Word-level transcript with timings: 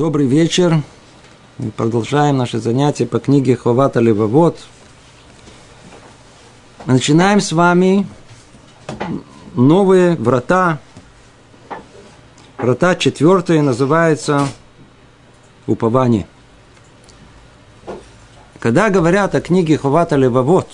Добрый 0.00 0.26
вечер. 0.26 0.82
Мы 1.58 1.70
продолжаем 1.72 2.38
наши 2.38 2.58
занятия 2.58 3.04
по 3.04 3.18
книге 3.18 3.54
Ховата 3.54 4.00
Левовод. 4.00 4.58
Мы 6.86 6.94
начинаем 6.94 7.42
с 7.42 7.52
вами 7.52 8.06
новые 9.54 10.16
врата. 10.16 10.78
Врата 12.56 12.94
четвертые 12.94 13.60
называется 13.60 14.48
упование. 15.66 16.26
Когда 18.58 18.88
говорят 18.88 19.34
о 19.34 19.42
книге 19.42 19.76
Ховата 19.76 20.16
Левовод, 20.16 20.66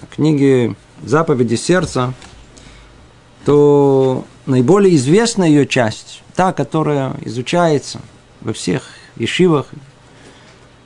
о 0.00 0.06
книге 0.06 0.76
заповеди 1.02 1.56
сердца, 1.56 2.14
то 3.44 4.24
наиболее 4.46 4.96
известная 4.96 5.48
ее 5.48 5.66
часть, 5.66 6.22
та, 6.34 6.54
которая 6.54 7.12
изучается 7.20 8.00
во 8.42 8.52
всех 8.52 8.82
ешивах, 9.16 9.66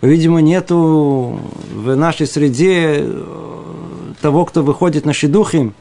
по-видимому, 0.01 0.41
нету 0.41 1.41
в 1.73 1.97
нашей 1.97 2.27
среде 2.27 3.01
э, 3.01 4.13
того, 4.21 4.45
кто 4.45 4.63
выходит 4.63 5.05
на 5.05 5.13
шедухи, 5.13 5.73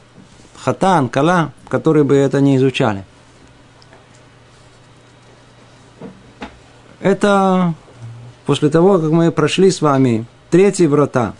хатан, 0.56 1.08
кала, 1.08 1.52
которые 1.68 2.04
бы 2.04 2.16
это 2.16 2.40
не 2.40 2.56
изучали. 2.56 3.04
Это 7.00 7.74
после 8.46 8.70
того, 8.70 8.98
как 8.98 9.10
мы 9.10 9.30
прошли 9.30 9.70
с 9.70 9.80
вами 9.80 10.24
третьи 10.50 10.86
врата, 10.86 11.34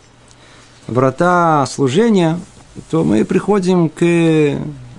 врата 0.87 1.67
служения, 1.67 2.39
то 2.91 3.05
мы 3.05 3.25
приходим 3.25 3.89
к 3.89 4.03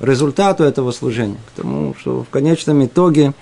результату 0.02 0.64
этого 0.64 0.92
служения, 0.92 1.38
к 1.48 1.62
тому, 1.62 1.96
что 2.00 2.24
в 2.24 2.30
конечном 2.30 2.86
итоге, 2.86 3.34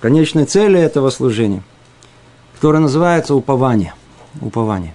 конечной 0.00 0.44
цели 0.44 0.78
этого 0.78 1.10
служения, 1.10 1.62
которая 2.54 2.80
называется 2.80 3.34
упование. 3.34 3.94
Упование. 4.40 4.94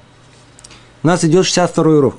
У 1.03 1.07
нас 1.07 1.23
идет 1.23 1.45
62 1.45 1.83
урок. 1.83 2.15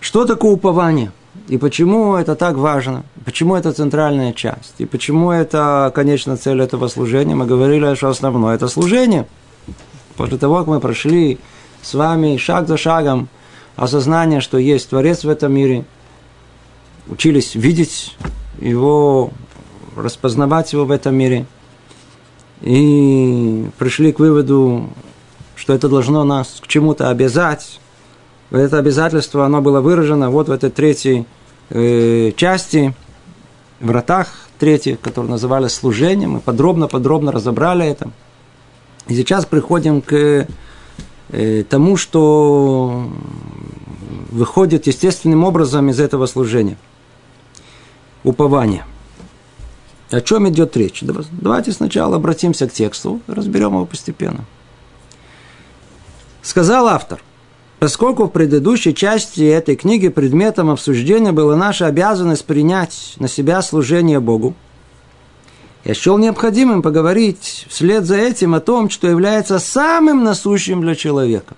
Что 0.00 0.24
такое 0.26 0.52
упование? 0.52 1.12
И 1.48 1.56
почему 1.56 2.16
это 2.16 2.34
так 2.34 2.56
важно? 2.56 3.04
Почему 3.24 3.56
это 3.56 3.72
центральная 3.72 4.32
часть? 4.32 4.74
И 4.78 4.84
почему 4.84 5.30
это, 5.30 5.90
конечно, 5.94 6.36
цель 6.36 6.60
этого 6.60 6.88
служения? 6.88 7.34
Мы 7.34 7.46
говорили, 7.46 7.94
что 7.94 8.08
основное– 8.08 8.54
это 8.56 8.68
служение. 8.68 9.26
После 10.16 10.36
того, 10.36 10.58
как 10.58 10.66
мы 10.66 10.80
прошли 10.80 11.38
с 11.80 11.94
вами 11.94 12.36
шаг 12.36 12.68
за 12.68 12.76
шагом– 12.76 13.28
осознание, 13.76 14.40
что 14.40 14.58
есть 14.58 14.90
Творец 14.90 15.24
в 15.24 15.28
этом 15.28 15.52
мире, 15.52 15.84
учились 17.08 17.54
видеть 17.54 18.16
его, 18.60 19.30
распознавать 19.96 20.72
его 20.72 20.84
в 20.84 20.90
этом 20.90 21.14
мире, 21.14 21.46
и 22.62 23.66
пришли 23.78 24.12
к 24.12 24.20
выводу, 24.20 24.88
что 25.56 25.72
это 25.72 25.88
должно 25.88 26.24
нас 26.24 26.60
к 26.60 26.68
чему-то 26.68 27.10
обязать. 27.10 27.80
Это 28.50 28.78
обязательство, 28.78 29.44
оно 29.44 29.60
было 29.60 29.80
выражено 29.80 30.30
вот 30.30 30.48
в 30.48 30.52
этой 30.52 30.70
третьей 30.70 31.26
э, 31.70 32.32
части, 32.36 32.94
вратах 33.80 34.28
третьих, 34.58 35.00
которые 35.00 35.30
назывались 35.30 35.72
служением. 35.72 36.32
Мы 36.32 36.40
подробно-подробно 36.40 37.32
разобрали 37.32 37.86
это. 37.86 38.10
И 39.08 39.14
сейчас 39.16 39.44
приходим 39.44 40.00
к 40.00 40.46
э, 41.30 41.64
тому, 41.64 41.96
что 41.96 43.08
выходит 44.30 44.86
естественным 44.86 45.42
образом 45.42 45.90
из 45.90 45.98
этого 45.98 46.26
служения. 46.26 46.76
Упование. 48.22 48.84
О 50.12 50.20
чем 50.20 50.48
идет 50.48 50.76
речь? 50.76 51.02
Давайте 51.32 51.72
сначала 51.72 52.16
обратимся 52.16 52.68
к 52.68 52.72
тексту, 52.72 53.20
разберем 53.26 53.70
его 53.70 53.86
постепенно. 53.86 54.44
Сказал 56.42 56.86
автор, 56.86 57.22
поскольку 57.78 58.24
в 58.24 58.28
предыдущей 58.28 58.94
части 58.94 59.40
этой 59.40 59.74
книги 59.74 60.08
предметом 60.08 60.68
обсуждения 60.68 61.32
была 61.32 61.56
наша 61.56 61.86
обязанность 61.86 62.44
принять 62.44 63.14
на 63.18 63.26
себя 63.26 63.62
служение 63.62 64.20
Богу, 64.20 64.54
я 65.84 65.94
счел 65.94 66.18
необходимым 66.18 66.82
поговорить 66.82 67.66
вслед 67.70 68.04
за 68.04 68.16
этим 68.16 68.54
о 68.54 68.60
том, 68.60 68.90
что 68.90 69.08
является 69.08 69.58
самым 69.58 70.24
насущим 70.24 70.82
для 70.82 70.94
человека. 70.94 71.56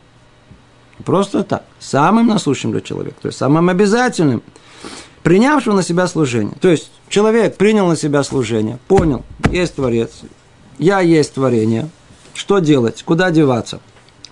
Просто 1.05 1.43
так. 1.43 1.65
Самым 1.81 2.29
насущим 2.29 2.71
для 2.71 2.81
человека. 2.81 3.17
То 3.21 3.29
есть 3.29 3.39
самым 3.39 3.69
обязательным. 3.69 4.43
Принявшим 5.25 5.75
на 5.75 5.83
себя 5.83 6.07
служение. 6.07 6.55
То 6.61 6.69
есть 6.69 6.91
человек 7.09 7.57
принял 7.57 7.89
на 7.89 7.97
себя 7.97 8.23
служение, 8.23 8.79
понял, 8.87 9.25
есть 9.51 9.75
Творец, 9.75 10.11
я 10.79 11.01
есть 11.01 11.35
творение. 11.35 11.89
Что 12.35 12.59
делать? 12.59 13.03
Куда 13.03 13.31
деваться? 13.31 13.81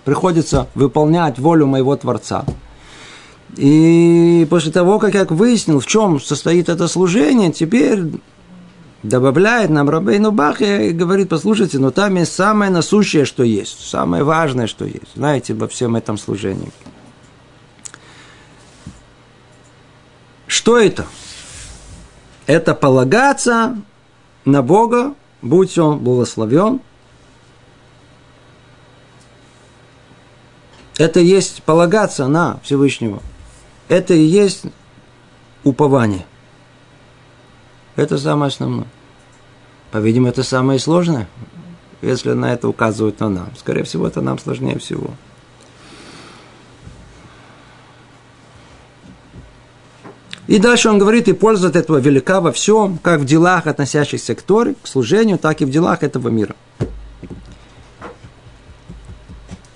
Приходится 0.05 0.67
выполнять 0.75 1.39
волю 1.39 1.65
моего 1.65 1.95
Творца. 1.95 2.45
И 3.57 4.45
после 4.51 4.71
того, 4.71 4.99
как 4.99 5.15
я 5.15 5.25
выяснил, 5.25 5.79
в 5.79 5.87
чем 5.87 6.21
состоит 6.21 6.69
это 6.69 6.87
служение, 6.87 7.51
теперь 7.51 8.03
добавляет 9.01 9.71
нам 9.71 9.89
Рабейну 9.89 10.31
Бахе 10.31 10.89
и 10.89 10.91
говорит, 10.91 11.29
послушайте, 11.29 11.79
но 11.79 11.89
там 11.89 12.15
есть 12.15 12.35
самое 12.35 12.69
насущее, 12.69 13.25
что 13.25 13.41
есть, 13.41 13.89
самое 13.89 14.23
важное, 14.23 14.67
что 14.67 14.85
есть. 14.85 15.15
Знаете, 15.15 15.55
во 15.55 15.67
всем 15.67 15.95
этом 15.95 16.19
служении. 16.19 16.71
Что 20.53 20.77
это? 20.77 21.07
Это 22.45 22.75
полагаться 22.75 23.75
на 24.45 24.61
Бога, 24.61 25.15
будь 25.41 25.75
он 25.79 25.97
благословен. 25.97 26.79
Это 30.99 31.19
есть 31.21 31.63
полагаться 31.63 32.27
на 32.27 32.59
Всевышнего. 32.59 33.19
Это 33.87 34.13
и 34.13 34.21
есть 34.21 34.65
упование. 35.63 36.27
Это 37.95 38.19
самое 38.19 38.49
основное. 38.49 38.87
По-видимому, 39.89 40.29
это 40.29 40.43
самое 40.43 40.77
сложное, 40.77 41.27
если 42.03 42.33
на 42.33 42.53
это 42.53 42.67
указывают 42.67 43.19
на 43.19 43.29
нам. 43.29 43.49
Скорее 43.57 43.85
всего, 43.85 44.05
это 44.05 44.21
нам 44.21 44.37
сложнее 44.37 44.77
всего. 44.77 45.15
И 50.47 50.59
дальше 50.59 50.89
он 50.89 50.99
говорит, 50.99 51.27
и 51.27 51.33
польза 51.33 51.69
от 51.69 51.75
этого 51.75 51.97
велика 51.97 52.41
во 52.41 52.51
всем, 52.51 52.97
как 53.01 53.21
в 53.21 53.25
делах, 53.25 53.65
относящихся 53.65 54.35
к 54.35 54.41
Торе, 54.41 54.75
к 54.81 54.87
служению, 54.87 55.37
так 55.37 55.61
и 55.61 55.65
в 55.65 55.69
делах 55.69 56.03
этого 56.03 56.27
мира. 56.27 56.55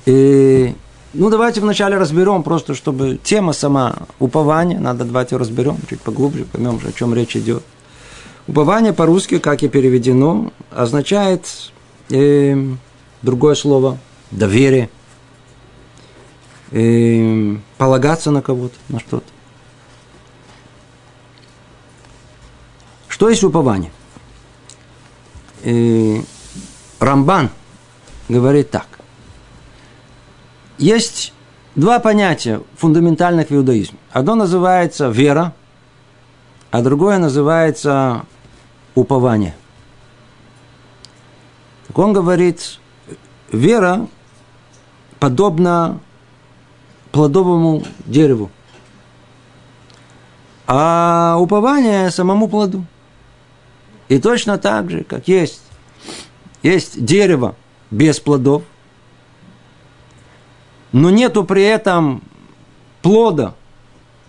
И, 0.06 0.74
ну, 1.14 1.30
давайте 1.30 1.62
вначале 1.62 1.98
разберем, 1.98 2.44
просто 2.44 2.76
чтобы 2.76 3.18
тема 3.22 3.54
сама 3.54 3.96
упования, 4.20 4.80
надо 4.80 5.06
давайте 5.06 5.38
разберем 5.38 5.78
чуть 5.90 6.02
поглубже, 6.02 6.46
поймем, 6.46 6.80
о 6.86 6.92
чем 6.92 7.14
речь 7.14 7.36
идет. 7.36 7.64
Упование 8.48 8.94
по-русски, 8.94 9.40
как 9.40 9.64
и 9.64 9.68
переведено, 9.68 10.52
означает 10.72 11.46
э, 12.10 12.56
другое 13.22 13.56
слово– 13.56 13.98
доверие, 14.32 14.90
э, 16.72 17.56
полагаться 17.78 18.32
на 18.32 18.42
кого-то, 18.42 18.76
на 18.90 19.00
что-то. 19.00 19.37
Что 23.18 23.30
есть 23.30 23.44
упование? 23.44 23.92
Э, 25.64 26.22
Рамбан 27.00 27.50
говорит 28.30 28.70
так. 28.70 28.86
Есть 30.78 31.34
два 31.74 31.98
понятия 31.98 32.62
фундаментальных 32.76 33.50
в 33.50 33.56
иудаизме. 33.56 33.98
Одно 34.12 34.36
называется 34.36 35.10
вера, 35.10 35.56
а 36.70 36.84
другое 36.84 37.18
называется 37.18 38.24
упование. 38.94 39.56
Так 41.88 41.98
он 41.98 42.14
говорит, 42.14 42.80
вера 43.52 44.08
подобна 45.20 46.00
плодовому 47.12 47.82
дереву, 48.06 48.52
а 50.68 51.38
упование 51.40 52.12
самому 52.12 52.48
плоду. 52.48 52.86
И 54.10 54.20
точно 54.20 54.58
так 54.58 54.90
же, 54.90 55.04
как 55.04 55.28
есть, 55.28 55.62
есть 56.64 57.04
дерево 57.04 57.56
без 57.92 58.20
плодов, 58.20 58.64
но 60.92 61.10
нету 61.10 61.44
при 61.44 61.64
этом 61.64 62.24
плода 63.02 63.56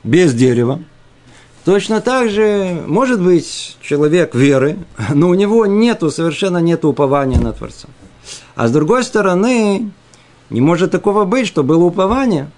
без 0.02 0.34
дерева– 0.34 0.82
Точно 1.68 2.00
так 2.00 2.30
же, 2.30 2.82
может 2.86 3.20
быть, 3.20 3.76
человек 3.82 4.34
веры, 4.34 4.78
но 5.12 5.28
у 5.28 5.34
него 5.34 5.66
нету, 5.66 6.10
совершенно 6.10 6.56
нету 6.56 6.88
упования 6.88 7.38
на 7.38 7.52
Творца. 7.52 7.88
А 8.54 8.68
с 8.68 8.72
другой 8.72 9.04
стороны, 9.04 9.90
не 10.48 10.62
может 10.62 10.92
такого 10.92 11.26
быть, 11.26 11.46
что 11.46 11.62
было 11.62 11.84
упование, 11.84 12.50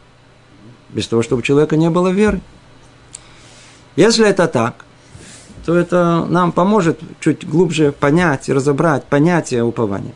без 0.90 1.08
того, 1.08 1.22
чтобы 1.22 1.40
у 1.40 1.42
человека 1.42 1.76
не 1.76 1.90
было 1.90 2.06
веры. 2.06 2.40
Если 3.96 4.24
это 4.24 4.46
так, 4.46 4.84
то 5.64 5.76
это 5.76 6.26
нам 6.28 6.52
поможет 6.52 7.00
чуть 7.20 7.48
глубже 7.48 7.92
понять 7.92 8.48
и 8.48 8.52
разобрать 8.52 9.04
понятие 9.04 9.64
упования. 9.64 10.14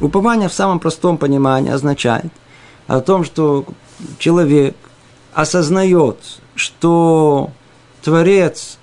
Упование 0.00 0.48
в 0.48 0.52
самом 0.52 0.78
простом 0.78 1.18
понимании 1.18 1.70
означает 1.70 2.32
о 2.86 3.00
том, 3.00 3.24
что 3.24 3.64
человек 4.18 4.76
осознает, 5.32 6.18
что 6.54 7.50
Творец, 8.02 8.78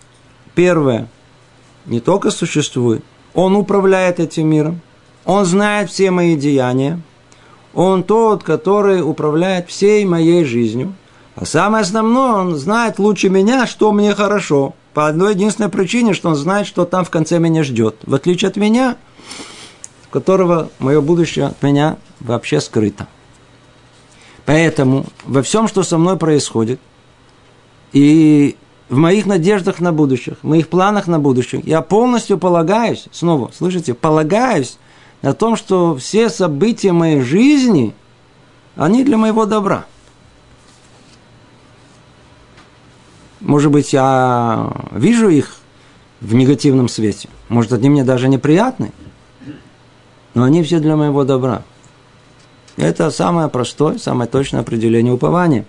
первое, 0.55 1.07
не 1.85 1.99
только 1.99 2.31
существует, 2.31 3.03
он 3.33 3.55
управляет 3.55 4.19
этим 4.19 4.47
миром, 4.47 4.81
он 5.25 5.45
знает 5.45 5.89
все 5.89 6.11
мои 6.11 6.35
деяния, 6.35 7.01
он 7.73 8.03
тот, 8.03 8.43
который 8.43 9.01
управляет 9.01 9.69
всей 9.69 10.05
моей 10.05 10.45
жизнью. 10.45 10.93
А 11.35 11.45
самое 11.45 11.81
основное, 11.81 12.33
он 12.33 12.55
знает 12.55 12.99
лучше 12.99 13.29
меня, 13.29 13.65
что 13.65 13.91
мне 13.91 14.13
хорошо. 14.13 14.75
По 14.93 15.07
одной 15.07 15.33
единственной 15.33 15.69
причине, 15.69 16.13
что 16.13 16.29
он 16.29 16.35
знает, 16.35 16.67
что 16.67 16.85
там 16.85 17.03
в 17.03 17.09
конце 17.09 17.39
меня 17.39 17.63
ждет. 17.63 17.97
В 18.03 18.13
отличие 18.13 18.49
от 18.49 18.57
меня, 18.57 18.97
которого 20.11 20.69
мое 20.79 21.01
будущее 21.01 21.47
от 21.47 21.61
меня 21.63 21.97
вообще 22.19 22.61
скрыто. 22.61 23.07
Поэтому 24.45 25.05
во 25.25 25.41
всем, 25.41 25.67
что 25.67 25.83
со 25.83 25.97
мной 25.97 26.17
происходит, 26.17 26.79
и 27.91 28.55
в 28.89 28.97
моих 28.97 29.25
надеждах 29.25 29.79
на 29.79 29.91
будущее, 29.91 30.35
в 30.41 30.47
моих 30.47 30.67
планах 30.67 31.07
на 31.07 31.19
будущее, 31.19 31.61
я 31.65 31.81
полностью 31.81 32.37
полагаюсь, 32.37 33.05
снова, 33.11 33.51
слышите, 33.55 33.93
полагаюсь 33.93 34.77
на 35.21 35.33
том, 35.33 35.55
что 35.55 35.95
все 35.95 36.29
события 36.29 36.91
моей 36.91 37.21
жизни, 37.21 37.95
они 38.75 39.03
для 39.03 39.17
моего 39.17 39.45
добра. 39.45 39.85
Может 43.43 43.71
быть, 43.71 43.91
я 43.91 44.71
вижу 44.91 45.27
их 45.27 45.57
в 46.21 46.33
негативном 46.33 46.87
свете. 46.87 47.27
Может, 47.49 47.73
они 47.73 47.89
мне 47.89 48.05
даже 48.05 48.29
неприятны. 48.29 48.93
Но 50.33 50.43
они 50.43 50.63
все 50.63 50.79
для 50.79 50.95
моего 50.95 51.25
добра. 51.25 51.63
Это 52.77 53.11
самое 53.11 53.49
простое, 53.49 53.97
самое 53.97 54.29
точное 54.29 54.61
определение 54.61 55.13
упования. 55.13 55.65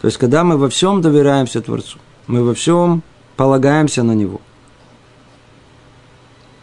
То 0.00 0.08
есть, 0.08 0.18
когда 0.18 0.42
мы 0.42 0.58
во 0.58 0.68
всем 0.68 1.00
доверяемся 1.00 1.60
Творцу, 1.60 1.98
мы 2.26 2.44
во 2.44 2.52
всем 2.52 3.02
полагаемся 3.36 4.02
на 4.02 4.12
Него. 4.12 4.40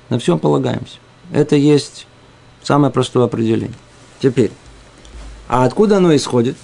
На 0.09 0.19
всем 0.19 0.37
полагаемся. 0.37 0.97
Это 1.31 1.55
есть 1.55 2.07
самое 2.61 2.91
простое 2.91 3.23
определение. 3.23 3.73
Теперь, 4.19 4.51
а 5.47 5.63
откуда 5.63 5.97
оно 5.97 6.13
исходит? 6.13 6.57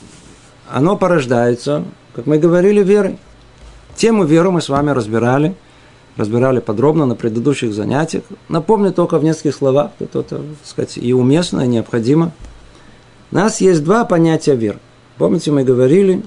Оно 0.69 0.97
порождается, 0.97 1.85
как 2.13 2.25
мы 2.27 2.38
говорили, 2.38 2.83
верой. 2.83 3.18
Тему 4.01 4.24
веры 4.24 4.50
мы 4.50 4.62
с 4.62 4.69
вами 4.69 4.89
разбирали, 4.89 5.56
разбирали 6.18 6.59
подробно 6.59 7.06
на 7.06 7.13
предыдущих 7.13 7.71
занятиях. 7.71 8.24
Напомню 8.50 8.92
только 8.92 9.19
в 9.19 9.24
нескольких 9.24 9.53
словах, 9.53 9.92
это 10.00 10.24
так 10.24 10.42
сказать, 10.65 10.98
и 10.98 11.13
уместно, 11.13 11.62
и 11.62 11.68
необходимо. 11.68 12.31
У 13.31 13.36
нас 13.36 13.62
есть 13.62 13.83
два 13.83 14.03
понятия 14.06 14.56
веры. 14.56 14.80
Помните, 15.19 15.51
мы 15.51 15.63
говорили, 15.63 16.24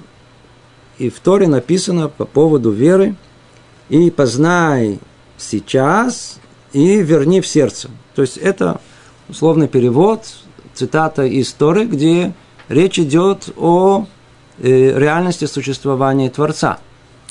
и 0.99 1.09
в 1.09 1.19
Торе 1.19 1.49
написано 1.49 2.07
по 2.07 2.23
поводу 2.23 2.71
веры, 2.71 3.17
и 3.89 4.09
познай 4.09 4.97
сейчас, 5.37 6.39
и 6.71 7.01
верни 7.01 7.41
в 7.41 7.45
сердце. 7.45 7.89
То 8.15 8.21
есть 8.21 8.37
это 8.37 8.79
условный 9.27 9.67
перевод, 9.67 10.21
цитата 10.73 11.25
из 11.25 11.51
Торы, 11.51 11.87
где 11.87 12.31
речь 12.69 12.99
идет 12.99 13.49
о 13.57 14.05
э, 14.59 14.97
реальности 14.97 15.43
существования 15.43 16.29
Творца. 16.29 16.79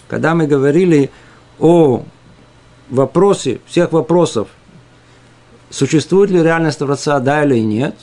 Когда 0.08 0.34
мы 0.34 0.46
говорили 0.46 1.10
о 1.58 2.02
вопросе, 2.90 3.60
всех 3.66 3.92
вопросов, 3.92 4.48
существует 5.70 6.30
ли 6.30 6.42
реальность 6.42 6.78
Творца, 6.78 7.18
да 7.20 7.44
или 7.44 7.58
нет, 7.58 7.94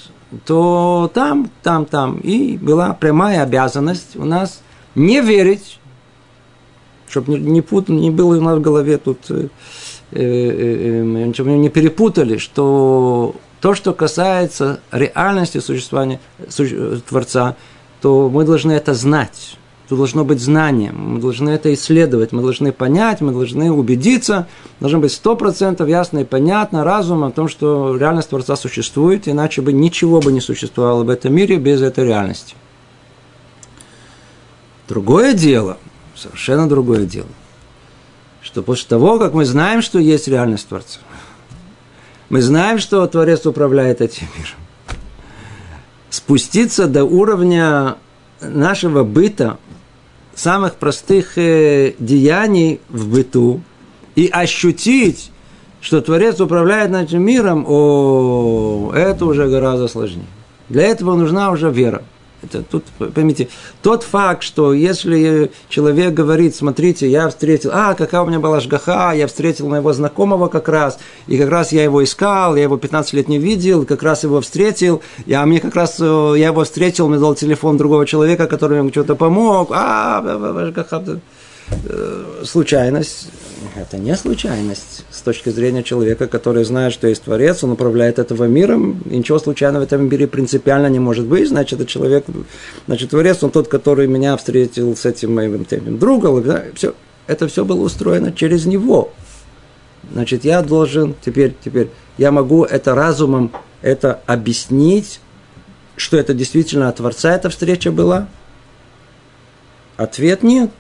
то 0.46 1.12
там, 1.14 1.50
там, 1.62 1.86
там 1.86 2.18
и 2.20 2.58
была 2.58 2.94
прямая 2.94 3.44
обязанность 3.44 4.16
у 4.16 4.26
нас 4.26 4.62
не 4.96 5.22
верить, 5.22 5.80
чтобы 7.10 7.34
не, 7.34 7.40
не, 7.40 7.62
пут, 7.62 7.90
не 7.90 8.12
было 8.12 8.38
у 8.38 8.42
нас 8.42 8.58
в 8.58 8.62
голове 8.62 8.98
тут, 8.98 9.30
э, 9.30 9.48
э, 10.12 10.22
э, 10.22 11.32
э 11.38 11.44
не 11.44 11.70
перепутали, 11.70 12.38
что 12.38 13.36
то, 13.60 13.76
что 13.76 13.94
касается 13.94 14.80
реальности 14.92 15.60
существования 15.60 16.20
Творца, 17.08 17.56
то 18.02 18.30
мы 18.30 18.44
должны 18.44 18.72
это 18.72 18.94
знать. 18.94 19.58
Тут 19.92 19.98
должно 19.98 20.24
быть 20.24 20.40
знание, 20.40 20.94
мы 20.94 21.20
должны 21.20 21.50
это 21.50 21.74
исследовать, 21.74 22.32
мы 22.32 22.42
должны 22.42 22.72
понять, 22.72 23.20
мы 23.20 23.34
должны 23.34 23.74
убедиться, 23.74 24.48
должно 24.80 25.00
быть 25.00 25.12
сто 25.12 25.36
процентов 25.36 25.90
ясно 25.90 26.20
и 26.20 26.24
понятно 26.24 26.86
разумом 26.86 27.26
о 27.26 27.32
том, 27.32 27.50
что 27.50 27.98
реальность 27.98 28.30
Творца 28.30 28.56
существует, 28.56 29.28
иначе 29.28 29.62
бы 29.62 29.74
ничего 29.74 30.22
бы 30.22 30.32
не 30.32 30.40
существовало 30.40 31.04
в 31.04 31.10
этом 31.10 31.34
мире 31.34 31.58
без 31.58 31.82
этой 31.82 32.06
реальности. 32.06 32.56
Другое 34.88 35.34
дело, 35.34 35.78
совершенно 36.16 36.70
другое 36.70 37.06
дело, 37.06 37.28
что 38.42 38.64
после 38.64 38.88
того, 38.88 39.20
как 39.20 39.34
мы 39.34 39.44
знаем, 39.44 39.82
что 39.82 40.00
есть 40.00 40.30
реальность 40.30 40.70
Творца, 40.70 41.02
мы 42.30 42.42
знаем, 42.42 42.80
что 42.80 43.06
Творец 43.08 43.46
управляет 43.46 44.00
этим 44.00 44.28
миром. 44.38 44.56
Спуститься 46.10 46.88
до 46.88 47.04
уровня 47.04 47.98
нашего 48.40 49.04
быта, 49.04 49.58
самых 50.36 50.76
простых 50.76 51.38
э, 51.38 51.94
деяний 52.00 52.80
в 52.90 53.08
быту 53.08 53.62
и 54.16 54.28
ощутить, 54.28 55.32
что 55.82 56.02
Творец 56.02 56.40
управляет 56.40 56.92
нашим 56.92 57.24
миром, 57.24 57.66
о, 57.68 58.92
это 58.94 59.26
уже 59.26 59.48
гораздо 59.48 59.88
сложнее. 59.88 60.26
Для 60.70 60.84
этого 60.84 61.16
нужна 61.16 61.52
уже 61.52 61.70
вера. 61.70 62.04
Это 62.44 62.64
тут, 62.64 62.86
поймите, 63.14 63.50
тот 63.84 64.04
факт, 64.04 64.42
что 64.42 64.74
если 64.74 65.52
человек 65.70 66.14
говорит, 66.14 66.56
смотрите, 66.56 67.08
я 67.08 67.30
встретил, 67.30 67.70
а, 67.74 67.94
какая 67.94 68.22
у 68.22 68.26
меня 68.26 68.40
была 68.40 68.60
жгаха, 68.60 69.14
я 69.14 69.28
встретил 69.28 69.68
моего 69.68 69.94
знакомого 69.94 70.48
как 70.48 70.68
раз, 70.68 70.98
и 71.28 71.38
как 71.38 71.50
раз 71.50 71.72
я 71.72 71.84
его 71.84 72.04
искал, 72.04 72.56
я 72.56 72.64
его 72.64 72.78
15 72.78 73.14
лет 73.14 73.28
не 73.28 73.38
видел, 73.38 73.86
как 73.86 74.02
раз 74.02 74.24
его 74.24 74.42
встретил, 74.42 75.02
я, 75.28 75.46
мне 75.46 75.60
как 75.60 75.76
раз, 75.76 75.98
э, 76.00 76.34
я 76.38 76.48
его 76.48 76.64
встретил, 76.64 77.10
мне 77.10 77.20
дал 77.20 77.36
телефон 77.36 77.78
другого 77.78 78.08
человека, 78.08 78.48
который 78.48 78.80
ему 78.80 78.90
что-то 78.90 79.16
помог, 79.16 79.70
а, 79.72 80.68
жгаха, 80.68 81.04
э, 81.70 82.24
случайность, 82.44 83.28
это 83.76 83.98
не 83.98 84.16
случайность 84.16 85.06
с 85.12 85.22
точки 85.22 85.50
зрения 85.50 85.84
человека, 85.84 86.28
который 86.28 86.64
знает, 86.64 86.94
что 86.94 87.08
есть 87.08 87.24
Творец, 87.24 87.64
он 87.64 87.72
управляет 87.72 88.20
этого 88.20 88.46
миром, 88.46 89.02
и 89.10 89.18
ничего 89.18 89.40
случайного 89.40 89.84
в 89.84 89.86
этом 89.86 90.08
мире 90.08 90.28
принципиально 90.28 90.88
не 90.88 91.00
может 91.00 91.26
быть, 91.26 91.48
значит, 91.48 91.80
это 91.80 91.90
человек, 91.90 92.26
значит, 92.88 93.10
Творец, 93.10 93.44
он 93.44 93.52
тот, 93.52 93.68
который 93.68 94.08
меня 94.08 94.36
встретил 94.38 94.96
с 94.96 95.06
этим 95.06 95.36
моим 95.36 95.66
тем, 95.66 95.98
другом, 95.98 96.44
да, 96.44 96.64
все, 96.76 96.94
это 97.28 97.48
все 97.48 97.66
было 97.66 97.82
устроено 97.82 98.32
через 98.32 98.66
него. 98.66 99.12
Значит, 100.12 100.44
я 100.46 100.62
должен 100.62 101.16
теперь, 101.24 101.56
теперь, 101.64 101.90
я 102.18 102.32
могу 102.32 102.64
это 102.64 102.96
разумом 102.96 103.52
это 103.82 104.22
объяснить, 104.26 105.20
что 105.96 106.18
это 106.18 106.34
действительно 106.34 106.90
от 106.90 106.98
Творца 106.98 107.36
эта 107.36 107.50
встреча 107.50 107.92
была? 107.92 108.28
Ответ 109.98 110.44
нет. 110.44 110.72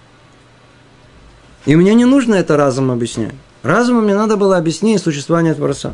И 1.65 1.75
мне 1.75 1.93
не 1.93 2.05
нужно 2.05 2.35
это 2.35 2.57
разумом 2.57 2.91
объяснять. 2.91 3.33
Разумом 3.63 4.05
мне 4.05 4.15
надо 4.15 4.37
было 4.37 4.57
объяснить 4.57 5.01
существование 5.01 5.53
Творца. 5.53 5.93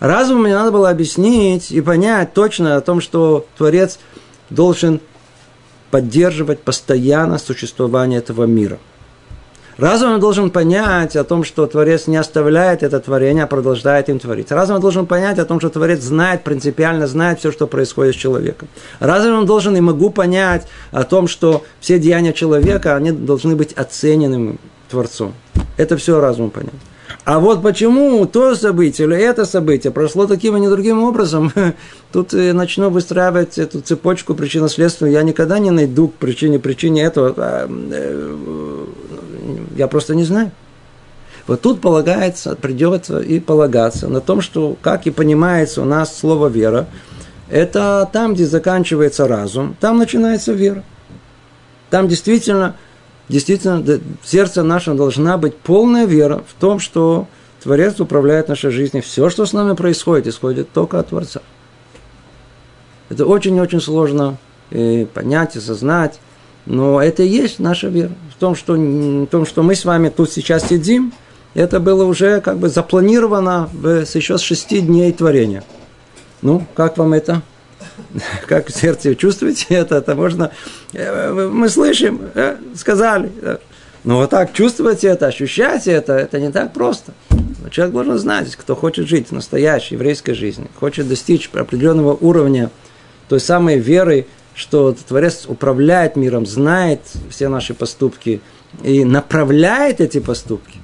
Разумом 0.00 0.44
мне 0.44 0.54
надо 0.54 0.70
было 0.70 0.90
объяснить 0.90 1.70
и 1.70 1.80
понять 1.80 2.32
точно 2.32 2.76
о 2.76 2.80
том, 2.80 3.00
что 3.00 3.46
Творец 3.56 3.98
должен 4.48 5.00
поддерживать 5.90 6.60
постоянно 6.60 7.38
существование 7.38 8.20
этого 8.20 8.44
мира. 8.44 8.78
Разум 9.78 10.18
должен 10.18 10.50
понять 10.50 11.14
о 11.14 11.22
том, 11.22 11.44
что 11.44 11.64
Творец 11.66 12.08
не 12.08 12.16
оставляет 12.16 12.82
это 12.82 12.98
творение, 12.98 13.44
а 13.44 13.46
продолжает 13.46 14.08
им 14.08 14.18
творить. 14.18 14.50
Разум 14.50 14.80
должен 14.80 15.06
понять 15.06 15.38
о 15.38 15.44
том, 15.44 15.60
что 15.60 15.68
Творец 15.68 16.00
знает, 16.00 16.42
принципиально 16.42 17.06
знает 17.06 17.38
все, 17.38 17.52
что 17.52 17.68
происходит 17.68 18.16
с 18.16 18.18
человеком. 18.18 18.66
Разум 18.98 19.46
должен 19.46 19.76
и 19.76 19.80
могу 19.80 20.10
понять 20.10 20.66
о 20.90 21.04
том, 21.04 21.28
что 21.28 21.62
все 21.78 22.00
деяния 22.00 22.32
человека, 22.32 22.96
они 22.96 23.12
должны 23.12 23.54
быть 23.54 23.72
оцененными 23.72 24.58
Творцом. 24.88 25.34
Это 25.76 25.96
все 25.96 26.20
разум 26.20 26.50
понять. 26.50 26.72
А 27.24 27.40
вот 27.40 27.62
почему 27.62 28.24
то 28.26 28.54
событие 28.54 29.06
или 29.06 29.16
это 29.16 29.44
событие 29.44 29.92
прошло 29.92 30.26
таким, 30.26 30.54
а 30.54 30.58
не 30.58 30.68
другим 30.68 31.02
образом, 31.02 31.52
тут 32.12 32.32
я 32.32 32.54
начну 32.54 32.90
выстраивать 32.90 33.58
эту 33.58 33.80
цепочку 33.80 34.34
причинно-следственную. 34.34 35.12
Я 35.12 35.22
никогда 35.22 35.58
не 35.58 35.70
найду 35.70 36.08
к 36.08 36.14
причине 36.14 36.58
причине 36.58 37.02
этого. 37.02 37.34
А, 37.36 37.68
э, 37.68 38.86
я 39.76 39.88
просто 39.88 40.14
не 40.14 40.24
знаю. 40.24 40.52
Вот 41.46 41.62
тут 41.62 41.80
полагается, 41.80 42.56
придется 42.56 43.20
и 43.20 43.40
полагаться 43.40 44.08
на 44.08 44.20
том, 44.20 44.42
что, 44.42 44.76
как 44.82 45.06
и 45.06 45.10
понимается 45.10 45.80
у 45.80 45.86
нас 45.86 46.16
слово 46.16 46.48
«вера», 46.48 46.86
это 47.48 48.08
там, 48.12 48.34
где 48.34 48.44
заканчивается 48.44 49.26
разум, 49.26 49.74
там 49.80 49.98
начинается 49.98 50.52
вера. 50.52 50.84
Там 51.88 52.06
действительно 52.06 52.76
действительно 53.28 53.80
в 53.80 54.28
сердце 54.28 54.62
нашем 54.62 54.96
должна 54.96 55.36
быть 55.36 55.56
полная 55.56 56.06
вера 56.06 56.42
в 56.46 56.60
том, 56.60 56.78
что 56.78 57.26
Творец 57.62 58.00
управляет 58.00 58.48
нашей 58.48 58.70
жизнью. 58.70 59.02
Все, 59.02 59.30
что 59.30 59.44
с 59.44 59.52
нами 59.52 59.74
происходит, 59.74 60.26
исходит 60.26 60.72
только 60.72 60.98
от 60.98 61.08
Творца. 61.08 61.40
Это 63.08 63.26
очень-очень 63.26 63.80
сложно 63.80 64.36
э, 64.70 65.06
понять, 65.06 65.56
осознать. 65.56 66.20
Но 66.66 67.00
это 67.02 67.22
и 67.22 67.28
есть 67.28 67.58
наша 67.58 67.88
вера. 67.88 68.12
В 68.36 68.38
том, 68.38 68.54
что, 68.54 68.74
в 68.74 69.26
том, 69.26 69.46
что 69.46 69.62
мы 69.62 69.74
с 69.74 69.84
вами 69.84 70.10
тут 70.10 70.30
сейчас 70.30 70.68
сидим, 70.68 71.12
это 71.54 71.80
было 71.80 72.04
уже 72.04 72.40
как 72.40 72.58
бы 72.58 72.68
запланировано 72.68 73.70
еще 74.14 74.36
с 74.36 74.42
шести 74.42 74.80
дней 74.80 75.10
творения. 75.12 75.64
Ну, 76.42 76.66
как 76.74 76.98
вам 76.98 77.14
это? 77.14 77.42
Как 78.46 78.68
в 78.68 78.74
сердце 78.74 79.14
чувствуете 79.14 79.66
это? 79.70 79.96
Это 79.96 80.14
можно... 80.14 80.50
Э, 80.92 81.50
мы 81.52 81.68
слышим, 81.68 82.20
э, 82.34 82.56
сказали. 82.74 83.30
Но 84.04 84.16
вот 84.16 84.30
так 84.30 84.52
чувствовать 84.52 85.04
это, 85.04 85.26
ощущать 85.26 85.86
это, 85.86 86.14
это 86.14 86.40
не 86.40 86.50
так 86.50 86.72
просто. 86.72 87.12
Человек 87.70 87.92
должен 87.92 88.18
знать, 88.18 88.54
кто 88.56 88.74
хочет 88.74 89.08
жить 89.08 89.32
настоящей 89.32 89.96
еврейской 89.96 90.32
жизнью, 90.32 90.68
хочет 90.78 91.08
достичь 91.08 91.50
определенного 91.52 92.14
уровня 92.14 92.70
той 93.28 93.40
самой 93.40 93.78
веры, 93.78 94.26
что 94.54 94.92
Творец 94.92 95.44
управляет 95.46 96.16
миром, 96.16 96.46
знает 96.46 97.00
все 97.28 97.48
наши 97.48 97.74
поступки 97.74 98.40
и 98.82 99.04
направляет 99.04 100.00
эти 100.00 100.20
поступки, 100.20 100.78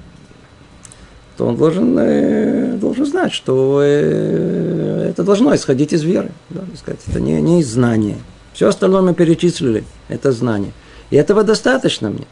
то 1.37 1.47
он 1.47 1.57
должен, 1.57 1.97
э, 1.99 2.77
должен 2.77 3.07
знать, 3.07 3.33
что 3.33 3.81
э, 3.83 5.09
это 5.11 5.25
должно 5.25 5.55
исходить 5.55 5.93
из 5.93 6.03
веры. 6.03 6.31
Да, 6.51 6.63
сказать, 6.77 7.01
это 7.07 7.21
не, 7.21 7.41
не 7.41 7.61
из 7.61 7.69
знания. 7.69 8.17
Все 8.53 8.69
остальное 8.69 9.03
мы 9.03 9.15
перечислили, 9.15 9.85
это 10.09 10.31
знание. 10.31 10.73
И 11.11 11.17
этого 11.17 11.43
достаточно 11.43 12.11
мне. 12.11 12.27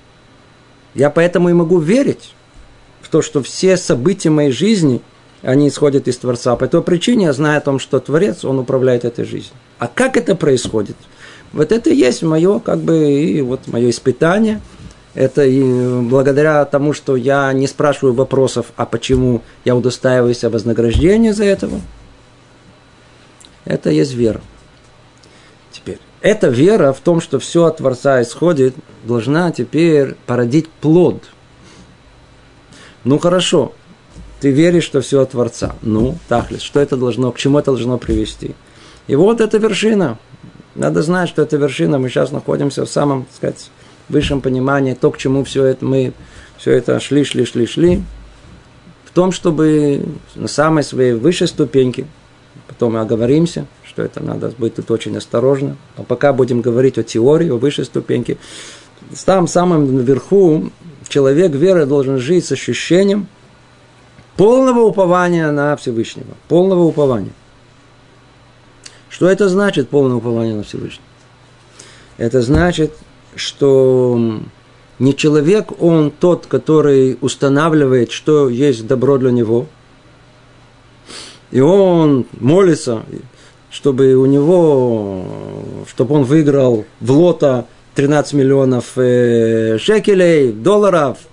Я 0.95 1.11
поэтому 1.11 1.49
и 1.49 1.53
могу 1.53 1.79
верить 1.79 2.35
в 3.01 3.09
то, 3.09 3.23
что 3.23 3.43
все 3.43 3.77
события 3.77 4.31
моей 4.31 4.53
жизни, 4.53 5.01
они 5.43 5.69
исходят 5.69 6.07
из 6.07 6.17
Творца. 6.19 6.55
По 6.55 6.69
той 6.69 6.83
причине 6.83 7.25
я 7.27 7.33
знаю 7.33 7.59
о 7.59 7.63
том, 7.63 7.79
что 7.81 7.99
Творец, 7.99 8.45
Он 8.45 8.61
управляет 8.61 9.05
этой 9.05 9.25
жизнью. 9.25 9.53
А 9.79 9.89
как 9.89 10.17
это 10.17 10.37
происходит? 10.37 10.97
Вот 11.53 11.73
это 11.73 11.91
и 11.91 11.97
есть 11.97 12.23
мое, 12.23 12.61
как 12.61 12.79
бы, 12.79 13.11
и 13.13 13.43
вот 13.43 13.67
мое 13.67 13.91
испытание. 13.91 14.61
Это 15.15 15.45
и 15.45 16.01
благодаря 16.03 16.65
тому, 16.65 16.95
что 16.95 17.17
я 17.17 17.53
не 17.53 17.67
спрашиваю 17.67 18.15
вопросов, 18.15 18.73
а 18.77 18.87
почему 18.87 19.43
я 19.65 19.77
удостаиваюсь 19.77 20.43
о 20.45 20.51
вознаграждении 20.51 21.31
за 21.31 21.45
этого. 21.45 21.81
Это 23.65 23.91
есть 23.91 24.15
вера. 24.15 24.41
Теперь, 25.71 25.99
эта 26.23 26.49
вера 26.49 26.93
в 26.93 27.01
том, 27.01 27.21
что 27.21 27.39
все 27.39 27.67
от 27.67 27.79
Творца 27.79 28.23
исходит, 28.23 28.75
должна 29.05 29.53
теперь 29.53 30.15
породить 30.27 30.69
плод. 30.69 31.23
Ну 33.05 33.19
хорошо, 33.19 33.73
ты 34.41 34.51
веришь, 34.51 34.85
что 34.85 35.03
все 35.03 35.21
от 35.21 35.31
Творца. 35.31 35.77
Ну, 35.83 36.17
Тахлис, 36.29 36.63
что 36.63 36.81
это 36.81 36.97
должно, 36.97 37.33
к 37.33 37.39
чему 37.39 37.59
это 37.59 37.73
должно 37.73 37.99
привести? 37.99 38.55
И 39.07 39.15
вот 39.15 39.41
эта 39.41 39.59
вершина. 39.59 40.19
Надо 40.75 41.03
знать, 41.03 41.29
что 41.29 41.43
эта 41.43 41.57
вершина, 41.59 41.99
мы 41.99 42.09
сейчас 42.09 42.31
находимся 42.31 42.87
в 42.87 42.89
самом, 42.89 43.25
так 43.25 43.35
сказать, 43.37 43.71
высшем 44.09 44.41
понимании, 44.41 44.95
то, 44.95 45.11
к 45.11 45.19
чему 45.19 45.45
все 45.45 45.65
это 45.65 45.85
мы 45.85 46.13
все 46.59 46.73
это 46.73 47.01
шли, 47.01 47.25
шли, 47.25 47.45
шли, 47.45 47.67
шли, 47.67 48.03
в 49.05 49.11
том, 49.11 49.33
чтобы 49.33 50.07
на 50.37 50.49
самой 50.49 50.85
своей 50.85 51.13
высшей 51.13 51.49
ступеньке, 51.49 52.07
потом 52.69 52.93
мы 52.93 53.01
оговоримся, 53.01 53.67
что 53.85 54.03
это 54.03 54.23
надо 54.23 54.53
быть 54.57 54.77
тут 54.77 54.91
очень 54.91 55.17
осторожно, 55.17 55.77
а 55.97 56.03
пока 56.03 56.33
будем 56.33 56.61
говорить 56.61 56.99
о 56.99 57.03
теории, 57.03 57.51
о 57.51 57.57
высшей 57.57 57.85
ступеньке, 57.85 58.39
там, 59.25 59.49
самым 59.49 59.99
верху, 59.99 60.71
человек 61.09 61.53
веры 61.53 61.85
должен 61.85 62.19
жить 62.19 62.47
с 62.47 62.53
ощущением 62.53 63.27
полного 64.37 64.81
упования 64.81 65.51
на 65.51 65.77
Всевышнего, 65.77 66.35
полного 66.49 66.83
упования. 66.85 67.33
Что 69.11 69.29
это 69.29 69.49
значит, 69.49 69.91
полное 69.91 70.17
упование 70.17 70.55
на 70.55 70.63
Всевышнего? 70.63 71.05
Это 72.17 72.41
значит, 72.41 72.95
что 73.35 74.41
не 74.99 75.17
человек, 75.17 75.81
он 75.81 76.11
тот, 76.11 76.47
который 76.47 77.19
устанавливает, 77.21 78.13
что 78.13 78.49
есть 78.49 78.87
добро 78.87 79.19
для 79.19 79.31
него. 79.31 79.67
И 81.51 81.61
он 81.61 82.27
молится, 82.39 83.03
чтобы 83.71 84.15
у 84.15 84.27
него, 84.27 85.25
чтобы 85.89 86.15
он 86.15 86.25
выиграл 86.25 86.85
в 87.01 87.13
лото 87.13 87.67
13 87.95 88.35
миллионов 88.35 88.93
э, 88.97 89.79
шекелей, 89.79 90.53
долларов– 90.53 91.19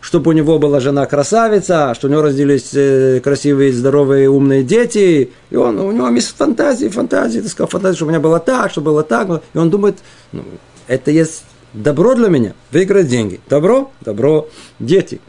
чтобы 0.00 0.30
у 0.30 0.32
него 0.32 0.58
была 0.58 0.80
жена 0.80 1.06
красавица, 1.06 1.94
что 1.94 2.08
у 2.08 2.10
него 2.10 2.22
родились 2.22 2.70
э, 2.72 3.20
красивые, 3.22 3.72
здоровые, 3.72 4.30
умные 4.30 4.62
дети. 4.62 5.30
И 5.50 5.56
он, 5.56 5.78
у 5.78 5.92
него 5.92 6.08
есть 6.08 6.34
фантазии, 6.36 6.88
фантазии, 6.88 7.40
так 7.40 7.50
сказал, 7.50 7.68
фантазии, 7.68 7.96
чтобы 7.96 8.08
у 8.08 8.12
меня 8.12 8.20
было 8.20 8.40
так, 8.40 8.70
чтобы 8.70 8.86
было 8.86 9.02
так. 9.02 9.42
И 9.52 9.58
он 9.58 9.68
думает, 9.70 9.98
ну, 10.32 10.42
это 10.90 11.12
есть 11.12 11.44
добро 11.72 12.14
для 12.14 12.28
меня, 12.28 12.54
выиграть 12.72 13.06
деньги. 13.06 13.40
Добро, 13.48 13.92
добро, 14.00 14.48
дети. 14.80 15.20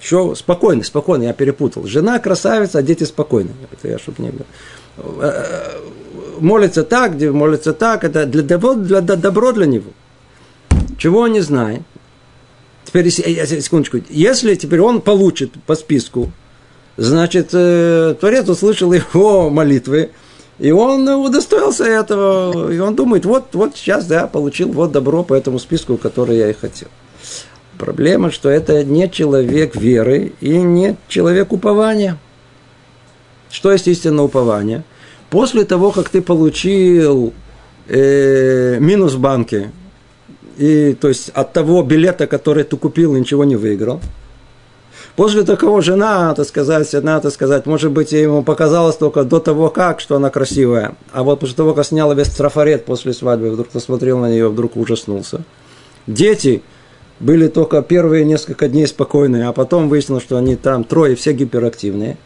Еще 0.00 0.34
спокойно, 0.36 0.82
спокойно, 0.82 1.22
я 1.22 1.32
перепутал. 1.32 1.86
Жена 1.86 2.18
красавица, 2.18 2.78
а 2.78 2.82
дети 2.82 3.04
спокойны. 3.04 3.52
Это 3.72 3.88
я, 3.88 3.98
чтобы 3.98 4.22
не 4.22 4.30
было. 4.30 4.46
Э, 4.98 5.02
э, 5.22 6.40
молится 6.40 6.82
так, 6.82 7.18
молится 7.20 7.72
так, 7.72 8.02
это 8.02 8.26
для, 8.26 8.42
добро, 8.42 8.74
для, 8.74 9.00
добро 9.00 9.52
для 9.52 9.66
него. 9.66 9.92
Чего 10.98 11.20
он 11.20 11.32
не 11.32 11.40
знает, 11.40 11.82
Теперь, 12.84 13.10
секундочку, 13.10 13.98
если 14.10 14.54
теперь 14.56 14.80
он 14.80 15.00
получит 15.00 15.52
по 15.66 15.74
списку, 15.74 16.30
значит, 16.96 17.50
э, 17.52 18.14
Творец 18.20 18.48
услышал 18.48 18.92
его 18.92 19.48
молитвы, 19.48 20.10
и 20.58 20.70
он 20.70 21.08
удостоился 21.08 21.84
этого, 21.84 22.70
и 22.70 22.78
он 22.78 22.94
думает, 22.94 23.24
вот, 23.24 23.54
вот 23.54 23.76
сейчас, 23.76 24.06
да, 24.06 24.26
получил 24.26 24.70
вот 24.70 24.92
добро 24.92 25.24
по 25.24 25.34
этому 25.34 25.58
списку, 25.58 25.96
который 25.96 26.38
я 26.38 26.50
и 26.50 26.52
хотел. 26.52 26.88
Проблема, 27.78 28.30
что 28.30 28.48
это 28.48 28.84
не 28.84 29.10
человек 29.10 29.74
веры 29.74 30.32
и 30.40 30.58
не 30.58 30.96
человек 31.08 31.52
упования. 31.52 32.18
Что 33.50 33.72
есть 33.72 33.88
истинное 33.88 34.24
упование? 34.24 34.84
После 35.30 35.64
того, 35.64 35.90
как 35.90 36.08
ты 36.08 36.22
получил 36.22 37.32
э, 37.88 38.78
минус 38.78 39.14
в 39.14 39.20
банке, 39.20 39.72
и 40.56 40.96
то 41.00 41.08
есть 41.08 41.30
от 41.30 41.52
того 41.52 41.82
билета, 41.82 42.28
который 42.28 42.62
ты 42.62 42.76
купил, 42.76 43.14
ничего 43.14 43.44
не 43.44 43.56
выиграл. 43.56 44.00
После 45.16 45.44
такого 45.44 45.80
жена, 45.80 46.34
так 46.34 46.46
сказать, 46.46 46.92
одна, 46.92 47.20
так 47.20 47.32
сказать, 47.32 47.66
может 47.66 47.92
быть, 47.92 48.10
ему 48.10 48.42
показалось 48.42 48.96
только 48.96 49.22
до 49.22 49.38
того, 49.38 49.70
как, 49.70 50.00
что 50.00 50.16
она 50.16 50.28
красивая. 50.28 50.96
А 51.12 51.22
вот 51.22 51.38
после 51.38 51.54
того, 51.54 51.72
как 51.72 51.86
сняла 51.86 52.14
весь 52.14 52.30
трафарет 52.30 52.84
после 52.84 53.12
свадьбы, 53.12 53.50
вдруг 53.50 53.68
посмотрел 53.68 54.18
на 54.18 54.28
нее, 54.28 54.48
вдруг 54.48 54.76
ужаснулся. 54.76 55.44
Дети 56.08 56.62
были 57.20 57.46
только 57.46 57.80
первые 57.82 58.24
несколько 58.24 58.68
дней 58.68 58.88
спокойные, 58.88 59.46
а 59.46 59.52
потом 59.52 59.88
выяснилось, 59.88 60.24
что 60.24 60.36
они 60.36 60.56
там 60.56 60.82
трое, 60.82 61.14
все 61.14 61.32
гиперактивные. 61.32 62.16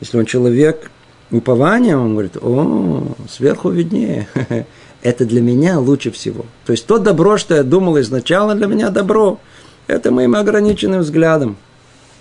Если 0.00 0.18
он 0.18 0.26
человек 0.26 0.90
упования, 1.30 1.96
он 1.96 2.12
говорит, 2.12 2.36
о, 2.36 3.06
сверху 3.30 3.70
виднее. 3.70 4.28
это 5.02 5.24
для 5.24 5.40
меня 5.40 5.78
лучше 5.78 6.10
всего. 6.10 6.44
То 6.64 6.72
есть 6.72 6.86
то 6.86 6.98
добро, 6.98 7.36
что 7.36 7.54
я 7.54 7.62
думал 7.62 7.98
изначально 8.00 8.54
для 8.54 8.66
меня 8.66 8.90
добро, 8.90 9.40
это 9.86 10.10
моим 10.10 10.34
ограниченным 10.34 11.00
взглядом. 11.00 11.56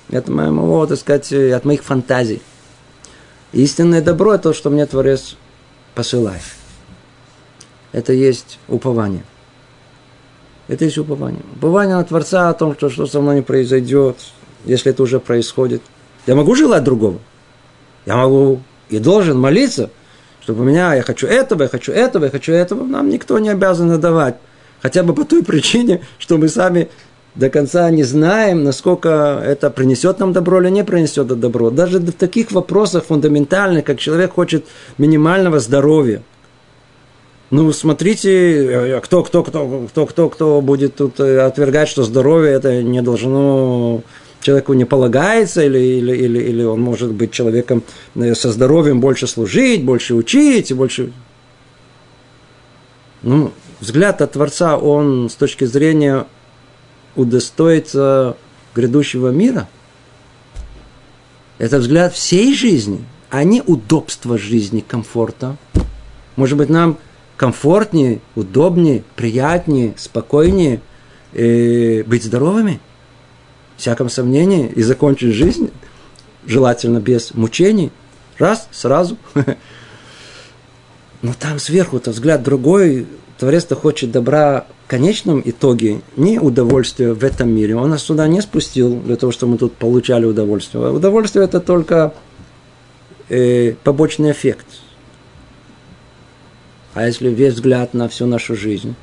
Это 0.09 0.31
моему, 0.31 0.85
так 0.87 0.97
сказать, 0.97 1.31
от 1.31 1.63
моих 1.63 1.83
фантазий. 1.83 2.41
Истинное 3.53 4.01
добро– 4.01 4.33
это 4.35 4.43
то, 4.43 4.53
что 4.53 4.69
мне 4.69 4.85
Творец 4.85 5.35
посылает. 5.95 6.41
Это 7.91 8.13
есть 8.13 8.59
упование. 8.67 9.23
Это 10.67 10.85
есть 10.85 10.97
упование. 10.97 11.41
Упование 11.55 11.95
на 11.95 12.03
Творца 12.03 12.49
о 12.49 12.53
том, 12.53 12.75
что, 12.75 12.89
что 12.89 13.05
со 13.05 13.21
мной 13.21 13.35
не 13.35 13.41
произойдет, 13.41 14.17
если 14.65 14.91
это 14.91 15.03
уже 15.03 15.19
происходит. 15.19 15.81
Я 16.27 16.35
могу 16.35 16.55
желать 16.55 16.83
другого. 16.83 17.19
Я 18.05 18.15
могу 18.17 18.61
и 18.89 18.99
должен 18.99 19.39
молиться– 19.39 19.89
чтобы 20.41 20.61
у 20.61 20.65
меня, 20.65 20.95
я 20.95 21.03
хочу 21.03 21.27
этого, 21.27 21.63
я 21.63 21.69
хочу 21.69 21.91
этого, 21.91 22.25
я 22.25 22.31
хочу 22.31 22.51
этого, 22.51 22.83
нам 22.83 23.09
никто 23.09 23.37
не 23.39 23.49
обязан 23.49 23.99
давать. 23.99 24.35
Хотя 24.81 25.03
бы 25.03 25.13
по 25.13 25.23
той 25.23 25.43
причине, 25.43 26.01
что 26.17 26.37
мы 26.37 26.49
сами 26.49 26.89
до 27.35 27.49
конца 27.49 27.89
не 27.89 28.03
знаем, 28.03 28.63
насколько 28.63 29.41
это 29.45 29.69
принесет 29.69 30.19
нам 30.19 30.33
добро 30.33 30.61
или 30.61 30.69
не 30.69 30.83
принесет 30.83 31.27
добро. 31.27 31.69
Даже 31.69 31.99
в 31.99 32.11
таких 32.11 32.51
вопросах 32.51 33.05
фундаментальных, 33.05 33.85
как 33.85 33.99
человек 33.99 34.33
хочет 34.33 34.65
минимального 34.97 35.59
здоровья. 35.59 36.21
Ну, 37.49 37.71
смотрите, 37.73 38.99
кто, 39.03 39.23
кто, 39.23 39.43
кто, 39.43 39.87
кто, 39.89 40.05
кто, 40.05 40.29
кто 40.29 40.61
будет 40.61 40.95
тут 40.95 41.19
отвергать, 41.19 41.89
что 41.89 42.03
здоровье 42.03 42.53
это 42.53 42.81
не 42.81 43.01
должно 43.01 44.03
человеку 44.41 44.73
не 44.73 44.85
полагается, 44.85 45.63
или, 45.63 45.77
или, 45.77 46.15
или, 46.15 46.39
или 46.39 46.63
он 46.63 46.81
может 46.81 47.11
быть 47.11 47.31
человеком 47.31 47.83
э, 48.15 48.33
со 48.33 48.51
здоровьем 48.51 48.99
больше 48.99 49.27
служить, 49.27 49.85
больше 49.85 50.15
учить, 50.15 50.73
больше... 50.73 51.11
Ну, 53.21 53.51
взгляд 53.79 54.21
от 54.21 54.31
Творца, 54.31 54.77
он 54.77 55.29
с 55.29 55.35
точки 55.35 55.65
зрения 55.65 56.25
удостоится 57.15 58.37
грядущего 58.75 59.29
мира. 59.29 59.67
Это 61.57 61.77
взгляд 61.77 62.13
всей 62.13 62.55
жизни, 62.55 63.03
а 63.29 63.43
не 63.43 63.61
удобства 63.61 64.37
жизни, 64.37 64.83
комфорта. 64.85 65.57
Может 66.35 66.57
быть, 66.57 66.69
нам 66.69 66.97
комфортнее, 67.37 68.19
удобнее, 68.35 69.03
приятнее, 69.15 69.93
спокойнее 69.97 70.81
э, 71.33 72.03
быть 72.03 72.23
здоровыми, 72.23 72.79
всяком 73.77 74.09
сомнении, 74.09 74.67
и 74.67 74.81
закончить 74.83 75.33
жизнь, 75.33 75.71
желательно 76.45 76.99
без 76.99 77.33
мучений. 77.33 77.91
Раз, 78.37 78.67
сразу. 78.71 79.17
Но 81.21 81.33
там 81.33 81.59
сверху-то 81.59 82.11
взгляд 82.11 82.43
другой. 82.43 83.07
Творец-то 83.41 83.75
хочет 83.75 84.11
добра 84.11 84.67
в 84.85 84.87
конечном 84.87 85.41
итоге, 85.43 86.01
не 86.15 86.37
удовольствие 86.37 87.15
в 87.15 87.23
этом 87.23 87.49
мире. 87.49 87.75
Он 87.75 87.89
нас 87.89 88.03
сюда 88.03 88.27
не 88.27 88.39
спустил 88.39 89.01
для 89.01 89.15
того, 89.15 89.31
чтобы 89.31 89.53
мы 89.53 89.57
тут 89.57 89.73
получали 89.73 90.25
удовольствие. 90.25 90.91
Удовольствие 90.91 91.45
это 91.45 91.59
только 91.59 92.13
э, 93.29 93.73
побочный 93.83 94.29
эффект. 94.29 94.67
А 96.93 97.07
если 97.07 97.29
весь 97.29 97.55
взгляд 97.55 97.95
на 97.95 98.07
всю 98.09 98.27
нашу 98.27 98.55
жизнь, 98.55 98.93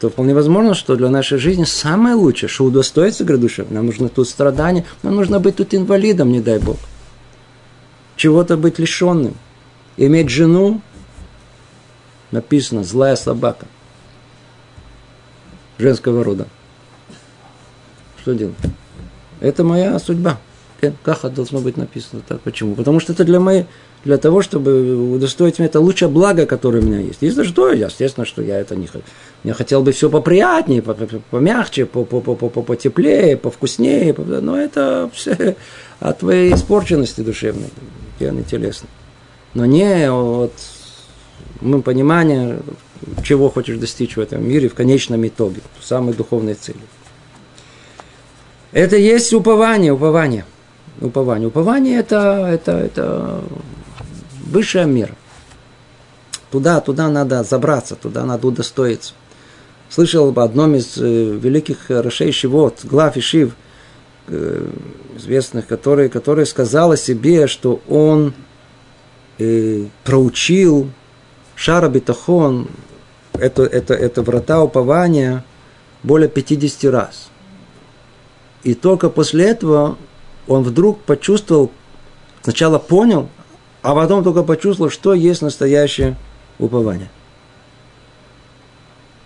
то 0.00 0.08
вполне 0.08 0.34
возможно, 0.34 0.72
что 0.72 0.96
для 0.96 1.10
нашей 1.10 1.36
жизни 1.36 1.64
самое 1.64 2.14
лучшее, 2.14 2.48
что 2.48 2.64
удостоится 2.64 3.24
грядущего. 3.24 3.66
Нам 3.68 3.84
нужно 3.84 4.08
тут 4.08 4.26
страдания, 4.26 4.86
нам 5.02 5.16
нужно 5.16 5.38
быть 5.38 5.56
тут 5.56 5.74
инвалидом, 5.74 6.32
не 6.32 6.40
дай 6.40 6.58
Бог. 6.58 6.78
Чего-то 8.16 8.56
быть 8.56 8.78
лишенным. 8.78 9.34
Иметь 9.98 10.30
жену, 10.30 10.80
написано 12.30 12.84
«злая 12.84 13.16
собака» 13.16 13.66
женского 15.82 16.24
рода. 16.24 16.46
Что 18.22 18.34
делать? 18.34 18.56
Это 19.40 19.64
моя 19.64 19.98
судьба. 19.98 20.38
Как 21.04 21.32
должно 21.32 21.60
быть 21.60 21.76
написано 21.76 22.22
так? 22.26 22.40
Почему? 22.40 22.74
Потому 22.74 22.98
что 22.98 23.12
это 23.12 23.24
для 23.24 23.38
моей, 23.38 23.66
для 24.04 24.18
того, 24.18 24.42
чтобы 24.42 25.12
удостоить 25.14 25.58
меня, 25.58 25.68
это 25.68 25.78
лучшее 25.78 26.08
благо, 26.08 26.44
которое 26.44 26.80
у 26.80 26.84
меня 26.84 26.98
есть. 26.98 27.18
Если 27.20 27.44
что, 27.44 27.70
естественно, 27.70 28.26
что 28.26 28.42
я 28.42 28.58
это 28.58 28.74
не 28.74 28.88
хочу. 28.88 29.04
Я 29.44 29.54
хотел 29.54 29.82
бы 29.82 29.92
все 29.92 30.10
поприятнее, 30.10 30.82
помягче, 30.82 31.86
потеплее, 31.86 33.36
повкуснее, 33.36 34.14
но 34.16 34.56
это 34.56 35.08
все 35.12 35.56
от 36.00 36.18
твоей 36.18 36.52
испорченности 36.54 37.20
душевной, 37.20 37.70
и 38.18 38.42
телесной. 38.42 38.90
Но 39.54 39.66
не 39.66 40.10
от 40.10 40.52
мы 41.60 41.80
понимание, 41.82 42.58
чего 43.22 43.50
хочешь 43.50 43.78
достичь 43.78 44.16
в 44.16 44.20
этом 44.20 44.46
мире 44.46 44.68
в 44.68 44.74
конечном 44.74 45.26
итоге, 45.26 45.60
самой 45.80 46.14
духовной 46.14 46.54
цели. 46.54 46.80
Это 48.72 48.96
есть 48.96 49.32
упование, 49.32 49.92
упование. 49.92 50.44
Упование. 51.00 51.48
Упование 51.48 51.98
это, 51.98 52.48
это, 52.50 52.72
это 52.72 53.44
высшая 54.46 54.86
мера. 54.86 55.14
Туда, 56.50 56.80
туда 56.80 57.08
надо 57.08 57.42
забраться, 57.44 57.96
туда 57.96 58.24
надо 58.24 58.46
удостоиться. 58.46 59.14
Слышал 59.88 60.28
об 60.28 60.38
одном 60.38 60.74
из 60.74 60.96
э, 60.96 61.02
великих 61.02 61.90
Рашей 61.90 62.32
Шивот, 62.32 62.80
глав 62.84 63.16
Ишив, 63.16 63.54
э, 64.28 64.66
известных, 65.16 65.66
который, 65.66 66.08
который 66.08 66.46
сказал 66.46 66.92
о 66.92 66.96
себе, 66.96 67.46
что 67.46 67.80
он 67.88 68.34
э, 69.38 69.86
проучил 70.04 70.90
Шара 71.54 71.88
Битахон, 71.88 72.68
это, 73.42 73.64
это, 73.64 73.94
это 73.94 74.22
врата 74.22 74.62
упования 74.62 75.44
более 76.02 76.28
50 76.28 76.92
раз. 76.92 77.28
И 78.62 78.74
только 78.74 79.10
после 79.10 79.46
этого 79.46 79.98
он 80.46 80.62
вдруг 80.62 81.00
почувствовал, 81.00 81.72
сначала 82.42 82.78
понял, 82.78 83.28
а 83.82 83.94
потом 83.94 84.22
только 84.22 84.44
почувствовал, 84.44 84.90
что 84.90 85.12
есть 85.12 85.42
настоящее 85.42 86.16
упование. 86.58 87.10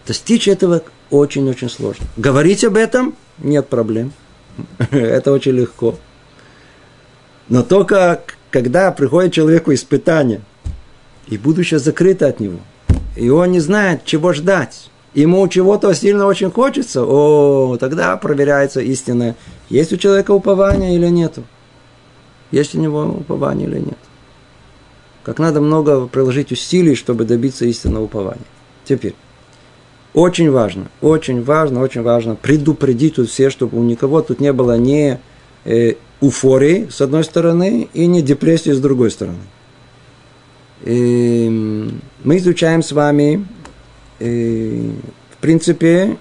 Достичь 0.07 0.48
этого 0.48 0.83
очень-очень 1.11 1.68
сложно. 1.68 2.07
Говорить 2.16 2.64
об 2.64 2.76
этом 2.76 3.14
нет 3.38 3.68
проблем. 3.68 4.12
Это 4.90 5.33
очень 5.33 5.52
легко. 5.52 5.96
Но 7.48 7.62
только 7.62 8.22
когда 8.50 8.90
приходит 8.92 9.35
человеку 9.35 9.74
испытание, 9.74 10.40
и 11.26 11.37
будущее 11.37 11.81
закрыто 11.81 12.26
от 12.29 12.40
него, 12.40 12.61
и 13.16 13.29
он 13.31 13.50
не 13.52 13.61
знает, 13.61 14.05
чего 14.05 14.33
ждать, 14.33 14.90
ему 15.14 15.46
чего-то 15.48 15.92
сильно 15.94 16.26
очень 16.26 16.50
хочется, 16.50 17.05
о, 17.05 17.76
тогда 17.79 18.16
проверяется 18.16 18.81
истина, 18.81 19.35
есть 19.68 19.92
у 19.92 19.96
человека 19.96 20.33
упование 20.33 20.94
или 20.94 21.09
нету. 21.09 21.42
Есть 22.52 22.74
у 22.74 22.81
него 22.81 23.02
упование 23.02 23.66
или 23.66 23.79
нет. 23.79 23.98
Как 25.24 25.38
надо 25.38 25.61
много 25.61 26.07
приложить 26.07 26.52
усилий, 26.52 26.94
чтобы 26.94 27.24
добиться 27.24 27.64
истинного 27.64 28.05
упования. 28.05 28.44
Теперь. 28.85 29.14
Очень 30.14 30.50
важно, 30.50 30.87
очень 31.02 31.42
важно, 31.42 31.81
очень 31.81 32.02
важно 32.02 32.37
предупредить 32.37 33.16
тут 33.16 33.29
все, 33.29 33.50
чтобы 33.50 33.79
у 33.79 33.83
никого 33.83 34.22
тут 34.22 34.40
не 34.40 34.52
было 34.52 34.79
ни 34.79 35.18
э, 35.64 35.94
уфории 36.20 36.88
с 36.90 37.00
одной 37.00 37.24
стороны 37.24 37.88
и 37.92 38.07
не 38.07 38.22
депрессии 38.22 38.70
с 38.70 38.81
другой 38.81 39.11
стороны. 39.11 39.38
Эм, 40.87 42.01
мы 42.25 42.38
изучаем 42.38 42.83
с 42.83 42.92
вами, 42.92 43.46
э, 44.20 44.90
в 45.31 45.37
принципе, 45.38 46.16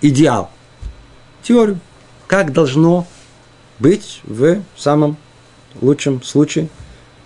идеал, 0.00 0.50
теорию, 1.42 1.80
как 2.26 2.52
должно 2.52 3.06
быть 3.80 4.20
в 4.24 4.62
самом 4.76 5.16
лучшем 5.80 6.22
случае, 6.22 6.68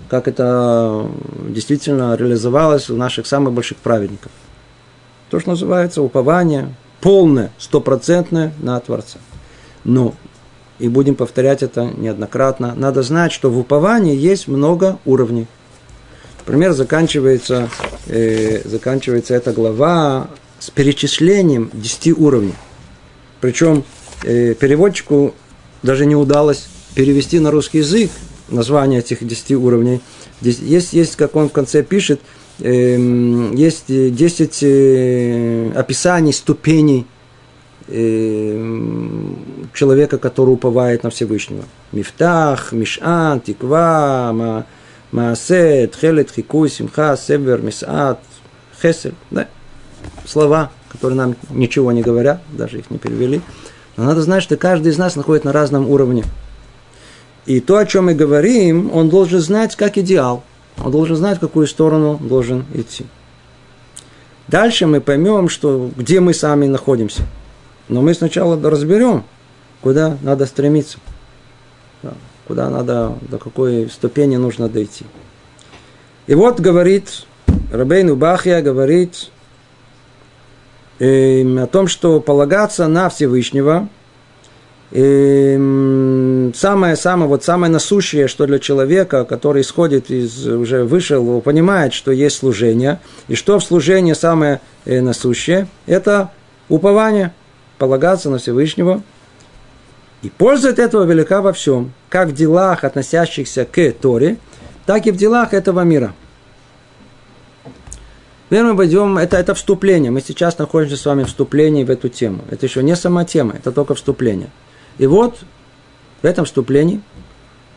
как 0.08 0.28
это 0.28 1.06
действительно 1.48 2.14
реализовалось 2.14 2.88
у 2.88 2.96
наших 2.96 3.26
самых 3.26 3.52
больших 3.52 3.78
праведников 3.78 4.30
то, 5.32 5.40
что 5.40 5.48
называется 5.48 6.02
упование, 6.02 6.74
полное, 7.00 7.52
стопроцентное 7.56 8.52
на 8.60 8.78
Творца. 8.80 9.18
Но, 9.82 10.14
и 10.78 10.88
будем 10.88 11.14
повторять 11.14 11.62
это 11.62 11.84
неоднократно, 11.86 12.74
надо 12.76 13.02
знать, 13.02 13.32
что 13.32 13.48
в 13.50 13.58
уповании 13.58 14.14
есть 14.14 14.46
много 14.46 14.98
уровней. 15.06 15.46
Например, 16.44 16.72
заканчивается, 16.72 17.68
э, 18.06 18.62
заканчивается 18.64 19.34
эта 19.34 19.52
глава 19.52 20.28
с 20.58 20.70
перечислением 20.70 21.70
10 21.72 22.18
уровней. 22.18 22.54
Причем 23.40 23.84
э, 24.24 24.54
переводчику 24.54 25.34
даже 25.82 26.06
не 26.06 26.16
удалось 26.16 26.66
перевести 26.94 27.38
на 27.38 27.50
русский 27.50 27.78
язык 27.78 28.10
название 28.48 29.00
этих 29.00 29.26
10 29.26 29.52
уровней. 29.52 30.00
Здесь 30.40 30.58
есть, 30.58 30.92
есть, 30.92 31.16
как 31.16 31.36
он 31.36 31.48
в 31.48 31.52
конце 31.52 31.82
пишет– 31.82 32.20
Эм, 32.60 33.54
есть 33.54 33.86
10 33.88 34.58
э, 34.62 35.72
описаний 35.74 36.32
ступеней 36.32 37.06
эм, 37.88 39.36
человека, 39.74 40.18
который 40.18 40.50
уповает 40.50 41.02
на 41.02 41.10
Всевышнего. 41.10 41.64
Мифтах, 41.92 42.72
Мишан, 42.72 43.40
Тиква, 43.40 44.66
Маасет, 45.12 45.96
Хелет, 45.96 46.30
Хикуй, 46.30 46.68
Симха, 46.68 47.16
Север, 47.16 47.62
Мисат, 47.62 48.18
Хесель. 48.80 49.14
Да? 49.30 49.48
Слова, 50.26 50.70
которые 50.90 51.16
нам 51.16 51.36
ничего 51.50 51.92
не 51.92 52.02
говорят, 52.02 52.42
даже 52.50 52.78
их 52.78 52.90
не 52.90 52.98
перевели. 52.98 53.40
Но 53.96 54.04
надо 54.04 54.22
знать, 54.22 54.42
что 54.42 54.56
каждый 54.56 54.92
из 54.92 54.98
нас 54.98 55.16
находится 55.16 55.46
на 55.46 55.52
разном 55.52 55.88
уровне. 55.88 56.24
И 57.46 57.60
то, 57.60 57.76
о 57.76 57.86
чем 57.86 58.06
мы 58.06 58.14
говорим, 58.14 58.90
он 58.92 59.08
должен 59.08 59.40
знать 59.40 59.76
как 59.76 59.98
идеал– 59.98 60.42
он 60.78 60.90
должен 60.90 61.16
знать, 61.16 61.38
в 61.38 61.40
какую 61.40 61.66
сторону 61.66 62.18
должен 62.20 62.64
идти. 62.74 63.06
Дальше 64.48 64.86
мы 64.86 65.00
поймем, 65.00 65.48
что, 65.48 65.90
где 65.96 66.20
мы 66.20 66.34
сами 66.34 66.66
находимся. 66.66 67.22
Но 67.88 68.02
мы 68.02 68.14
сначала 68.14 68.60
разберем, 68.70 69.24
куда 69.80 70.16
надо 70.22 70.46
стремиться. 70.46 70.98
Куда 72.52 72.68
надо, 72.68 73.14
до 73.30 73.38
какой 73.38 73.88
ступени 73.88 74.36
нужно 74.36 74.68
дойти. 74.68 75.06
И 76.26 76.34
вот 76.34 76.60
говорит, 76.60 77.24
Рабейн 77.72 78.14
Бахья 78.14 78.60
говорит 78.60 79.30
э, 80.98 81.40
о 81.58 81.66
том, 81.66 81.86
что 81.86 82.20
полагаться 82.20 82.88
на 82.88 83.08
Всевышнего– 83.08 83.88
и 84.90 86.52
самое, 86.54 86.96
самое, 86.96 87.26
вот 87.26 87.42
самое 87.42 87.72
насущее, 87.72 88.28
что 88.28 88.44
для 88.44 88.58
человека, 88.58 89.24
который 89.24 89.62
исходит 89.62 90.10
из, 90.10 90.46
уже 90.46 90.84
вышел, 90.84 91.40
понимает, 91.40 91.94
что 91.94 92.12
есть 92.12 92.36
служение, 92.36 93.00
и 93.28 93.34
что 93.34 93.58
в 93.58 93.64
служении 93.64 94.12
самое 94.12 94.60
э, 94.84 95.00
насущее, 95.00 95.68
это 95.86 96.30
упование, 96.68 97.32
полагаться 97.78 98.28
на 98.28 98.36
Всевышнего. 98.36 99.02
И 100.20 100.28
польза 100.28 100.68
от 100.68 100.78
этого 100.78 101.04
велика 101.04 101.40
во 101.40 101.54
всем, 101.54 101.94
как 102.12 102.28
в 102.28 102.34
делах, 102.34 102.84
относящихся 102.84 103.64
к 103.64 103.92
Торе, 103.92 104.36
так 104.84 105.06
и 105.06 105.10
в 105.10 105.16
делах 105.16 105.54
этого 105.54 105.80
мира. 105.80 106.12
Теперь 108.44 108.64
мы 108.64 108.76
пойдем, 108.76 109.16
это, 109.16 109.38
это 109.38 109.54
вступление. 109.54 110.10
Мы 110.10 110.20
сейчас 110.20 110.58
находимся 110.58 110.98
с 110.98 111.06
вами 111.06 111.22
в 111.22 111.28
вступлении 111.28 111.84
в 111.84 111.90
эту 111.90 112.10
тему. 112.10 112.44
Это 112.50 112.66
еще 112.66 112.82
не 112.82 112.94
сама 112.96 113.24
тема, 113.24 113.54
это 113.54 113.72
только 113.72 113.94
вступление. 113.94 114.50
И 114.98 115.06
вот 115.06 115.38
в 116.20 116.26
этом 116.26 116.44
вступлении 116.44 117.00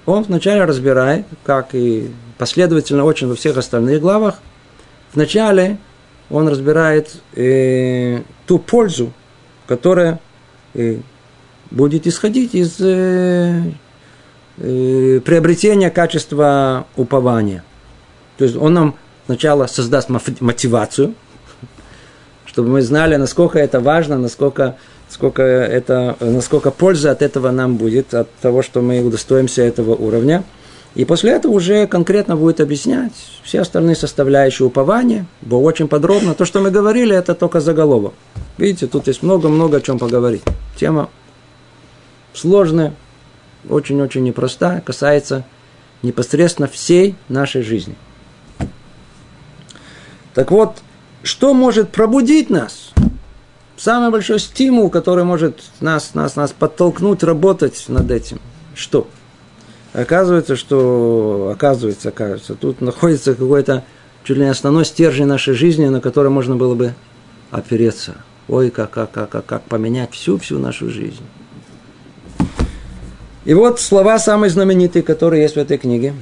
он 0.05 0.23
вначале 0.23 0.65
разбирает, 0.65 1.25
как 1.45 1.73
и 1.73 2.11
последовательно 2.37 3.05
очень 3.05 3.27
во 3.27 3.35
всех 3.35 3.55
остальных 3.55 4.01
главах, 4.01 4.39
вначале 5.13 5.77
он 6.29 6.49
разбирает 6.49 7.21
э, 7.35 8.19
ту 8.45 8.59
пользу, 8.59 9.13
которая 9.65 10.19
э, 10.73 10.97
будет 11.71 12.05
исходить 12.05 12.53
из 12.53 12.81
э, 12.81 13.61
э, 14.57 15.19
приобретения 15.23 15.89
качества 15.89 16.87
упования. 16.95 17.63
То 18.37 18.43
есть 18.43 18.55
он 18.55 18.73
нам 18.73 18.95
сначала 19.25 19.67
создаст 19.67 20.09
мотивацию, 20.39 21.13
чтобы 22.45 22.69
мы 22.69 22.81
знали, 22.81 23.15
насколько 23.15 23.59
это 23.59 23.79
важно, 23.79 24.17
насколько, 24.17 24.77
сколько 25.09 25.41
это, 25.43 26.17
насколько 26.19 26.71
польза 26.71 27.11
от 27.11 27.21
этого 27.21 27.51
нам 27.51 27.77
будет, 27.77 28.13
от 28.13 28.29
того, 28.41 28.61
что 28.61 28.81
мы 28.81 29.01
удостоимся 29.01 29.61
этого 29.61 29.95
уровня. 29.95 30.43
И 30.95 31.03
после 31.03 31.31
этого 31.31 31.51
уже 31.51 31.87
конкретно 31.87 32.37
будет 32.37 32.61
объяснять 32.61 33.11
все 33.43 33.59
остальные 33.61 33.97
составляющие 33.97 34.65
упования, 34.65 35.25
бо 35.41 35.55
очень 35.55 35.89
подробно. 35.89 36.33
То, 36.33 36.45
что 36.45 36.61
мы 36.61 36.71
говорили, 36.71 37.13
это 37.13 37.35
только 37.35 37.59
заголовок. 37.59 38.13
Видите, 38.57 38.87
тут 38.87 39.07
есть 39.07 39.21
много-много 39.21 39.77
о 39.77 39.81
чем 39.81 39.99
поговорить. 39.99 40.41
Тема 40.77 41.09
сложная, 42.33 42.93
очень-очень 43.69 44.23
непростая, 44.23 44.82
касается 44.82 45.45
непосредственно 46.01 46.67
всей 46.67 47.15
нашей 47.30 47.62
жизни. 47.62 47.95
Так 50.34 50.51
вот, 50.51 50.78
что 51.23 51.54
может 51.54 51.91
пробудить 51.91 52.49
нас? 52.49 52.91
Самый 53.78 54.12
большой 54.12 54.39
стимул, 54.39 54.89
который 54.89 55.23
может 55.23 55.62
нас, 55.80 56.13
нас, 56.13 56.36
нас 56.36 56.51
подтолкнуть 56.51 57.23
работать 57.23 57.86
над 57.88 58.12
этим. 58.12 58.39
Что? 58.73 59.08
Оказывается, 59.93 60.56
что, 60.56 61.51
оказывается, 61.54 62.10
оказывается, 62.10 62.56
тут 62.56 62.82
находится 62.82 63.34
какой-то 63.34 63.84
чуть 64.23 64.38
ли 64.38 64.43
не 64.43 64.49
основной 64.49 64.86
стержень 64.86 65.25
нашей 65.25 65.54
жизни, 65.54 65.88
на 65.88 66.01
который 66.01 66.30
можно 66.30 66.56
было 66.56 66.75
бы 66.75 66.93
опереться. 67.51 68.15
Ой, 68.47 68.69
как, 68.69 68.91
как, 68.91 69.12
как, 69.12 69.30
как, 69.30 69.45
как 69.45 69.63
поменять 69.63 70.12
всю-всю 70.13 70.60
нашу 70.60 70.89
жизнь. 70.89 71.23
И 73.45 73.53
вот 73.53 73.79
слова 73.79 74.19
самые 74.19 74.49
знаменитые, 74.49 75.03
которые 75.03 75.43
есть 75.43 75.55
в 75.55 75.60
этой 75.60 75.77
книге. 75.77 76.13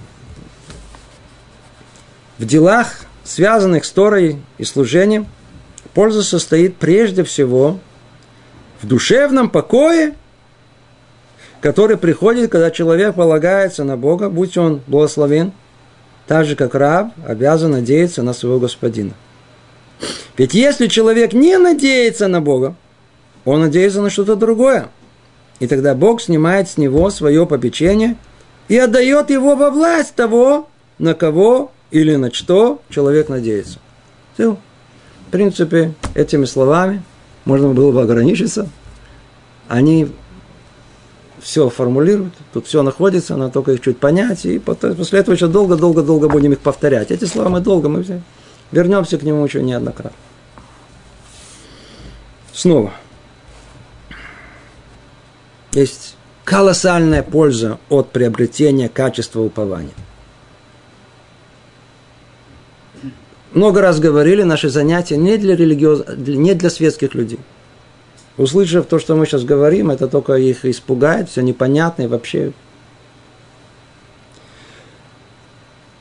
В 2.38 2.46
делах 2.46 3.06
связанных 3.24 3.86
с 3.86 3.92
Торой 3.92 4.42
и 4.58 4.64
служением, 4.64 5.28
польза 5.94 6.24
состоит 6.24 6.78
прежде 6.78 7.24
всего 7.24 7.80
в 8.82 8.88
душевном 8.88 9.50
покое, 9.50 10.16
который 11.62 11.98
приходит, 11.98 12.52
когда 12.52 12.72
человек 12.72 13.16
полагается 13.16 13.84
на 13.84 13.96
Бога, 13.96 14.30
будь 14.30 14.58
он 14.58 14.82
благословен, 14.88 15.54
так 16.28 16.46
же, 16.46 16.56
как 16.56 16.76
раб 16.76 17.14
обязан 17.26 17.72
надеяться 17.72 18.24
на 18.24 18.34
своего 18.34 18.60
господина. 18.60 19.14
Ведь 20.38 20.54
если 20.54 20.88
человек 20.88 21.34
не 21.34 21.58
надеется 21.58 22.28
на 22.28 22.42
Бога, 22.42 22.76
он 23.46 23.62
надеется 23.62 24.02
на 24.02 24.10
что-то 24.10 24.36
другое. 24.36 24.90
И 25.64 25.68
тогда 25.68 25.96
Бог 25.96 26.22
снимает 26.22 26.68
с 26.68 26.76
него 26.76 27.10
свое 27.10 27.46
попечение 27.46 28.18
и 28.68 28.78
отдает 28.78 29.30
его 29.30 29.56
во 29.56 29.70
власть 29.70 30.14
того, 30.14 30.68
на 31.00 31.14
кого 31.14 31.72
или 31.90 32.18
на 32.18 32.34
что 32.34 32.82
человек 32.90 33.30
надеется. 33.30 33.80
Все. 34.34 34.58
В 35.26 35.32
принципе, 35.32 35.94
этими 36.16 36.44
словами 36.44 37.02
можно 37.46 37.70
было 37.70 37.94
бы 37.94 38.02
ограничиться. 38.02 38.68
Они 39.70 40.12
все 41.40 41.70
формулируют, 41.70 42.34
тут 42.52 42.68
все 42.68 42.84
находится, 42.84 43.38
надо 43.38 43.54
только 43.54 43.72
их 43.72 43.80
чуть 43.80 44.00
понять, 44.00 44.46
и 44.46 44.60
после 44.60 45.20
этого 45.20 45.34
еще 45.34 45.48
долго-долго-долго 45.48 46.28
будем 46.28 46.52
их 46.52 46.60
повторять. 46.60 47.10
Эти 47.10 47.24
слова 47.24 47.48
мы 47.48 47.62
долго, 47.62 47.88
мы 47.88 48.04
все 48.04 48.22
вернемся 48.74 49.18
к 49.18 49.24
нему 49.24 49.46
еще 49.46 49.64
неоднократно. 49.64 50.18
Снова. 52.52 52.92
Есть 55.74 56.16
колоссальная 56.44 57.24
польза 57.24 57.80
от 57.90 58.12
приобретения 58.12 58.90
качества 58.90 59.42
упования. 59.42 59.94
много 63.54 63.82
раз 63.82 64.00
говорили, 64.00 64.44
наши 64.44 64.70
занятия 64.70 65.18
не 65.18 65.38
для 65.38 65.56
религиоз... 65.56 66.04
не 66.18 66.54
для 66.54 66.70
светских 66.70 67.14
людей. 67.14 67.40
Услышав 68.38 68.88
то, 68.88 69.00
что 69.00 69.16
мы 69.16 69.26
сейчас 69.26 69.44
говорим, 69.44 69.92
это 69.92 70.08
только 70.08 70.34
их 70.34 70.66
испугает, 70.66 71.30
все 71.30 71.42
непонятно 71.42 72.04
и 72.04 72.08
вообще. 72.08 72.52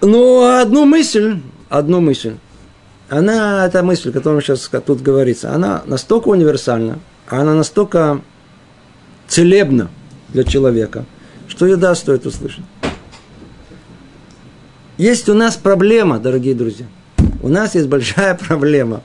Но 0.01 0.59
одну 0.61 0.87
мысль, 0.87 1.41
одну 1.69 2.01
мысль, 2.01 2.37
она, 3.09 3.67
эта 3.67 3.83
мысль, 3.83 4.11
которая 4.11 4.41
сейчас 4.41 4.71
тут 4.85 5.03
говорится, 5.03 5.55
она 5.55 5.83
настолько 5.87 6.29
универсальна, 6.29 6.99
она 7.29 7.55
настолько 7.55 8.23
целебна 9.33 9.91
для 10.29 10.45
человека, 10.45 11.05
что 11.49 11.67
ее 11.67 11.77
да, 11.77 11.95
стоит 11.95 12.27
услышать. 12.27 12.65
Есть 14.99 15.29
у 15.29 15.35
нас 15.35 15.57
проблема, 15.57 16.19
дорогие 16.19 16.55
друзья– 16.55 16.87
у 17.43 17.49
нас 17.49 17.75
есть 17.75 17.89
большая 17.89 18.35
проблема. 18.47 19.03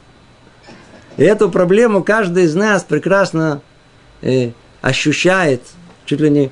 И 1.17 1.23
эту 1.23 1.49
проблему 1.49 2.03
каждый 2.03 2.43
из 2.43 2.55
нас 2.55 2.83
прекрасно 2.83 3.61
э, 4.21 4.51
ощущает, 4.81 5.63
чуть 6.05 6.21
ли 6.21 6.29
не, 6.29 6.51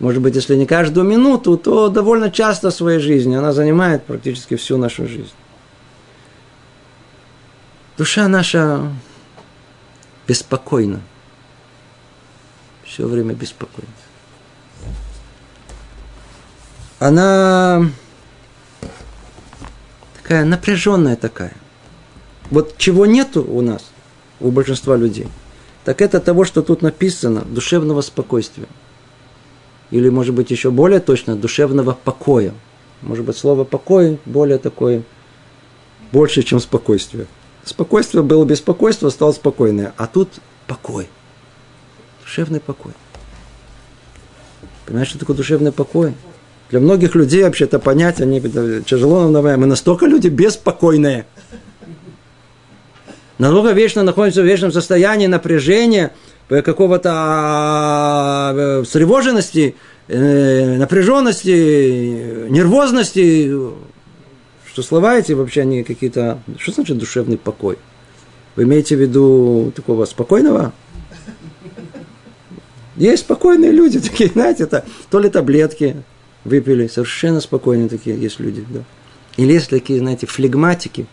может 0.00 0.22
быть, 0.22 0.34
если 0.34 0.56
не 0.56 0.66
каждую 0.66 1.06
минуту, 1.06 1.58
то 1.58 1.88
довольно 1.88 2.30
часто 2.30 2.70
в 2.70 2.74
своей 2.74 2.98
жизни. 2.98 3.36
Она 3.36 3.52
занимает 3.52 4.04
практически 4.04 4.56
всю 4.56 4.78
нашу 4.78 5.06
жизнь. 5.06 5.34
Душа 7.98 8.26
наша 8.28 8.90
беспокойна. 10.26 11.00
Все 12.96 13.06
время 13.06 13.34
беспокойна. 13.34 13.90
Она 16.98 17.90
такая 20.16 20.46
напряженная 20.46 21.16
такая. 21.16 21.52
Вот 22.50 22.78
чего 22.78 23.04
нету 23.04 23.44
у 23.44 23.60
нас, 23.60 23.84
у 24.40 24.50
большинства 24.50 24.96
людей, 24.96 25.28
так 25.84 26.00
это 26.00 26.20
того, 26.20 26.46
что 26.46 26.62
тут 26.62 26.80
написано, 26.80 27.42
душевного 27.42 28.00
спокойствия. 28.00 28.68
Или, 29.90 30.08
может 30.08 30.34
быть, 30.34 30.50
еще 30.50 30.70
более 30.70 31.00
точно, 31.00 31.36
душевного 31.36 31.92
покоя. 31.92 32.54
Может 33.02 33.26
быть, 33.26 33.36
слово 33.36 33.64
покой 33.64 34.18
более 34.24 34.56
такое, 34.56 35.02
больше, 36.12 36.42
чем 36.42 36.60
спокойствие. 36.60 37.26
Спокойствие 37.62 38.22
было 38.22 38.46
беспокойство, 38.46 39.10
стало 39.10 39.32
спокойное. 39.32 39.92
А 39.98 40.06
тут 40.06 40.30
покой. 40.66 41.10
Душевный 42.26 42.58
покой. 42.58 42.92
Понимаешь, 44.84 45.08
что 45.08 45.18
такое 45.18 45.36
душевный 45.36 45.70
покой? 45.70 46.12
Для 46.70 46.80
многих 46.80 47.14
людей 47.14 47.44
вообще 47.44 47.64
это 47.64 47.78
понять, 47.78 48.20
они 48.20 48.40
тяжело 48.84 49.28
нам 49.28 49.60
Мы 49.60 49.66
настолько 49.66 50.06
люди 50.06 50.26
беспокойные. 50.26 51.24
Настолько 53.38 53.70
вечно 53.72 54.02
находимся 54.02 54.42
в 54.42 54.44
вечном 54.44 54.72
состоянии 54.72 55.28
напряжения, 55.28 56.12
какого-то 56.48 57.10
а, 57.14 58.82
встревоженности, 58.82 59.76
э, 60.08 60.78
напряженности, 60.78 62.48
нервозности, 62.48 63.52
что 64.66 64.82
слова 64.82 65.16
эти 65.16 65.32
вообще 65.32 65.60
они 65.60 65.84
какие-то... 65.84 66.40
Что 66.58 66.72
значит 66.72 66.98
душевный 66.98 67.38
покой? 67.38 67.78
Вы 68.56 68.64
имеете 68.64 68.96
в 68.96 69.00
виду 69.00 69.72
такого 69.76 70.06
спокойного? 70.06 70.72
Есть 72.96 73.24
спокойные 73.24 73.72
люди, 73.72 74.00
такие, 74.00 74.30
знаете, 74.32 74.64
это 74.64 74.84
то 75.10 75.18
ли 75.18 75.28
таблетки, 75.28 75.96
выпили, 76.44 76.86
совершенно 76.86 77.40
спокойные 77.40 77.88
такие 77.88 78.18
есть 78.18 78.40
люди, 78.40 78.64
да. 78.68 78.80
Или 79.36 79.52
есть 79.52 79.68
такие, 79.68 79.98
знаете, 79.98 80.26
флегматики, 80.26 81.06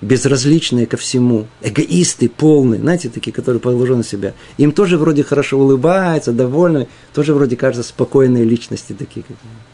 безразличные 0.00 0.86
ко 0.86 0.96
всему, 0.96 1.46
эгоисты 1.62 2.28
полные, 2.28 2.80
знаете, 2.80 3.08
такие, 3.08 3.32
которые 3.32 3.60
погружены 3.60 4.02
в 4.02 4.08
себя. 4.08 4.34
Им 4.58 4.72
тоже 4.72 4.98
вроде 4.98 5.22
хорошо 5.22 5.58
улыбаются, 5.58 6.32
довольны, 6.32 6.88
тоже 7.14 7.32
вроде 7.32 7.56
кажется 7.56 7.88
спокойные 7.88 8.44
личности 8.44 8.92
такие. 8.92 9.24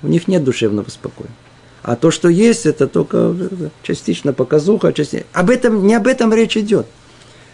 У 0.02 0.08
них 0.08 0.28
нет 0.28 0.44
душевного 0.44 0.90
спокойствия. 0.90 1.34
А 1.82 1.96
то, 1.96 2.10
что 2.10 2.28
есть, 2.28 2.66
это 2.66 2.86
только 2.86 3.34
частично 3.82 4.32
показуха, 4.32 4.92
частично. 4.92 5.26
Об 5.32 5.50
этом, 5.50 5.84
не 5.84 5.94
об 5.94 6.06
этом 6.06 6.32
речь 6.32 6.56
идет. 6.56 6.86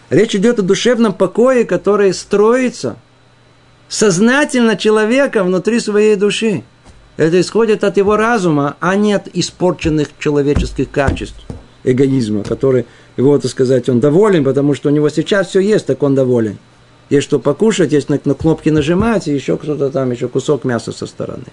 Речь 0.09 0.35
идет 0.35 0.59
о 0.59 0.63
душевном 0.63 1.13
покое, 1.13 1.65
который 1.65 2.13
строится 2.13 2.97
сознательно 3.89 4.77
человека 4.77 5.43
внутри 5.43 5.79
своей 5.79 6.15
души. 6.15 6.63
Это 7.17 7.41
исходит 7.41 7.83
от 7.83 7.97
его 7.97 8.15
разума, 8.15 8.77
а 8.79 8.95
не 8.95 9.11
от 9.13 9.27
испорченных 9.33 10.09
человеческих 10.19 10.89
качеств. 10.89 11.41
эгоизма, 11.83 12.43
который 12.43 12.85
его, 13.17 13.37
так 13.37 13.51
сказать, 13.51 13.89
он 13.89 13.99
доволен, 13.99 14.43
потому 14.43 14.73
что 14.73 14.89
у 14.89 14.91
него 14.91 15.09
сейчас 15.09 15.47
все 15.47 15.59
есть, 15.59 15.85
так 15.85 16.01
он 16.03 16.15
доволен. 16.15 16.57
Есть 17.09 17.25
что 17.25 17.39
покушать, 17.39 17.91
есть 17.91 18.09
на, 18.09 18.19
на 18.23 18.33
кнопки 18.35 18.69
нажимать, 18.69 19.27
и 19.27 19.33
еще 19.33 19.57
кто-то 19.57 19.89
там, 19.89 20.11
еще 20.11 20.27
кусок 20.27 20.63
мяса 20.63 20.91
со 20.91 21.07
стороны. 21.07 21.45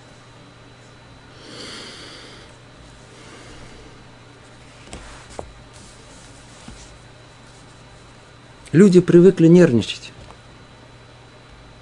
Люди 8.72 9.00
привыкли 9.00 9.46
нервничать. 9.46 10.12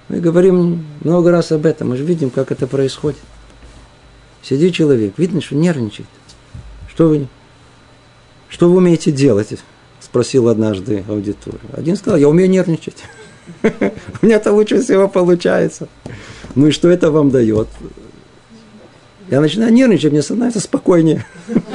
Мы 0.07 0.19
говорим 0.19 0.85
много 1.01 1.31
раз 1.31 1.51
об 1.51 1.65
этом, 1.65 1.89
мы 1.89 1.97
же 1.97 2.03
видим, 2.03 2.29
как 2.29 2.51
это 2.51 2.67
происходит. 2.67 3.19
Сидит 4.43 4.75
человек, 4.75 5.13
видно, 5.17 5.41
что 5.41 5.55
нервничает. 5.55 6.07
Что 6.87 7.09
вы, 7.09 7.27
что 8.47 8.69
вы 8.69 8.77
умеете 8.77 9.11
делать? 9.11 9.57
Спросил 9.99 10.47
однажды 10.49 11.03
аудиторию. 11.07 11.61
Один 11.73 11.95
сказал, 11.95 12.19
я 12.19 12.29
умею 12.29 12.49
нервничать. 12.49 13.03
У 13.63 14.25
меня 14.25 14.35
это 14.35 14.53
лучше 14.53 14.81
всего 14.81 15.07
получается. 15.07 15.87
Ну 16.53 16.67
и 16.67 16.71
что 16.71 16.89
это 16.89 17.09
вам 17.09 17.31
дает? 17.31 17.67
Я 19.29 19.41
начинаю 19.41 19.73
нервничать, 19.73 20.11
мне 20.11 20.21
становится 20.21 20.59
спокойнее. 20.59 21.25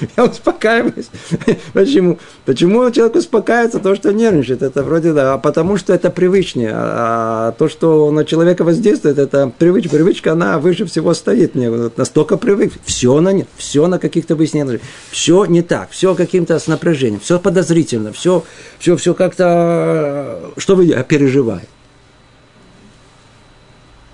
Я 0.16 0.24
успокаиваюсь. 0.24 1.10
Почему? 1.72 2.18
Почему 2.44 2.90
человек 2.90 3.16
успокаивается? 3.16 3.78
То, 3.78 3.94
что 3.94 4.12
нервничает. 4.12 4.62
Это 4.62 4.82
вроде 4.82 5.12
да. 5.12 5.34
А 5.34 5.38
потому 5.38 5.76
что 5.76 5.92
это 5.92 6.10
привычнее. 6.10 6.72
А 6.74 7.52
то, 7.52 7.68
что 7.68 8.10
на 8.10 8.24
человека 8.24 8.64
воздействует, 8.64 9.18
это 9.18 9.52
привычка. 9.58 9.90
Привычка, 9.90 10.32
она 10.32 10.58
выше 10.58 10.86
всего 10.86 11.14
стоит. 11.14 11.54
Мне 11.54 11.70
вот 11.70 11.98
настолько 11.98 12.36
привык. 12.36 12.72
Все 12.84 13.20
на 13.20 13.32
нет. 13.32 13.48
Все 13.56 13.86
на 13.86 13.98
каких-то 13.98 14.36
выяснениях. 14.36 14.80
Все 15.10 15.44
не 15.44 15.62
так. 15.62 15.90
Все 15.90 16.14
каким-то 16.14 16.58
с 16.58 16.66
напряжением. 16.66 17.20
Все 17.20 17.38
подозрительно. 17.38 18.12
Все, 18.12 18.44
все, 18.78 18.96
все 18.96 19.14
как-то... 19.14 20.52
Что 20.56 20.76
вы 20.76 20.86
переживаете? 21.08 21.66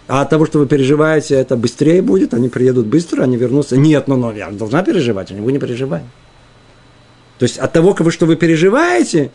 А 0.08 0.20
от 0.20 0.30
того, 0.30 0.46
что 0.46 0.58
вы 0.58 0.66
переживаете, 0.66 1.34
это 1.34 1.56
быстрее 1.56 2.00
будет, 2.00 2.32
они 2.32 2.48
приедут 2.48 2.86
быстро, 2.86 3.22
они 3.22 3.36
вернутся. 3.36 3.76
Нет, 3.76 4.06
ну, 4.06 4.16
ну 4.16 4.32
я 4.32 4.50
должна 4.50 4.82
переживать, 4.82 5.32
а 5.32 5.34
вы 5.34 5.52
не 5.52 5.58
переживаете. 5.58 6.06
То 7.38 7.42
есть 7.42 7.58
от 7.58 7.72
того, 7.72 7.94
что 8.10 8.26
вы 8.26 8.36
переживаете, 8.36 9.30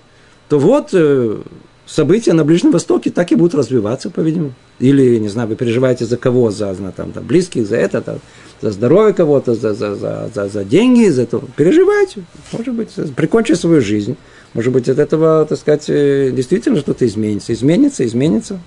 то 0.48 0.60
вот 0.60 0.90
э, 0.94 1.42
события 1.86 2.34
на 2.34 2.46
Ближнем 2.46 2.72
Востоке 2.72 3.12
так 3.12 3.32
и 3.32 3.36
будут 3.36 3.54
развиваться, 3.54 4.10
по-видимому. 4.10 4.54
Или, 4.80 5.18
не 5.18 5.28
знаю, 5.28 5.50
вы 5.50 5.56
переживаете 5.56 6.06
за 6.06 6.18
кого, 6.18 6.52
за, 6.52 6.74
за 6.74 6.92
там, 6.92 7.14
за 7.14 7.22
близких, 7.22 7.68
за 7.68 7.76
это, 7.76 8.02
там, 8.02 8.20
за 8.62 8.72
здоровье 8.72 9.14
кого-то, 9.14 9.54
за, 9.54 9.74
за, 9.74 9.96
за, 9.96 10.32
за, 10.34 10.48
за 10.48 10.64
деньги, 10.64 11.10
за 11.10 11.26
то. 11.26 11.44
Переживайте. 11.58 12.24
Может 12.54 12.74
быть, 12.74 12.90
прикончите 13.16 13.60
свою 13.60 13.82
жизнь. 13.82 14.16
Может 14.54 14.72
быть, 14.72 14.90
от 14.90 15.00
этого, 15.00 15.46
так 15.46 15.60
сказать, 15.60 15.86
э, 15.90 16.32
действительно 16.32 16.80
что-то 16.80 17.06
изменится. 17.06 17.54
Изменится, 17.54 18.06
изменится. 18.06 18.60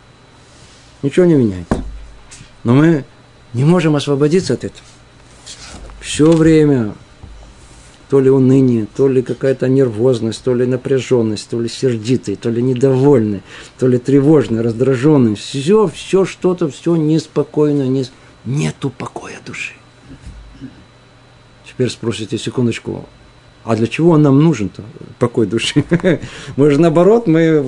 Ничего 1.02 1.26
не 1.26 1.34
меняется. 1.34 1.82
Но 2.64 2.74
мы 2.74 3.04
не 3.52 3.64
можем 3.64 3.94
освободиться 3.96 4.54
от 4.54 4.64
этого. 4.64 4.84
Все 6.00 6.30
время 6.32 6.94
то 8.10 8.20
ли 8.20 8.30
уныние, 8.30 8.86
то 8.94 9.08
ли 9.08 9.22
какая-то 9.22 9.68
нервозность, 9.68 10.44
то 10.44 10.54
ли 10.54 10.66
напряженность, 10.66 11.48
то 11.48 11.60
ли 11.60 11.68
сердитый, 11.68 12.36
то 12.36 12.50
ли 12.50 12.62
недовольный, 12.62 13.42
то 13.78 13.86
ли 13.86 13.98
тревожный, 13.98 14.60
раздраженный. 14.60 15.34
Все, 15.34 15.88
все 15.88 16.24
что-то, 16.24 16.68
все 16.68 16.96
неспокойно, 16.96 17.88
не... 17.88 18.04
нету 18.44 18.90
покоя 18.90 19.38
души. 19.44 19.72
Теперь 21.66 21.90
спросите, 21.90 22.38
секундочку, 22.38 23.06
а 23.64 23.74
для 23.74 23.86
чего 23.86 24.10
он 24.10 24.22
нам 24.22 24.38
нужен-то, 24.44 24.82
покой 25.18 25.46
души? 25.46 25.84
Мы 26.56 26.70
же 26.70 26.80
наоборот, 26.80 27.26
мы, 27.26 27.64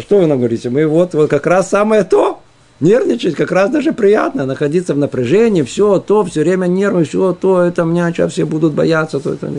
что 0.00 0.20
вы 0.20 0.26
нам 0.26 0.38
говорите? 0.38 0.70
Мы 0.70 0.86
вот, 0.86 1.14
вот 1.14 1.28
как 1.28 1.46
раз 1.46 1.68
самое 1.68 2.04
то, 2.04 2.41
Нервничать 2.82 3.36
как 3.36 3.52
раз 3.52 3.70
даже 3.70 3.92
приятно, 3.92 4.44
находиться 4.44 4.92
в 4.92 4.98
напряжении, 4.98 5.62
все 5.62 6.00
то, 6.00 6.24
все 6.24 6.40
время 6.40 6.66
нервы, 6.66 7.04
все 7.04 7.32
то, 7.32 7.60
это 7.62 7.84
меня 7.84 8.10
сейчас 8.10 8.32
все 8.32 8.44
будут 8.44 8.72
бояться, 8.72 9.20
то 9.20 9.34
это. 9.34 9.52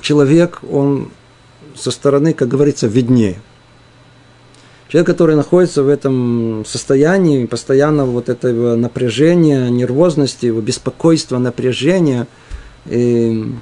Человек, 0.00 0.60
он 0.70 1.10
со 1.74 1.90
стороны, 1.90 2.32
как 2.32 2.46
говорится, 2.46 2.86
виднее. 2.86 3.40
Человек, 4.86 5.08
который 5.08 5.34
находится 5.34 5.82
в 5.82 5.88
этом 5.88 6.64
состоянии, 6.64 7.44
постоянно 7.46 8.04
вот 8.04 8.28
этого 8.28 8.76
напряжения, 8.76 9.68
нервозности, 9.68 10.46
его 10.46 10.60
беспокойства, 10.60 11.38
напряжения, 11.38 12.28
и 12.84 13.52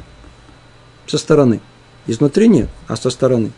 со 1.07 1.17
стороны. 1.17 1.61
Изнутри 2.07 2.49
нет, 2.49 2.69
а 2.88 2.97
со 2.97 3.09
стороны. 3.09 3.53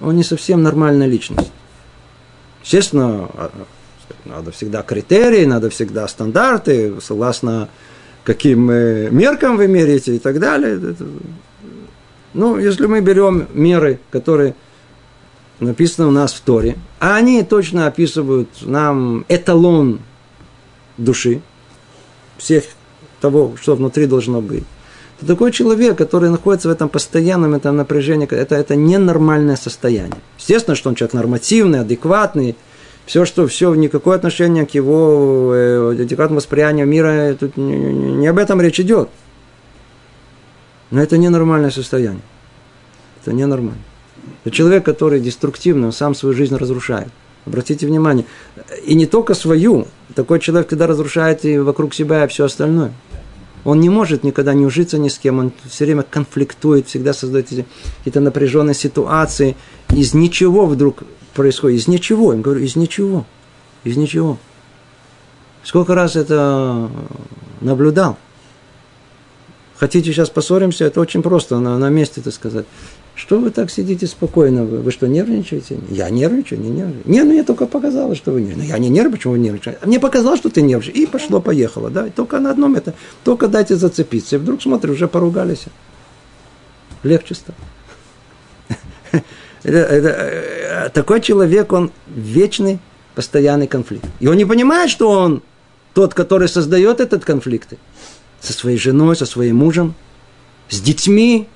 Он 0.00 0.16
не 0.16 0.24
совсем 0.24 0.62
нормальная 0.62 1.06
личность. 1.06 1.52
Естественно, 2.62 3.28
а, 3.34 3.50
надо 4.24 4.50
всегда 4.50 4.82
критерии, 4.82 5.44
надо 5.44 5.70
всегда 5.70 6.06
стандарты, 6.08 7.00
согласно 7.00 7.68
каким 8.24 8.70
меркам 8.70 9.56
вы 9.56 9.68
меряете 9.68 10.16
и 10.16 10.18
так 10.18 10.38
далее. 10.38 10.94
Ну, 12.34 12.58
если 12.58 12.86
мы 12.86 13.00
берем 13.00 13.48
меры, 13.54 14.00
которые 14.10 14.54
написаны 15.60 16.08
у 16.08 16.10
нас 16.10 16.34
в 16.34 16.40
Торе, 16.42 16.76
а 17.00 17.16
они 17.16 17.42
точно 17.42 17.86
описывают 17.86 18.48
нам 18.62 19.24
эталон 19.28 20.00
души, 20.98 21.40
всех 22.36 22.64
того, 23.20 23.54
что 23.60 23.74
внутри 23.74 24.06
должно 24.06 24.40
быть. 24.40 24.64
То 25.20 25.26
такой 25.26 25.50
человек, 25.50 25.98
который 25.98 26.30
находится 26.30 26.68
в 26.68 26.70
этом 26.70 26.88
постоянном 26.88 27.54
этом 27.54 27.76
напряжении, 27.76 28.28
это, 28.30 28.54
это 28.54 28.76
ненормальное 28.76 29.56
состояние. 29.56 30.20
Естественно, 30.38 30.76
что 30.76 30.90
он 30.90 30.94
человек 30.94 31.14
нормативный, 31.14 31.80
адекватный, 31.80 32.54
все, 33.04 33.24
что 33.24 33.46
все, 33.48 33.74
никакое 33.74 34.16
отношение 34.16 34.64
к 34.64 34.70
его 34.74 35.52
э, 35.54 36.02
адекватному 36.02 36.38
восприятию 36.38 36.86
мира, 36.86 37.34
тут 37.38 37.56
не, 37.56 37.76
не 37.76 38.26
об 38.28 38.38
этом 38.38 38.60
речь 38.60 38.78
идет. 38.78 39.08
Но 40.90 41.02
это 41.02 41.18
ненормальное 41.18 41.70
состояние. 41.70 42.22
Это 43.20 43.32
ненормально. 43.32 43.82
Это 44.44 44.54
человек, 44.54 44.84
который 44.84 45.20
деструктивно, 45.20 45.86
он 45.86 45.92
сам 45.92 46.14
свою 46.14 46.34
жизнь 46.34 46.54
разрушает. 46.54 47.08
Обратите 47.44 47.86
внимание. 47.86 48.24
И 48.84 48.94
не 48.94 49.06
только 49.06 49.34
свою. 49.34 49.88
Такой 50.14 50.38
человек, 50.38 50.68
когда 50.68 50.86
разрушает 50.86 51.44
и 51.44 51.58
вокруг 51.58 51.92
себя 51.94 52.24
и 52.24 52.28
все 52.28 52.44
остальное– 52.44 52.92
он 53.68 53.80
не 53.80 53.90
может 53.90 54.24
никогда 54.24 54.54
не 54.54 54.64
ужиться 54.64 54.96
ни 54.96 55.08
с 55.10 55.18
кем, 55.18 55.38
он 55.38 55.52
все 55.68 55.84
время 55.84 56.02
конфликтует, 56.02 56.88
всегда 56.88 57.12
создает 57.12 57.48
какие-то 57.48 58.20
напряженные 58.20 58.72
ситуации. 58.72 59.56
Из 59.90 60.14
ничего 60.14 60.64
вдруг 60.64 61.02
происходит, 61.34 61.80
из 61.80 61.86
ничего, 61.86 62.32
я 62.32 62.40
говорю, 62.40 62.62
из 62.62 62.76
ничего, 62.76 63.26
из 63.84 63.98
ничего. 63.98 64.38
Сколько 65.62 65.94
раз 65.94 66.16
это 66.16 66.88
наблюдал. 67.60 68.16
Хотите 69.76 70.14
сейчас 70.14 70.30
поссоримся, 70.30 70.86
это 70.86 70.98
очень 71.02 71.22
просто, 71.22 71.58
на, 71.58 71.76
на 71.76 71.90
месте 71.90 72.22
это 72.22 72.30
сказать. 72.30 72.64
Что 73.18 73.40
вы 73.40 73.50
так 73.50 73.68
сидите 73.68 74.06
спокойно? 74.06 74.64
Вы, 74.64 74.78
вы 74.78 74.92
что, 74.92 75.08
нервничаете? 75.08 75.80
Я 75.90 76.08
нервничаю, 76.08 76.60
не 76.60 76.70
нервничаю. 76.70 77.02
Не, 77.04 77.24
ну 77.24 77.32
я 77.32 77.42
только 77.42 77.66
показала, 77.66 78.14
что 78.14 78.30
вы 78.30 78.42
нервничаете. 78.42 78.68
Ну, 78.68 78.74
я 78.76 78.78
не 78.78 78.88
нервничаю, 78.88 79.12
почему 79.12 79.32
вы 79.32 79.38
нервничаете? 79.40 79.80
Мне 79.84 79.98
показалось, 79.98 80.38
что 80.38 80.50
ты 80.50 80.62
нервничаешь. 80.62 80.96
И 80.96 81.04
пошло-поехало, 81.04 81.90
да? 81.90 82.08
Только 82.10 82.38
на 82.38 82.52
одном 82.52 82.76
это, 82.76 82.94
только 83.24 83.48
дайте 83.48 83.74
зацепиться. 83.74 84.36
И 84.36 84.38
вдруг, 84.38 84.62
смотри, 84.62 84.92
уже 84.92 85.08
поругались. 85.08 85.64
Легче 87.02 87.34
стало. 87.34 87.58
Э, 89.64 90.88
такой 90.94 91.20
человек, 91.20 91.72
он 91.72 91.90
вечный, 92.06 92.78
постоянный 93.16 93.66
конфликт. 93.66 94.06
И 94.20 94.28
он 94.28 94.36
не 94.36 94.44
понимает, 94.44 94.90
что 94.90 95.10
он 95.10 95.42
тот, 95.92 96.14
который 96.14 96.48
создает 96.48 97.00
этот 97.00 97.24
конфликт. 97.24 97.74
Со 98.40 98.52
своей 98.52 98.78
женой, 98.78 99.16
со 99.16 99.26
своим 99.26 99.56
мужем, 99.56 99.96
с 100.68 100.80
детьми, 100.80 101.48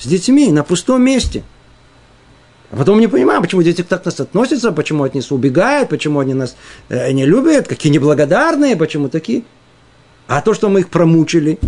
с 0.00 0.06
детьми 0.06 0.50
на 0.50 0.64
пустом 0.64 1.02
месте. 1.02 1.44
А 2.70 2.76
потом 2.76 3.00
не 3.00 3.08
понимаем, 3.08 3.42
почему 3.42 3.62
дети 3.62 3.82
так 3.82 4.04
нас 4.04 4.20
относятся, 4.20 4.72
почему 4.72 5.04
от 5.04 5.14
нас 5.14 5.30
убегают, 5.30 5.88
почему 5.88 6.20
они 6.20 6.34
нас 6.34 6.56
э, 6.88 7.12
не 7.12 7.26
любят, 7.26 7.68
какие 7.68 7.92
неблагодарные, 7.92 8.76
почему 8.76 9.08
такие. 9.08 9.42
А 10.26 10.40
то, 10.40 10.54
что 10.54 10.68
мы 10.68 10.80
их 10.80 10.88
промучили 10.88 11.58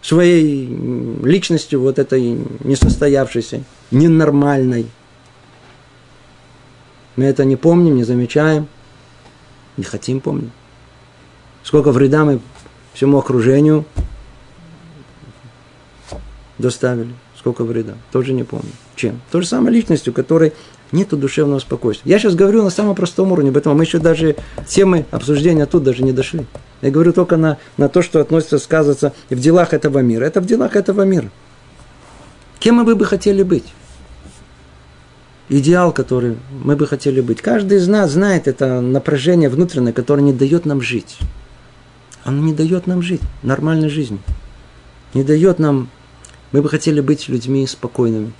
своей 0.00 0.66
личностью 1.22 1.80
вот 1.82 1.98
этой 1.98 2.38
несостоявшейся, 2.64 3.62
ненормальной, 3.90 4.86
мы 7.16 7.24
это 7.24 7.44
не 7.44 7.56
помним, 7.56 7.96
не 7.96 8.04
замечаем, 8.04 8.68
не 9.76 9.84
хотим 9.84 10.20
помнить. 10.20 10.50
Сколько 11.62 11.92
вреда 11.92 12.24
мы 12.24 12.40
всему 12.94 13.18
окружению 13.18 13.84
доставили 16.56 17.12
сколько 17.48 17.64
вреда. 17.64 17.94
Тоже 18.12 18.34
не 18.34 18.44
помню. 18.44 18.70
Чем? 18.94 19.20
То 19.30 19.40
же 19.40 19.46
самое 19.46 19.74
личностью, 19.74 20.12
которой 20.12 20.52
нет 20.92 21.08
душевного 21.08 21.60
спокойствия. 21.60 22.12
Я 22.12 22.18
сейчас 22.18 22.34
говорю 22.34 22.62
на 22.62 22.70
самом 22.70 22.94
простом 22.94 23.32
уровне, 23.32 23.52
поэтому 23.52 23.74
мы 23.74 23.84
еще 23.84 23.98
даже 23.98 24.36
темы 24.66 25.06
обсуждения 25.10 25.64
тут 25.64 25.82
даже 25.82 26.02
не 26.02 26.12
дошли. 26.12 26.46
Я 26.82 26.90
говорю 26.90 27.14
только 27.14 27.38
на, 27.38 27.56
на 27.78 27.88
то, 27.88 28.02
что 28.02 28.20
относится, 28.20 28.58
сказывается 28.58 29.14
в 29.30 29.38
делах 29.38 29.72
этого 29.72 30.00
мира. 30.00 30.24
Это 30.24 30.42
в 30.42 30.46
делах 30.46 30.76
этого 30.76 31.02
мира. 31.02 31.30
Кем 32.58 32.76
мы 32.76 32.94
бы 32.94 33.04
хотели 33.06 33.42
быть? 33.42 33.64
Идеал, 35.48 35.92
который 35.92 36.36
мы 36.50 36.76
бы 36.76 36.86
хотели 36.86 37.22
быть. 37.22 37.40
Каждый 37.40 37.78
из 37.78 37.88
нас 37.88 38.10
знает 38.10 38.46
это 38.46 38.82
напряжение 38.82 39.48
внутреннее, 39.48 39.94
которое 39.94 40.22
не 40.22 40.34
дает 40.34 40.66
нам 40.66 40.82
жить. 40.82 41.18
Оно 42.24 42.42
не 42.42 42.52
дает 42.52 42.86
нам 42.86 43.00
жить 43.00 43.22
нормальной 43.42 43.88
жизнью. 43.88 44.20
Не 45.14 45.24
дает 45.24 45.58
нам... 45.58 45.88
Мы 46.52 46.62
бы 46.62 46.68
хотели 46.68 47.00
быть 47.00 47.28
людьми 47.28 47.66
спокойными, 47.66 48.32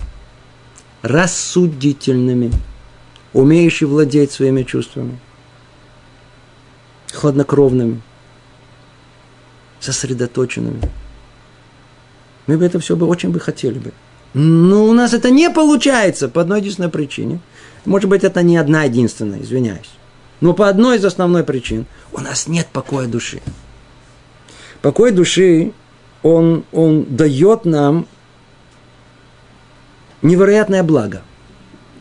рассудительными, 1.01 2.51
умеющими 3.33 3.87
владеть 3.87 4.31
своими 4.31 4.63
чувствами, 4.63 5.19
хладнокровными, 7.13 8.01
сосредоточенными. 9.79 10.81
Мы 12.47 12.57
бы 12.57 12.65
это 12.65 12.79
все 12.79 12.95
бы 12.95 13.05
очень 13.05 13.29
бы 13.29 13.39
хотели 13.39 13.77
бы. 13.77 13.93
Но 14.33 14.85
у 14.85 14.93
нас 14.93 15.13
это 15.13 15.31
не 15.31 15.49
получается 15.49 16.29
по 16.29 16.41
одной 16.41 16.59
единственной 16.59 16.89
причине. 16.89 17.39
Может 17.85 18.09
быть, 18.09 18.23
это 18.23 18.43
не 18.43 18.57
одна 18.57 18.83
единственная, 18.83 19.41
извиняюсь. 19.41 19.89
Но 20.41 20.53
по 20.53 20.67
одной 20.69 20.97
из 20.97 21.05
основной 21.05 21.43
причин 21.43 21.85
у 22.11 22.21
нас 22.21 22.47
нет 22.47 22.67
покоя 22.71 23.07
души. 23.07 23.41
Покой 24.81 25.11
души, 25.11 25.73
он, 26.23 26.65
он 26.71 27.05
дает 27.15 27.65
нам 27.65 28.07
невероятное 30.21 30.83
благо. 30.83 31.21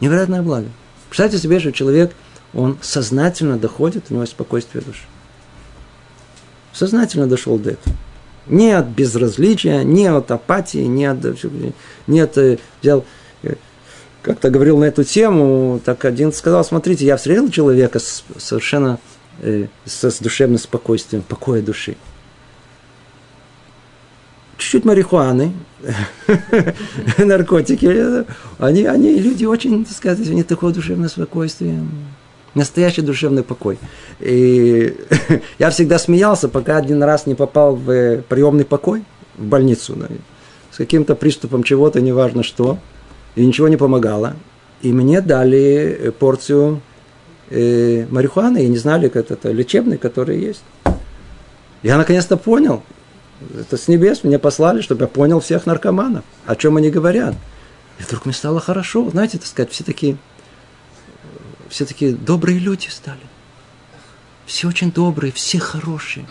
Невероятное 0.01 0.43
благо. 0.43 0.69
Представьте 1.09 1.39
себе, 1.39 1.61
что 1.61 1.73
человек, 1.73 2.13
он 2.55 2.79
сознательно 2.83 3.59
доходит, 3.59 4.07
у 4.11 4.15
него 4.15 4.27
спокойствие 4.27 4.83
души. 4.83 5.05
Сознательно 6.73 7.27
дошел 7.27 7.59
до 7.59 7.71
этого. 7.71 7.97
Не 8.47 8.73
от 8.73 8.87
безразличия, 8.87 9.83
не 9.83 10.07
от 10.07 10.31
апатии, 10.31 10.79
не 10.79 11.07
от... 11.07 11.19
Не 12.07 12.21
от 12.21 12.39
э, 12.39 12.59
взял, 12.81 13.05
э, 13.43 13.55
как-то 14.23 14.49
говорил 14.51 14.79
на 14.79 14.85
эту 14.85 15.05
тему, 15.05 15.81
так 15.85 16.05
один 16.05 16.33
сказал, 16.33 16.65
смотрите, 16.65 17.05
я 17.05 17.17
встретил 17.17 17.51
человека 17.51 17.99
с, 17.99 18.25
совершенно 18.39 18.99
э, 19.41 19.67
с, 19.85 20.11
с 20.11 20.19
душевным 20.21 20.59
спокойствием, 20.59 21.23
покоя 21.23 21.61
души 21.61 21.97
чуть-чуть 24.59 24.85
марихуаны, 24.85 25.53
наркотики, 27.19 28.25
они, 28.59 28.85
они 28.85 29.19
люди 29.19 29.45
очень, 29.45 29.85
так 29.85 29.97
сказать, 29.97 30.29
у 30.29 30.33
них 30.33 30.47
такое 30.47 30.75
душевное 30.75 31.09
спокойствие, 31.09 31.81
настоящий 32.55 33.03
душевный 33.03 33.45
покой. 33.45 33.79
И 34.21 34.95
я 35.59 35.71
всегда 35.71 35.99
смеялся, 35.99 36.49
пока 36.49 36.77
один 36.77 37.03
раз 37.03 37.27
не 37.27 37.35
попал 37.35 37.77
в 37.77 38.23
приемный 38.29 38.65
покой, 38.65 39.05
в 39.37 39.45
больницу, 39.45 39.97
с 40.73 40.77
каким-то 40.77 41.15
приступом 41.15 41.63
чего-то, 41.63 42.01
неважно 42.01 42.43
что, 42.43 42.79
и 43.37 43.47
ничего 43.47 43.69
не 43.69 43.77
помогало. 43.77 44.35
И 44.83 44.93
мне 44.93 45.21
дали 45.21 46.13
порцию 46.19 46.81
э, 47.51 48.07
марихуаны, 48.11 48.65
и 48.65 48.69
не 48.69 48.77
знали, 48.77 49.09
как 49.09 49.31
это 49.31 49.53
лечебный, 49.53 49.99
который 49.99 50.41
есть. 50.41 50.63
Я 51.83 51.97
наконец-то 51.97 52.37
понял, 52.37 52.83
это 53.59 53.77
с 53.77 53.89
небес 53.89 54.25
меня 54.25 54.39
послали, 54.39 54.81
чтобы 54.81 55.03
я 55.03 55.09
понял 55.09 55.41
всех 55.41 55.67
наркоманов, 55.67 56.25
о 56.47 56.57
чем 56.57 56.77
они 56.77 56.91
говорят. 56.91 57.35
И 57.99 58.03
вдруг 58.03 58.25
мне 58.27 58.35
стало 58.35 58.61
хорошо. 58.61 59.09
Знаете, 59.11 59.39
так 59.39 59.47
сказать, 59.47 59.73
все 59.73 59.85
такие, 59.85 60.17
все 61.69 61.85
такие 61.85 62.13
добрые 62.13 62.59
люди 62.59 62.89
стали. 62.89 63.21
Все 64.47 64.69
очень 64.69 64.93
добрые, 64.93 65.33
все 65.33 65.59
хорошие. 65.59 66.27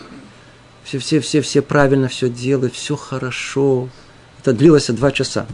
Все, 0.84 0.98
все, 0.98 1.20
все, 1.20 1.40
все 1.40 1.62
правильно 1.62 2.08
все 2.08 2.28
делают, 2.28 2.74
все 2.74 2.96
хорошо. 2.96 3.88
Это 4.40 4.52
длилось 4.52 4.88
два 4.88 5.12
часа. 5.12 5.46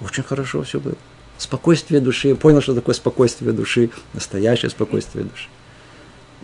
Очень 0.00 0.22
хорошо 0.22 0.62
все 0.62 0.80
было. 0.80 0.96
Спокойствие 1.38 2.00
души. 2.00 2.28
Я 2.28 2.36
понял, 2.36 2.62
что 2.62 2.74
такое 2.74 2.94
спокойствие 2.94 3.52
души, 3.52 3.90
настоящее 4.12 4.70
спокойствие 4.70 5.24
души. 5.24 5.48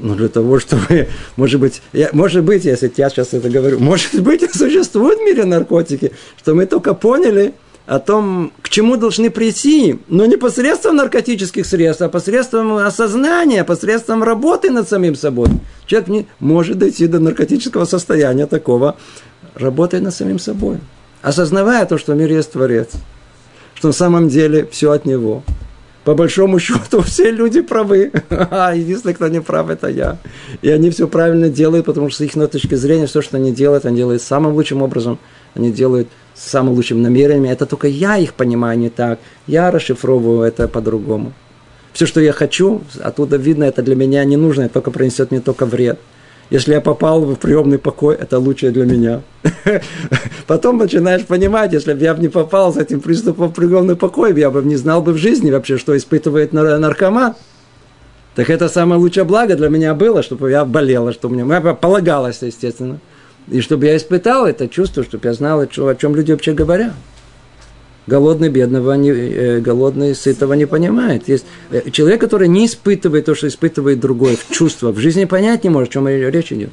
Ну, 0.03 0.15
для 0.15 0.29
того, 0.29 0.59
чтобы, 0.59 1.09
может 1.37 1.61
быть, 1.61 1.83
я, 1.93 2.09
может 2.13 2.43
быть, 2.43 2.65
если 2.65 2.91
я 2.97 3.11
сейчас 3.11 3.35
это 3.35 3.51
говорю, 3.51 3.79
может 3.81 4.21
быть, 4.23 4.43
существуют 4.55 5.19
в 5.19 5.23
мире 5.23 5.45
наркотики, 5.45 6.13
что 6.39 6.55
мы 6.55 6.67
только 6.67 6.95
поняли 6.95 7.53
о 7.87 7.99
том, 7.99 8.53
к 8.63 8.69
чему 8.71 8.97
должны 8.97 9.31
прийти, 9.31 9.99
но 10.09 10.25
не 10.25 10.37
посредством 10.37 10.97
наркотических 10.97 11.67
средств, 11.67 12.03
а 12.03 12.09
посредством 12.09 12.77
осознания, 12.77 13.65
посредством 13.65 14.23
работы 14.23 14.71
над 14.71 14.89
самим 14.89 15.17
собой. 15.17 15.49
Человек 15.87 16.09
не 16.09 16.27
может 16.39 16.79
дойти 16.79 17.07
до 17.07 17.19
наркотического 17.19 17.85
состояния 17.85 18.47
такого, 18.47 18.97
работая 19.55 20.01
над 20.01 20.15
самим 20.15 20.39
собой, 20.39 20.79
осознавая 21.21 21.85
то, 21.85 21.99
что 21.99 22.13
в 22.13 22.17
мире 22.17 22.37
есть 22.37 22.53
Творец, 22.53 22.91
что 23.75 23.89
на 23.89 23.93
самом 23.93 24.29
деле 24.29 24.67
все 24.71 24.93
от 24.93 25.05
Него– 25.05 25.43
по 26.11 26.15
большому 26.17 26.59
счету 26.59 27.03
все 27.07 27.31
люди 27.31 27.61
правы. 27.61 28.11
А 28.31 28.75
единственный, 28.75 29.15
кто 29.15 29.29
не 29.29 29.41
прав, 29.41 29.71
это 29.71 29.87
я. 29.87 30.19
И 30.61 30.69
они 30.69 30.91
все 30.91 31.07
правильно 31.07 31.49
делают, 31.49 31.87
потому 31.87 32.11
что 32.11 32.25
с 32.25 32.27
их 32.27 32.51
точки 32.51 32.75
зрения 32.75 33.07
все, 33.07 33.23
что 33.23 33.37
они 33.37 33.53
делают, 33.53 33.87
они 33.87 33.99
делают 33.99 34.21
самым 34.21 34.55
лучшим 34.55 34.83
образом, 34.83 35.21
они 35.55 35.71
делают 35.71 36.09
с 36.35 36.51
самым 36.51 36.75
лучшим 36.75 37.01
намерением. 37.01 37.45
Это 37.45 37.65
только 37.65 37.87
я 37.87 38.17
их 38.19 38.35
понимаю 38.35 38.77
не 38.77 38.91
так. 38.91 39.21
Я 39.47 39.71
расшифровываю 39.71 40.43
это 40.49 40.67
по-другому. 40.67 41.33
Все, 41.93 42.07
что 42.07 42.21
я 42.21 42.33
хочу, 42.33 42.83
оттуда 43.01 43.37
видно, 43.37 43.63
это 43.63 43.81
для 43.81 43.95
меня 43.95 44.25
не 44.25 44.37
нужно, 44.37 44.63
это 44.63 44.75
только 44.75 44.91
принесет 44.91 45.31
мне 45.31 45.41
только 45.41 45.65
вред. 45.65 46.01
Если 46.51 46.73
я 46.73 46.81
попал 46.81 47.21
в 47.21 47.37
приемный 47.37 47.79
покой, 47.79 48.17
это 48.17 48.41
лучшее 48.41 48.73
для 48.73 48.85
меня. 48.85 49.23
Потом 50.49 50.79
начинаешь 50.79 51.25
понимать, 51.25 51.73
если 51.73 51.95
бы 51.95 52.03
я 52.03 52.13
не 52.15 52.29
попал 52.29 52.75
с 52.75 52.77
этим 52.77 53.01
приступом 53.01 53.51
в 53.51 53.55
приемный 53.55 53.95
покой, 53.95 54.37
я 54.37 54.51
бы 54.51 54.61
не 54.63 54.75
знал 54.75 55.01
бы 55.01 55.13
в 55.13 55.17
жизни 55.17 55.53
вообще, 55.53 55.79
что 55.79 55.97
испытывает 55.97 56.53
наркоман. 56.53 57.35
Так 58.35 58.51
это 58.51 58.69
самое 58.69 59.01
лучшее 59.01 59.25
благо 59.25 59.55
для 59.55 59.69
меня 59.69 59.95
было, 59.95 60.25
чтобы 60.25 60.51
я 60.51 60.65
болела, 60.65 61.13
чтобы 61.13 61.37
мне 61.37 61.61
полагалось, 61.61 62.43
естественно. 62.43 62.99
И 63.49 63.61
чтобы 63.61 63.87
я 63.87 63.97
испытал 63.97 64.47
это 64.47 64.69
чувство, 64.69 65.05
чтобы 65.05 65.29
я 65.29 65.35
знал, 65.35 65.61
о 65.61 65.95
чем 65.95 66.17
люди 66.17 66.33
вообще 66.33 66.53
говорят. 66.53 66.93
Голодный 68.07 68.49
бедного, 68.49 68.95
не, 68.95 69.11
э, 69.11 69.61
голодный 69.61 70.15
сытого 70.15 70.55
не 70.55 70.67
понимает. 70.67 71.29
Есть 71.29 71.45
э, 71.71 71.91
человек, 71.91 72.21
который 72.21 72.49
не 72.49 72.67
испытывает 72.67 73.27
то, 73.27 73.35
что 73.35 73.47
испытывает 73.47 74.01
другой, 74.01 74.37
в 74.37 74.51
чувство, 74.51 74.91
в 74.91 74.99
жизни 74.99 75.27
понять 75.27 75.65
не 75.65 75.71
может, 75.71 75.91
о 75.91 75.93
чем 75.93 76.09
речь 76.09 76.53
идет. 76.53 76.71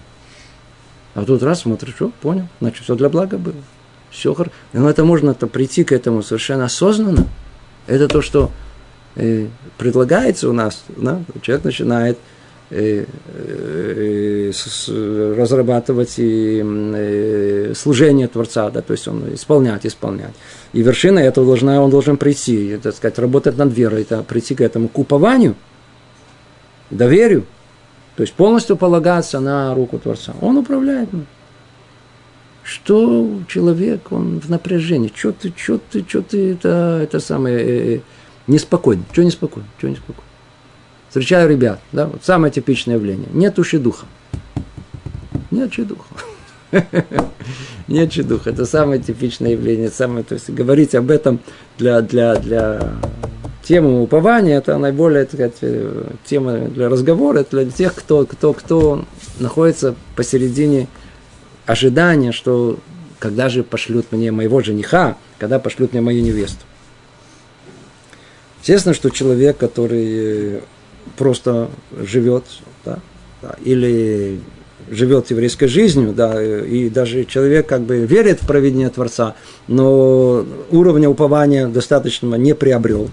А 1.16 1.26
тут 1.26 1.44
раз 1.44 1.62
смотришь, 1.62 1.96
что, 1.96 2.12
понял, 2.22 2.48
значит, 2.62 2.84
все 2.84 2.96
для 2.96 3.10
блага 3.10 3.38
было. 3.38 3.56
Все 4.10 4.34
хорошо. 4.34 4.56
Но 4.74 4.90
это 4.90 5.04
можно 5.04 5.32
-то 5.32 5.48
прийти 5.48 5.84
к 5.84 5.92
этому 5.92 6.24
совершенно 6.24 6.66
осознанно. 6.66 7.26
Это 7.88 8.08
то, 8.08 8.22
что 8.22 8.52
э, 9.16 9.48
предлагается 9.78 10.50
у 10.50 10.54
нас. 10.54 10.84
Да? 10.96 11.22
Человек 11.42 11.66
начинает 11.66 12.18
Э, 12.70 13.06
э, 13.28 14.52
разрабатывать 15.38 16.16
и 16.18 16.62
э, 16.62 17.74
служение 17.74 18.28
Творца, 18.28 18.70
да, 18.70 18.82
то 18.82 18.92
есть 18.92 19.08
он 19.08 19.34
исполнять, 19.34 19.86
исполнять. 19.86 20.34
И 20.74 20.82
вершина 20.82 21.20
этого 21.20 21.46
должна, 21.46 21.82
он 21.82 21.90
должен 21.90 22.18
прийти, 22.18 22.78
так 22.78 22.96
сказать, 22.96 23.18
работать 23.20 23.58
над 23.58 23.74
верой, 23.74 24.02
это 24.02 24.24
прийти 24.24 24.56
к 24.56 24.62
этому 24.62 24.90
купованию, 24.90 25.56
доверию, 26.90 27.46
то 28.16 28.22
есть 28.22 28.34
полностью 28.34 28.76
полагаться 28.76 29.40
на 29.40 29.74
руку 29.74 30.00
Творца. 30.00 30.34
Он 30.42 30.58
управляет. 30.58 31.10
Что 32.64 33.40
человек, 33.48 34.12
он 34.12 34.42
в 34.42 34.50
напряжении, 34.50 35.12
что 35.16 35.32
ты, 35.32 35.54
что 35.56 35.80
ты, 35.80 36.06
что 36.06 36.22
ты, 36.22 36.52
это, 36.52 37.00
это 37.02 37.20
самое, 37.22 37.96
э, 37.96 38.00
неспокойно, 38.48 39.04
что 39.14 39.24
неспокойно, 39.24 39.70
что 39.78 39.88
неспокойно. 39.88 40.24
Встречаю 41.08 41.50
ребят, 41.50 41.80
да, 41.94 42.08
вот 42.08 42.26
самое 42.26 42.52
типичное 42.52 42.96
явление. 42.96 43.30
Нет 43.32 43.56
духа. 43.56 44.06
Нет 45.50 45.72
духа. 45.88 46.14
Нет 47.88 48.28
духа. 48.28 48.50
Это 48.50 48.66
самое 48.66 49.02
типичное 49.02 49.52
явление. 49.52 49.90
Самое, 49.90 50.24
то 50.24 50.34
есть 50.34 50.50
говорить 50.50 50.96
об 50.96 51.12
этом 51.12 51.40
для, 51.78 52.02
для, 52.02 52.36
для 52.36 52.94
темы 53.64 54.02
упования, 54.02 54.58
это 54.58 54.78
наиболее 54.78 55.26
так 55.26 55.34
сказать, 55.34 55.56
тема 56.26 56.58
для 56.70 56.90
разговора, 56.90 57.40
это 57.40 57.64
для 57.64 57.72
тех, 57.72 57.94
кто, 57.94 58.26
кто, 58.26 58.54
кто 58.54 59.06
находится 59.40 59.96
посередине 60.16 60.88
ожидания, 61.66 62.32
что 62.32 62.80
когда 63.20 63.50
же 63.50 63.64
пошлют 63.64 64.12
мне 64.12 64.32
моего 64.32 64.62
жениха, 64.62 65.18
когда 65.38 65.60
пошлют 65.60 65.92
мне 65.92 66.02
мою 66.02 66.24
невесту. 66.24 66.66
Естественно, 68.62 68.94
что 68.94 69.10
человек, 69.10 69.58
который 69.58 70.62
просто 71.18 71.70
живет, 71.92 72.44
да, 72.86 73.00
или 73.64 74.40
живет 74.90 75.30
еврейской 75.32 75.68
жизнью, 75.68 76.14
да, 76.14 76.42
и 76.42 76.90
даже 76.90 77.26
человек 77.26 77.68
как 77.68 77.82
бы 77.82 78.06
верит 78.06 78.42
в 78.42 78.48
проведение 78.48 78.90
Творца, 78.90 79.36
но 79.68 80.46
уровня 80.72 81.10
упования 81.10 81.68
достаточного 81.68 82.36
не 82.36 82.56
приобрел. 82.56 83.10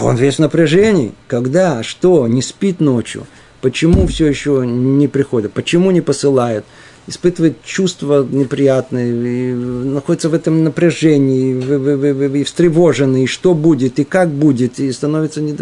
Он 0.00 0.16
весь 0.16 0.36
в 0.36 0.38
напряжении. 0.38 1.12
Когда, 1.28 1.82
что, 1.82 2.26
не 2.26 2.40
спит 2.40 2.80
ночью, 2.80 3.26
почему 3.60 4.06
все 4.06 4.26
еще 4.26 4.64
не 4.66 5.06
приходит, 5.08 5.52
почему 5.52 5.90
не 5.90 6.00
посылает, 6.00 6.64
испытывает 7.06 7.62
чувства 7.62 8.26
неприятные, 8.28 9.54
находится 9.54 10.28
в 10.28 10.34
этом 10.34 10.64
напряжении, 10.64 11.52
и, 11.52 12.36
и, 12.36 12.40
и 12.40 12.44
встревоженный, 12.44 13.24
и 13.24 13.26
что 13.26 13.54
будет, 13.54 13.98
и 13.98 14.04
как 14.04 14.30
будет, 14.30 14.78
и 14.78 14.90
становится 14.92 15.40
не... 15.40 15.54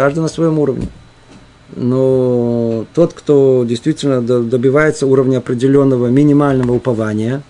Каждый 0.00 0.20
на 0.20 0.28
своем 0.28 0.58
уровне. 0.58 0.88
Но 1.76 2.86
тот, 2.94 3.12
кто 3.12 3.66
действительно 3.68 4.22
добивается 4.22 5.06
уровня 5.06 5.36
определенного 5.36 6.06
минимального 6.06 6.72
упования, 6.72 7.42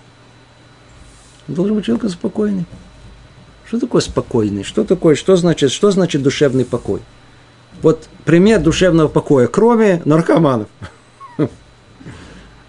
должен 1.46 1.76
быть 1.76 1.84
человек 1.84 2.10
спокойный. 2.10 2.66
Что 3.64 3.78
такое 3.78 4.00
спокойный? 4.00 4.64
Что 4.64 4.82
такое, 4.82 5.14
что 5.14 5.36
значит, 5.36 5.70
что 5.70 5.92
значит 5.92 6.24
душевный 6.24 6.64
покой? 6.64 7.02
Вот 7.82 8.08
пример 8.24 8.60
душевного 8.60 9.06
покоя, 9.06 9.46
кроме 9.46 10.02
наркоманов. 10.04 10.66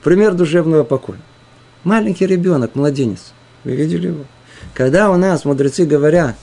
Пример 0.03 0.35
душевного 0.35 0.83
покоя. 0.83 1.17
Маленький 1.83 2.27
ребенок, 2.27 2.75
младенец. 2.75 3.33
Вы 3.63 3.71
видели 3.71 4.09
его? 4.09 4.25
Когда 4.75 5.09
у 5.09 5.17
нас 5.17 5.43
мудрецы 5.43 5.87
говорят 5.87 6.35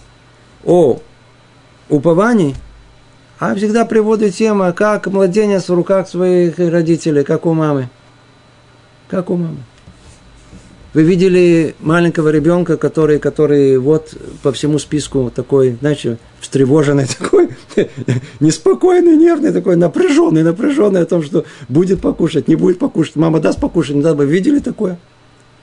о 0.65 0.99
уповании, 1.89 2.57
а 3.39 3.55
всегда 3.55 3.85
приводит 3.85 4.35
тема, 4.35 4.73
как 4.73 5.07
младенец 5.07 5.69
в 5.69 5.75
руках 5.75 6.09
своих 6.09 6.59
родителей, 6.59 7.23
как 7.23 7.47
у 7.47 7.53
мамы. 7.53 7.89
Как 9.09 9.31
у 9.31 9.37
мамы. 9.37 9.59
Вы 10.95 11.03
видели 11.03 11.75
маленького 11.81 12.31
ребенка, 12.31 12.77
который, 12.77 13.19
который 13.19 13.77
вот 13.79 14.15
по 14.43 14.53
всему 14.53 14.79
списку 14.79 15.31
такой, 15.33 15.77
знаете, 15.81 16.19
встревоженный 16.41 17.07
такой, 17.07 17.51
неспокойный, 18.41 19.17
нервный, 19.17 19.53
такой 19.53 19.77
напряженный, 19.77 20.43
напряженный 20.43 21.03
о 21.03 21.07
том, 21.07 21.23
что 21.23 21.45
будет 21.69 22.01
покушать, 22.01 22.49
не 22.49 22.57
будет 22.57 22.79
покушать, 22.79 23.17
мама 23.17 23.39
даст 23.39 23.61
покушать, 23.61 23.97
не 23.97 24.03
даст. 24.03 24.17
Вы 24.17 24.27
видели 24.27 24.59
такое? 24.61 24.99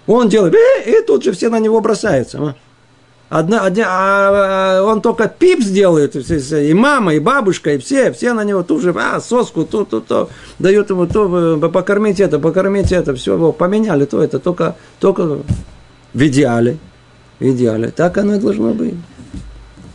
Он 0.08 0.30
делает, 0.30 0.54
и, 0.54 0.92
и 0.92 1.02
тут 1.06 1.24
же 1.24 1.32
все 1.32 1.50
на 1.50 1.60
него 1.60 1.82
бросаются. 1.82 2.56
Одна, 3.30 3.62
одна, 3.62 3.86
а, 3.88 4.84
он 4.84 5.02
только 5.02 5.28
пип 5.28 5.60
сделает, 5.62 6.16
и 6.16 6.74
мама, 6.76 7.16
и 7.16 7.20
бабушка, 7.20 7.74
и 7.74 7.80
все, 7.80 8.12
все 8.12 8.34
на 8.34 8.44
него 8.44 8.62
тут 8.62 8.84
же, 8.84 8.94
а, 8.96 9.20
соску, 9.20 9.66
то, 9.66 9.84
то, 9.84 10.00
то, 10.00 10.30
дают 10.60 10.92
ему 10.92 11.08
то, 11.08 11.58
э, 11.58 11.70
покормить 11.70 12.20
это, 12.20 12.38
покормить 12.38 12.92
это, 12.92 13.16
все, 13.16 13.52
поменяли, 13.52 14.06
то 14.06 14.22
это, 14.22 14.38
только, 14.38 14.76
только 15.00 15.40
в 16.14 16.28
идеале, 16.28 16.78
в 17.40 17.46
идеале, 17.46 17.90
так 17.90 18.16
оно 18.20 18.36
и 18.36 18.40
должно 18.40 18.74
быть. 18.74 18.94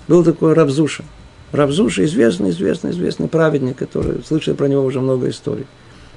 Был 0.08 0.24
такой 0.24 0.52
Рабзуша. 0.54 1.04
Рабзуша 1.52 2.04
известный, 2.06 2.50
известный, 2.50 2.90
известный 2.90 3.28
праведник, 3.28 3.76
который, 3.76 4.24
слышали 4.26 4.56
про 4.56 4.66
него 4.66 4.84
уже 4.84 5.00
много 5.00 5.30
историй. 5.30 5.66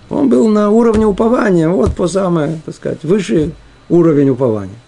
Он 0.10 0.30
был 0.30 0.48
на 0.48 0.72
уровне 0.72 1.06
упования, 1.06 1.70
вот 1.70 1.96
по 1.96 2.08
самое, 2.08 2.60
так 2.66 2.74
сказать, 2.76 3.04
высший 3.04 3.54
уровень 3.88 4.30
упования. 4.30 4.83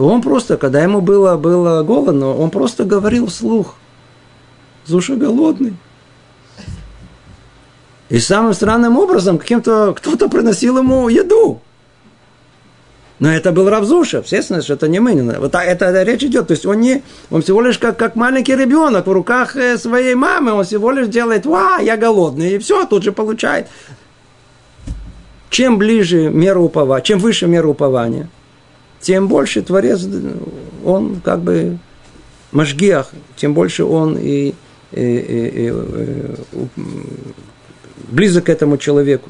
Он 0.00 0.22
просто, 0.22 0.56
когда 0.56 0.82
ему 0.82 1.00
было, 1.00 1.36
было 1.36 1.82
голодно, 1.82 2.34
он 2.34 2.50
просто 2.50 2.84
говорил 2.84 3.26
вслух. 3.26 3.76
Зуша 4.86 5.14
голодный. 5.14 5.74
И 8.08 8.18
самым 8.18 8.54
странным 8.54 8.96
образом 8.98 9.38
каким-то 9.38 9.94
кто-то 9.96 10.28
приносил 10.28 10.78
ему 10.78 11.08
еду. 11.08 11.60
Но 13.18 13.30
это 13.30 13.52
был 13.52 13.68
Равзуша, 13.68 14.18
естественно, 14.18 14.62
что 14.62 14.72
это 14.72 14.88
не 14.88 14.98
мы. 14.98 15.12
Вот 15.38 15.54
это, 15.54 15.84
это 15.84 16.02
речь 16.02 16.24
идет. 16.24 16.48
То 16.48 16.52
есть 16.52 16.64
он, 16.64 16.80
не, 16.80 17.02
он 17.30 17.42
всего 17.42 17.60
лишь 17.60 17.78
как, 17.78 17.98
как 17.98 18.16
маленький 18.16 18.56
ребенок 18.56 19.06
в 19.06 19.12
руках 19.12 19.54
э, 19.56 19.76
своей 19.76 20.14
мамы, 20.14 20.52
он 20.52 20.64
всего 20.64 20.90
лишь 20.90 21.08
делает, 21.08 21.44
ва, 21.44 21.78
я 21.80 21.98
голодный, 21.98 22.54
и 22.54 22.58
все, 22.58 22.86
тут 22.86 23.02
же 23.02 23.12
получает. 23.12 23.68
Чем 25.50 25.76
ближе 25.76 26.30
мера 26.30 26.58
упования, 26.58 27.02
чем 27.02 27.18
выше 27.18 27.46
мера 27.46 27.68
упования– 27.68 28.30
тем 29.00 29.28
больше 29.28 29.62
Творец, 29.62 30.06
он 30.84 31.20
как 31.20 31.40
бы 31.40 31.78
Машгиах, 32.52 33.10
тем 33.36 33.54
больше 33.54 33.84
он 33.84 34.18
и, 34.18 34.54
и, 34.92 35.00
и, 35.00 35.66
и, 35.66 35.68
и 35.68 36.68
близок 38.08 38.44
к 38.44 38.48
этому 38.48 38.76
человеку. 38.76 39.28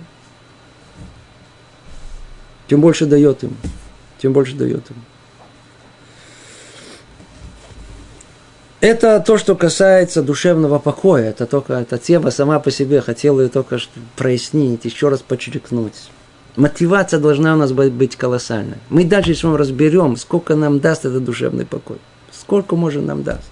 Тем 2.69 2.81
больше 2.81 3.07
дает 3.07 3.43
ему. 3.43 3.55
Тем 4.19 4.33
больше 4.33 4.55
дает 4.55 4.89
ему. 4.91 5.01
Это 8.81 9.21
то, 9.21 9.37
что 9.37 9.57
касается 9.57 10.23
душевного 10.23 10.79
покоя. 10.79 11.31
Это 11.31 11.47
только 11.47 11.75
эта 11.75 11.99
тема 11.99 12.31
сама 12.31 12.59
по 12.61 12.71
себе. 12.71 13.03
Хотела 13.03 13.43
ее 13.43 13.49
только 13.49 13.79
прояснить, 14.17 14.85
еще 14.85 15.11
раз 15.11 15.21
подчеркнуть. 15.21 16.11
Мотивация 16.57 17.21
должна 17.21 17.55
у 17.55 17.59
нас 17.59 17.73
быть 17.73 18.17
колоссальной. 18.17 18.79
Мы 18.89 19.05
дальше 19.05 19.35
с 19.35 19.43
вами 19.43 19.57
разберем, 19.57 20.17
сколько 20.17 20.57
нам 20.57 20.81
даст 20.81 21.05
этот 21.05 21.25
душевный 21.25 21.67
покой. 21.67 21.99
Сколько 22.33 22.77
может 22.77 23.05
нам 23.05 23.23
даст. 23.23 23.51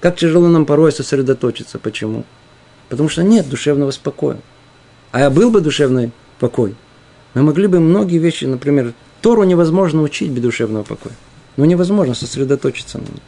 Как 0.00 0.16
тяжело 0.16 0.48
нам 0.48 0.66
порой 0.66 0.92
сосредоточиться. 0.92 1.78
Почему? 1.78 2.24
Потому 2.88 3.08
что 3.08 3.22
нет 3.22 3.48
душевного 3.48 3.90
спокоя. 3.90 4.38
А 5.10 5.20
я 5.20 5.30
был 5.30 5.50
бы 5.50 5.60
душевный 5.60 6.12
покой, 6.38 6.74
мы 7.34 7.42
могли 7.42 7.66
бы 7.66 7.80
многие 7.80 8.18
вещи, 8.18 8.44
например, 8.44 8.92
Тору 9.20 9.44
невозможно 9.44 10.02
учить 10.02 10.30
без 10.30 10.42
душевного 10.42 10.82
покоя. 10.82 11.14
Но 11.56 11.64
невозможно 11.64 12.14
сосредоточиться 12.14 12.98
на 12.98 13.04
нем. 13.04 13.20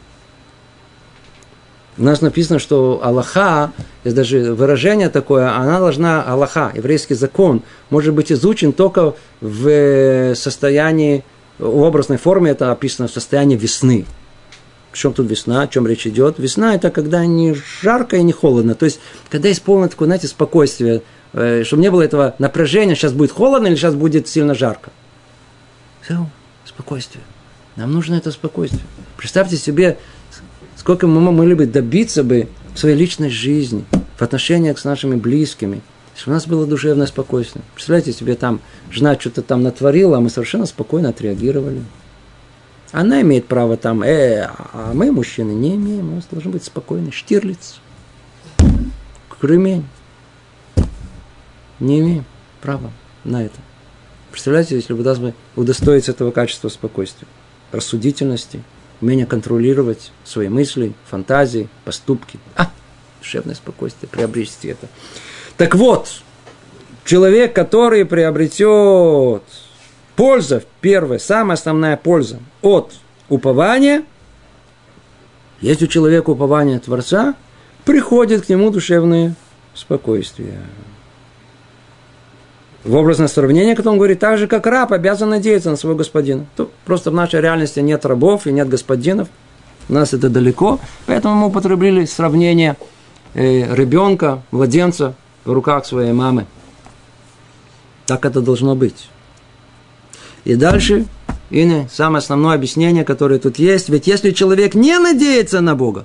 У 1.96 2.02
нас 2.02 2.20
написано, 2.20 2.58
что 2.58 3.00
Аллаха, 3.04 3.72
есть 4.02 4.16
даже 4.16 4.52
выражение 4.52 5.08
такое, 5.08 5.54
она 5.54 5.78
должна, 5.78 6.22
Аллаха, 6.22 6.72
еврейский 6.74 7.14
закон, 7.14 7.62
может 7.90 8.14
быть 8.14 8.32
изучен 8.32 8.72
только 8.72 9.14
в 9.40 10.34
состоянии, 10.34 11.24
в 11.58 11.82
образной 11.82 12.18
форме 12.18 12.50
это 12.50 12.72
описано 12.72 13.06
в 13.06 13.12
состоянии 13.12 13.56
весны. 13.56 14.06
В 14.90 14.98
чем 14.98 15.12
тут 15.12 15.28
весна, 15.30 15.62
о 15.62 15.68
чем 15.68 15.86
речь 15.86 16.06
идет? 16.06 16.38
Весна– 16.38 16.74
это 16.76 16.90
когда 16.90 17.24
не 17.26 17.54
жарко 17.82 18.16
и 18.16 18.22
не 18.22 18.32
холодно. 18.32 18.74
То 18.74 18.86
есть, 18.86 19.00
когда 19.28 19.48
есть 19.48 19.62
полное 19.62 19.88
такое, 19.88 20.06
знаете, 20.06 20.28
спокойствие, 20.28 21.02
э, 21.32 21.64
чтобы 21.64 21.82
не 21.82 21.90
было 21.90 22.02
этого 22.02 22.34
напряжения, 22.38 22.94
сейчас 22.94 23.12
будет 23.12 23.32
холодно 23.32 23.68
или 23.68 23.74
сейчас 23.74 23.94
будет 23.94 24.28
сильно 24.28 24.54
жарко. 24.54 24.90
Все, 26.00 26.26
спокойствие. 26.64 27.24
Нам 27.76 27.92
нужно 27.92 28.14
это 28.14 28.30
спокойствие. 28.30 28.84
Представьте 29.16 29.56
себе 29.56 29.98
сколько 30.84 31.06
мы 31.06 31.32
могли 31.32 31.54
бы 31.54 31.64
добиться 31.64 32.22
бы 32.22 32.46
в 32.74 32.78
своей 32.78 32.94
личной 32.94 33.30
жизни, 33.30 33.86
в 34.18 34.22
отношениях 34.22 34.78
с 34.78 34.84
нашими 34.84 35.14
близкими, 35.14 35.80
если 36.14 36.28
у 36.28 36.34
нас 36.34 36.46
было 36.46 36.66
душевное 36.66 37.06
спокойствие. 37.06 37.64
Представляете 37.74 38.12
себе, 38.12 38.34
там 38.34 38.60
жена 38.90 39.18
что-то 39.18 39.40
там 39.40 39.62
натворила, 39.62 40.18
а 40.18 40.20
мы 40.20 40.28
совершенно 40.28 40.66
спокойно 40.66 41.08
отреагировали. 41.08 41.82
Она 42.92 43.22
имеет 43.22 43.46
право 43.46 43.78
там, 43.78 44.02
э, 44.02 44.46
а 44.74 44.92
мы, 44.92 45.10
мужчины, 45.10 45.52
не 45.52 45.74
имеем. 45.74 46.12
У 46.12 46.16
нас 46.16 46.26
должен 46.30 46.52
быть 46.52 46.64
спокойный. 46.64 47.12
Штирлиц. 47.12 47.80
Кремень. 49.40 49.86
Не 51.80 52.00
имеем 52.00 52.26
права 52.60 52.90
на 53.24 53.42
это. 53.42 53.56
Представляете, 54.30 54.74
если 54.76 54.92
бы 54.92 55.02
нас 55.02 55.18
бы 55.18 55.32
удостоить 55.56 56.10
этого 56.10 56.30
качества 56.30 56.68
спокойствия, 56.68 57.26
рассудительности– 57.72 58.62
умение 59.04 59.26
контролировать 59.26 60.12
свои 60.24 60.48
мысли, 60.48 60.94
фантазии, 61.04 61.68
поступки. 61.84 62.38
А, 62.56 62.70
душевное 63.20 63.54
спокойствие, 63.54 64.08
приобрести 64.08 64.68
это. 64.68 64.88
Так 65.58 65.74
вот, 65.74 66.22
человек, 67.04 67.54
который 67.54 68.06
приобретет 68.06 69.42
пользу, 70.16 70.62
первая, 70.80 71.18
самая 71.18 71.54
основная 71.54 71.98
польза 71.98 72.40
от 72.62 72.94
упования, 73.28 74.04
есть 75.60 75.82
у 75.82 75.86
человека 75.86 76.30
упование 76.30 76.78
Творца, 76.78 77.34
приходит 77.84 78.46
к 78.46 78.48
нему 78.48 78.70
душевное 78.70 79.34
спокойствие 79.74 80.62
в 82.84 82.94
образное 82.94 83.28
сравнение, 83.28 83.74
которое 83.74 83.92
он 83.94 83.98
говорит, 83.98 84.20
так 84.20 84.38
же, 84.38 84.46
как 84.46 84.66
раб 84.66 84.92
обязан 84.92 85.30
надеяться 85.30 85.70
на 85.70 85.76
своего 85.76 85.96
господина. 85.96 86.46
То 86.54 86.70
просто 86.84 87.10
в 87.10 87.14
нашей 87.14 87.40
реальности 87.40 87.80
нет 87.80 88.04
рабов 88.04 88.46
и 88.46 88.52
нет 88.52 88.68
господинов. 88.68 89.28
У 89.88 89.94
нас 89.94 90.12
это 90.12 90.28
далеко. 90.28 90.78
Поэтому 91.06 91.34
мы 91.34 91.46
употребили 91.46 92.04
сравнение 92.04 92.76
э, 93.32 93.74
ребенка, 93.74 94.42
младенца 94.50 95.14
в 95.44 95.52
руках 95.52 95.86
своей 95.86 96.12
мамы. 96.12 96.46
Так 98.06 98.26
это 98.26 98.42
должно 98.42 98.76
быть. 98.76 99.08
И 100.44 100.54
дальше, 100.54 101.06
и 101.48 101.86
самое 101.90 102.18
основное 102.18 102.54
объяснение, 102.54 103.04
которое 103.04 103.38
тут 103.38 103.58
есть. 103.58 103.88
Ведь 103.88 104.06
если 104.06 104.30
человек 104.30 104.74
не 104.74 104.98
надеется 104.98 105.62
на 105.62 105.74
Бога, 105.74 106.04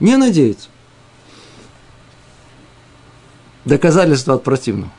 не 0.00 0.16
надеется, 0.16 0.70
доказательство 3.66 4.34
от 4.34 4.44
противного 4.44 4.90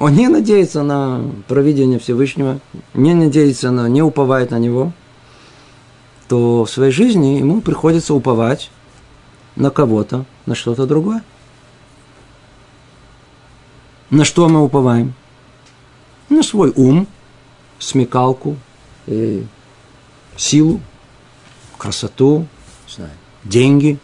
он 0.00 0.14
не 0.14 0.28
надеется 0.28 0.82
на 0.82 1.30
провидение 1.46 1.98
Всевышнего, 1.98 2.58
не 2.94 3.12
надеется 3.12 3.70
на, 3.70 3.86
не 3.86 4.00
уповает 4.00 4.50
на 4.50 4.58
него, 4.58 4.94
то 6.26 6.64
в 6.64 6.70
своей 6.70 6.90
жизни 6.90 7.38
ему 7.38 7.60
приходится 7.60 8.14
уповать 8.14 8.70
на 9.56 9.68
кого-то, 9.68 10.24
на 10.46 10.54
что-то 10.54 10.86
другое. 10.86 11.22
На 14.08 14.24
что 14.24 14.48
мы 14.48 14.64
уповаем? 14.64 15.12
На 16.30 16.42
свой 16.42 16.72
ум, 16.74 17.06
смекалку, 17.78 18.56
и 19.06 19.44
силу, 20.34 20.80
красоту, 21.76 22.46
деньги, 23.44 23.98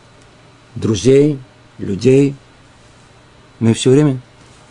друзей, 0.74 1.38
людей. 1.78 2.34
Мы 3.60 3.72
все 3.72 3.90
время, 3.90 4.20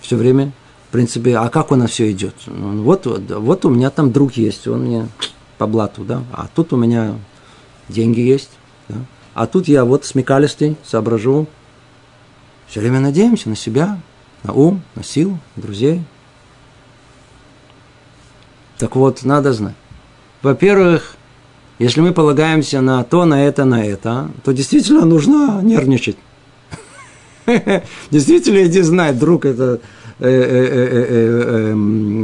все 0.02 0.18
время, 0.18 0.52
принципе, 0.96 1.36
а 1.36 1.50
как 1.50 1.74
у 1.74 1.76
нас 1.76 1.92
все 1.92 2.10
идет? 2.10 2.36
Ну, 2.48 2.82
вот, 2.84 3.06
вот 3.06 3.66
у 3.66 3.70
меня 3.70 3.90
там 3.90 4.14
друг 4.14 4.34
есть, 4.34 4.66
он 4.66 4.86
мне 4.86 5.10
по 5.58 5.68
блату, 5.68 6.06
да, 6.06 6.24
а 6.32 6.48
тут 6.56 6.72
у 6.72 6.78
меня 6.78 7.16
деньги 7.90 8.22
есть, 8.22 8.52
да? 8.88 8.96
а 9.34 9.46
тут 9.46 9.68
я 9.68 9.84
вот 9.84 10.06
смекалистый, 10.06 10.78
соображу, 10.86 11.48
все 12.68 12.80
время 12.80 13.02
надеемся 13.02 13.50
на 13.50 13.58
себя, 13.58 14.00
на 14.44 14.54
ум, 14.54 14.82
на 14.96 15.04
силу, 15.04 15.38
на 15.58 15.64
друзей. 15.64 16.02
Так 18.78 18.96
вот, 18.96 19.24
надо 19.24 19.52
знать. 19.52 19.76
Во-первых, 20.42 21.18
если 21.78 22.00
мы 22.00 22.14
полагаемся 22.14 22.80
на 22.80 23.04
то, 23.04 23.26
на 23.26 23.46
это, 23.46 23.66
на 23.66 23.86
это, 23.86 24.30
то 24.46 24.54
действительно 24.54 25.04
нужно 25.04 25.60
нервничать. 25.62 26.16
Действительно, 28.12 28.66
иди 28.66 28.82
знать, 28.82 29.20
друг 29.20 29.46
это 29.46 29.82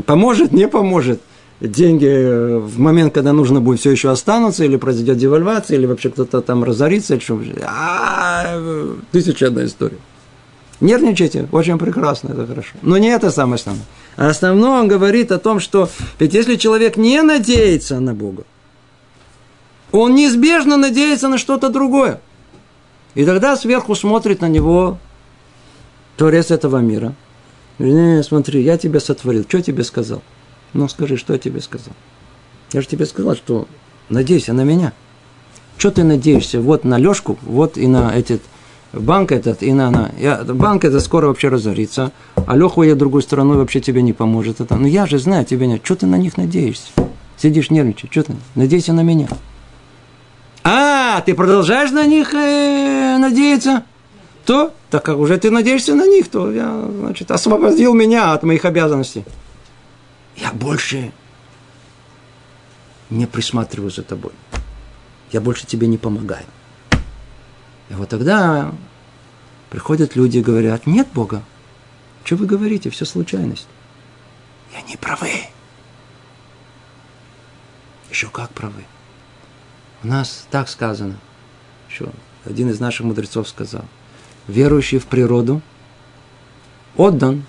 поможет, 0.06 0.52
не 0.52 0.68
поможет. 0.68 1.22
Деньги 1.60 2.58
в 2.58 2.80
момент, 2.80 3.14
когда 3.14 3.34
нужно 3.34 3.62
будет, 3.62 3.80
все 3.80 3.92
еще 3.92 4.10
останутся, 4.10 4.66
или 4.66 4.78
произойдет 4.78 5.18
девальвация, 5.18 5.78
или 5.78 5.86
вообще 5.86 6.10
кто-то 6.10 6.42
там 6.42 6.64
разорится, 6.64 7.14
или 7.14 7.22
что 7.22 7.40
а, 7.64 8.58
Тысяча 9.12 9.48
одна 9.48 9.66
история. 9.66 9.98
Нервничайте, 10.80 11.48
очень 11.52 11.78
прекрасно, 11.78 12.30
это 12.30 12.48
хорошо. 12.48 12.72
Но 12.82 12.98
не 12.98 13.10
это 13.10 13.30
самое 13.30 13.56
основное. 13.56 13.86
А 14.18 14.30
основное 14.30 14.80
он 14.80 14.88
говорит 14.88 15.32
о 15.32 15.38
том, 15.38 15.60
что 15.60 15.90
ведь 16.20 16.34
если 16.34 16.56
человек 16.56 16.98
не 16.98 17.22
надеется 17.22 18.00
на 18.00 18.16
Бога, 18.16 18.44
он 19.92 20.16
неизбежно 20.16 20.78
надеется 20.78 21.28
на 21.28 21.38
что-то 21.38 21.70
другое. 21.70 22.22
И 23.14 23.24
тогда 23.26 23.56
сверху 23.56 23.94
смотрит 23.94 24.42
на 24.42 24.48
него 24.48 24.98
Творец 26.18 26.50
этого 26.50 26.78
мира. 26.78 27.14
Не, 27.82 28.24
смотри, 28.24 28.62
я 28.62 28.78
тебя 28.78 29.00
сотворил. 29.00 29.44
Что 29.48 29.62
тебе 29.62 29.84
сказал? 29.84 30.22
Ну, 30.74 30.88
скажи, 30.88 31.18
что 31.18 31.34
я 31.34 31.40
тебе 31.40 31.62
сказал? 31.62 31.94
Я 32.72 32.82
же 32.82 32.88
тебе 32.88 33.06
сказал, 33.06 33.36
что 33.36 33.68
надейся 34.10 34.54
на 34.54 34.64
меня. 34.64 34.94
Что 35.78 35.92
ты 35.92 36.04
надеешься? 36.04 36.62
Вот 36.62 36.84
на 36.84 36.98
Лешку, 36.98 37.38
вот 37.42 37.78
и 37.78 37.88
на 37.88 38.16
этот 38.16 38.42
банк 38.94 39.32
этот, 39.32 39.64
и 39.64 39.74
на, 39.74 39.90
на. 39.90 40.12
Я, 40.20 40.44
банк 40.44 40.86
это 40.86 41.00
скоро 41.00 41.28
вообще 41.28 41.48
разорится, 41.48 42.12
а 42.36 42.56
Леху 42.56 42.84
я 42.84 42.96
другую 42.96 43.24
сторону 43.24 43.58
вообще 43.58 43.82
тебе 43.82 44.02
не 44.02 44.14
поможет. 44.14 44.62
Это. 44.62 44.76
Ну 44.76 44.88
я 44.88 45.08
же 45.08 45.18
знаю 45.18 45.46
тебе 45.46 45.68
нет. 45.68 45.82
Что 45.84 45.96
ты 45.96 46.06
на 46.06 46.16
них 46.16 46.38
надеешься? 46.38 46.92
Сидишь 47.38 47.72
нервничаешь. 47.72 48.12
Что 48.12 48.24
ты? 48.24 48.34
Надейся 48.56 48.94
на 48.94 49.02
меня. 49.02 49.28
А, 50.64 51.22
ты 51.22 51.34
продолжаешь 51.34 51.92
на 51.92 52.06
них 52.06 52.34
э, 52.36 53.18
надеяться? 53.18 53.84
То, 54.52 54.74
так 54.90 55.06
как 55.06 55.18
уже 55.18 55.38
ты 55.38 55.50
надеешься 55.50 55.96
на 55.96 56.06
них, 56.06 56.30
то 56.30 56.52
я, 56.52 56.86
значит, 57.00 57.32
освободил 57.32 57.94
меня 57.94 58.34
от 58.34 58.44
моих 58.44 58.66
обязанностей. 58.66 59.24
Я 60.36 60.52
больше 60.52 61.14
не 63.10 63.28
присматриваю 63.28 63.92
за 63.92 64.04
тобой. 64.04 64.34
Я 65.32 65.40
больше 65.40 65.66
тебе 65.66 65.88
не 65.88 65.98
помогаю. 65.98 66.44
И 67.90 67.94
вот 67.94 68.10
тогда 68.10 68.74
приходят 69.70 70.18
люди 70.18 70.40
и 70.40 70.44
говорят, 70.44 70.86
нет 70.86 71.08
Бога. 71.14 71.44
Что 72.26 72.36
вы 72.36 72.46
говорите? 72.46 72.90
Все 72.90 73.06
случайность. 73.06 73.70
И 74.74 74.76
они 74.76 74.98
правы. 74.98 75.32
Еще 78.10 78.28
как 78.28 78.50
правы. 78.50 78.84
У 80.04 80.08
нас 80.08 80.46
так 80.52 80.68
сказано. 80.68 81.16
Еще 81.90 82.10
один 82.44 82.70
из 82.70 82.82
наших 82.82 83.06
мудрецов 83.06 83.48
сказал. 83.48 83.86
Верующий 84.48 85.00
в 85.00 85.06
природу 85.06 85.62
отдан 86.98 87.44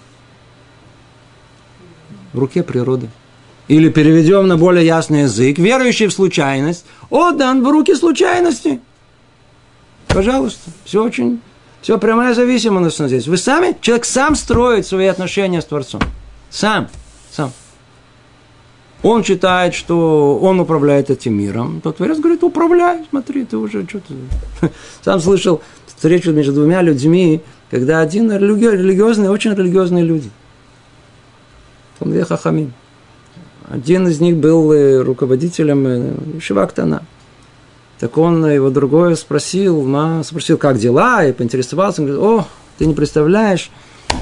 в 2.33 2.39
руке 2.39 2.63
природы. 2.63 3.09
Или 3.69 3.89
переведем 3.89 4.49
на 4.49 4.57
более 4.57 4.85
ясный 4.85 5.23
язык. 5.23 5.59
Верующий 5.59 6.07
в 6.07 6.13
случайность 6.13 6.85
отдан 7.11 7.63
в 7.63 7.71
руки 7.71 7.95
случайности. 7.95 8.81
Пожалуйста, 10.09 10.71
все 10.85 11.03
очень, 11.03 11.41
все 11.81 11.99
прямая 11.99 12.35
зависимость 12.35 12.99
здесь. 12.99 13.27
Вы 13.27 13.37
сами, 13.37 13.77
человек 13.81 14.05
сам 14.05 14.35
строит 14.35 14.87
свои 14.87 15.07
отношения 15.07 15.63
с 15.63 15.65
Творцом. 15.65 16.03
Сам, 16.51 16.89
сам. 17.31 17.53
Он 19.03 19.25
считает, 19.25 19.75
что 19.75 20.39
он 20.39 20.61
управляет 20.61 21.11
этим 21.11 21.35
миром. 21.35 21.81
Тот 21.83 21.97
Творец 21.97 22.19
говорит, 22.19 22.45
управляй, 22.45 23.05
смотри, 23.11 23.45
ты 23.45 23.57
уже 23.57 23.85
что-то... 23.89 24.15
Сам 25.03 25.19
слышал 25.19 25.61
встречу 26.03 26.33
между 26.33 26.53
двумя 26.53 26.83
людьми, 26.83 27.43
когда 27.71 28.01
один 28.01 28.33
религиозный, 28.33 29.29
очень 29.29 29.55
религиозные 29.55 30.03
люди. 30.03 30.31
Он 32.01 32.25
Хахамим. 32.25 32.73
Один 33.69 34.09
из 34.09 34.21
них 34.21 34.37
был 34.37 34.73
э, 34.73 35.01
руководителем 35.01 35.87
э, 35.87 36.41
Шивактана. 36.41 37.05
Так 38.01 38.19
он 38.19 38.45
его 38.51 38.71
другой 38.71 39.17
спросил, 39.17 39.89
спросил, 40.25 40.59
как 40.59 40.77
дела, 40.79 41.25
и 41.25 41.33
поинтересовался. 41.33 42.03
Он 42.03 42.09
говорит, 42.09 42.25
о, 42.25 42.49
ты 42.79 42.87
не 42.87 42.95
представляешь, 42.95 43.71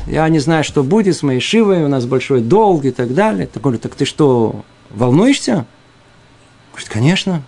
я 0.07 0.29
не 0.29 0.39
знаю, 0.39 0.65
что 0.65 0.83
будет 0.83 1.17
с 1.17 1.23
моей 1.23 1.41
Шивой, 1.41 1.83
у 1.83 1.89
нас 1.89 2.05
большой 2.05 2.43
долг 2.43 2.85
и 2.85 2.91
так 2.91 3.15
далее. 3.15 3.47
Так 3.47 3.63
говорю, 3.63 3.79
так 3.79 3.95
ты 3.95 4.05
что, 4.05 4.67
волнуешься? 4.91 5.65
Говорит, 6.73 6.91
конечно. 6.91 7.43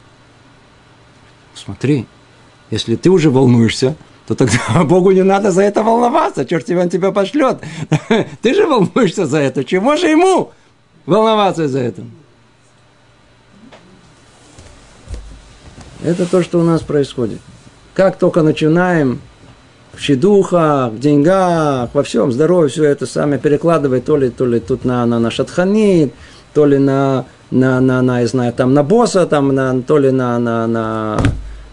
Смотри, 1.55 2.07
если 2.71 2.97
ты 2.97 3.11
уже 3.11 3.29
волнуешься, 3.29 3.95
то 4.27 4.35
тогда 4.35 4.59
Богу 4.85 5.11
не 5.13 5.23
надо 5.23 5.51
за 5.51 5.63
это 5.63 5.83
волноваться. 5.83 6.45
Черт 6.45 6.65
тебя 6.65 6.83
он 6.83 6.89
тебя 6.89 7.13
пошлет. 7.13 7.59
Ты 8.43 8.55
же 8.55 8.67
волнуешься 8.67 9.27
за 9.27 9.39
это. 9.39 9.65
Чего 9.65 9.97
же 9.97 10.09
ему 10.09 10.53
волноваться 11.07 11.69
за 11.69 11.81
это? 11.81 12.03
Это 16.05 16.27
то, 16.27 16.43
что 16.43 16.59
у 16.59 16.63
нас 16.63 16.83
происходит. 16.83 17.41
Как 17.95 18.19
только 18.19 18.43
начинаем 18.43 19.21
в 19.93 20.01
щедухах, 20.01 20.93
в 20.93 20.99
деньгах, 20.99 21.91
во 21.93 22.03
всем, 22.03 22.33
здоровье, 22.33 22.71
все 22.71 22.85
это 22.85 23.07
сами 23.07 23.37
перекладывать, 23.37 24.05
то 24.05 24.17
ли, 24.17 24.31
то 24.31 24.47
ли 24.47 24.59
тут 24.59 24.85
на, 24.85 25.05
на, 25.07 25.19
на 25.19 25.31
шатханит, 25.31 26.13
то 26.55 26.67
ли 26.67 26.79
на, 26.79 27.27
на, 27.51 27.81
на, 27.81 28.03
на, 28.03 28.21
я 28.21 28.27
знаю, 28.27 28.53
там 28.53 28.75
на 28.75 28.83
босса, 28.83 29.27
там, 29.27 29.55
на, 29.55 29.81
то 29.83 29.99
ли 29.99 30.11
на, 30.11 30.39
на, 30.39 30.67
на 30.67 31.19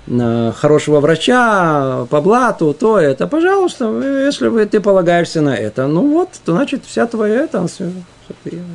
хорошего 0.09 0.99
врача, 0.99 2.05
по 2.09 2.21
блату, 2.21 2.75
то 2.77 2.97
это, 2.97 3.27
пожалуйста, 3.27 3.85
если 4.25 4.47
вы, 4.47 4.65
ты 4.65 4.79
полагаешься 4.79 5.41
на 5.41 5.55
это, 5.55 5.87
ну 5.87 6.11
вот, 6.11 6.29
то 6.43 6.53
значит 6.53 6.83
вся 6.85 7.05
твоя 7.05 7.43
это, 7.43 7.67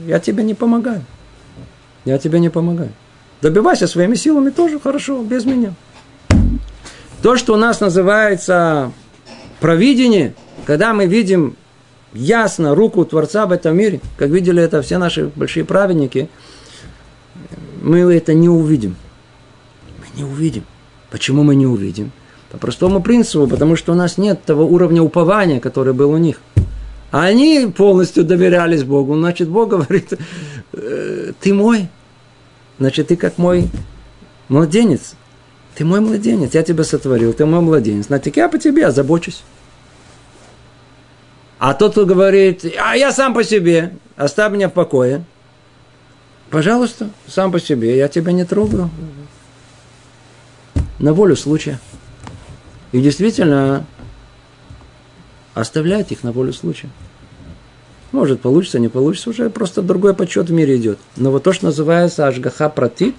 я 0.07 0.21
тебе 0.21 0.45
не 0.45 0.55
помогаю. 0.55 1.05
Я 2.05 2.19
тебе 2.19 2.39
не 2.39 2.51
помогаю. 2.51 2.93
Добивайся 3.41 3.87
своими 3.87 4.15
силами 4.15 4.51
тоже 4.51 4.79
хорошо, 4.79 5.23
без 5.23 5.45
меня. 5.45 5.75
То, 7.23 7.37
что 7.37 7.55
у 7.55 7.57
нас 7.57 7.81
называется 7.81 8.93
провидение, 9.61 10.35
когда 10.67 10.93
мы 10.93 11.07
видим 11.07 11.57
ясно 12.13 12.75
руку 12.75 13.05
Творца 13.05 13.47
в 13.47 13.53
этом 13.53 13.77
мире, 13.77 14.01
как 14.17 14.29
видели 14.31 14.63
это 14.63 14.83
все 14.83 14.99
наши 14.99 15.31
большие 15.35 15.65
праведники, 15.65 16.29
мы 17.83 18.01
это 18.15 18.35
не 18.35 18.49
увидим. 18.49 18.97
Мы 19.99 20.19
не 20.19 20.25
увидим. 20.25 20.65
Почему 21.15 21.45
мы 21.45 21.55
не 21.55 21.65
увидим? 21.65 22.11
По 22.51 22.59
простому 22.59 23.01
принципу, 23.01 23.47
потому 23.47 23.77
что 23.77 23.93
у 23.93 23.95
нас 23.95 24.19
нет 24.19 24.43
того 24.43 24.67
уровня 24.67 25.01
упования, 25.01 25.61
который 25.61 25.95
был 25.95 26.11
у 26.11 26.17
них. 26.17 26.41
Они 27.13 27.73
полностью 27.73 28.25
доверялись 28.25 28.83
Богу. 28.83 29.15
Значит, 29.15 29.49
Бог 29.49 29.69
говорит, 29.69 30.13
«Э, 30.73 31.33
ты 31.41 31.55
мой, 31.55 31.89
Значит, 32.81 33.07
ты 33.07 33.17
как 33.17 33.39
мой 33.39 33.71
младенец. 34.49 35.15
Ты 35.77 35.85
мой 35.85 36.01
младенец, 36.01 36.53
я 36.53 36.65
тебя 36.65 36.83
сотворил, 36.83 37.33
ты 37.33 37.47
мой 37.47 37.61
младенец. 37.61 38.07
Значит, 38.07 38.37
я 38.37 38.49
по 38.49 38.59
тебе 38.59 38.85
озабочусь. 38.85 39.45
А 41.61 41.75
тот, 41.75 41.93
кто 41.93 42.07
говорит, 42.07 42.65
а 42.85 42.97
я 42.97 43.13
сам 43.13 43.35
по 43.35 43.45
себе, 43.45 43.95
оставь 44.17 44.53
меня 44.53 44.69
в 44.69 44.73
покое. 44.73 45.25
Пожалуйста, 46.51 47.09
сам 47.29 47.53
по 47.53 47.61
себе, 47.61 47.97
я 47.97 48.09
тебя 48.09 48.33
не 48.33 48.45
трогаю. 48.45 48.91
На 50.99 51.13
волю 51.13 51.37
случая. 51.37 51.81
И 52.93 53.01
действительно, 53.01 53.85
оставлять 55.55 56.13
их 56.13 56.23
на 56.23 56.33
волю 56.33 56.53
случая. 56.53 56.89
Может, 58.13 58.41
получится, 58.41 58.79
не 58.79 58.89
получится, 58.89 59.31
уже 59.31 59.51
просто 59.51 59.83
другой 59.83 60.15
подсчет 60.15 60.49
в 60.49 60.53
мире 60.53 60.77
идет. 60.77 60.99
Но 61.17 61.31
вот 61.33 61.43
то, 61.43 61.53
что 61.53 61.67
называется 61.67 62.29
Ашгаха 62.29 62.69
Пратит, 62.69 63.17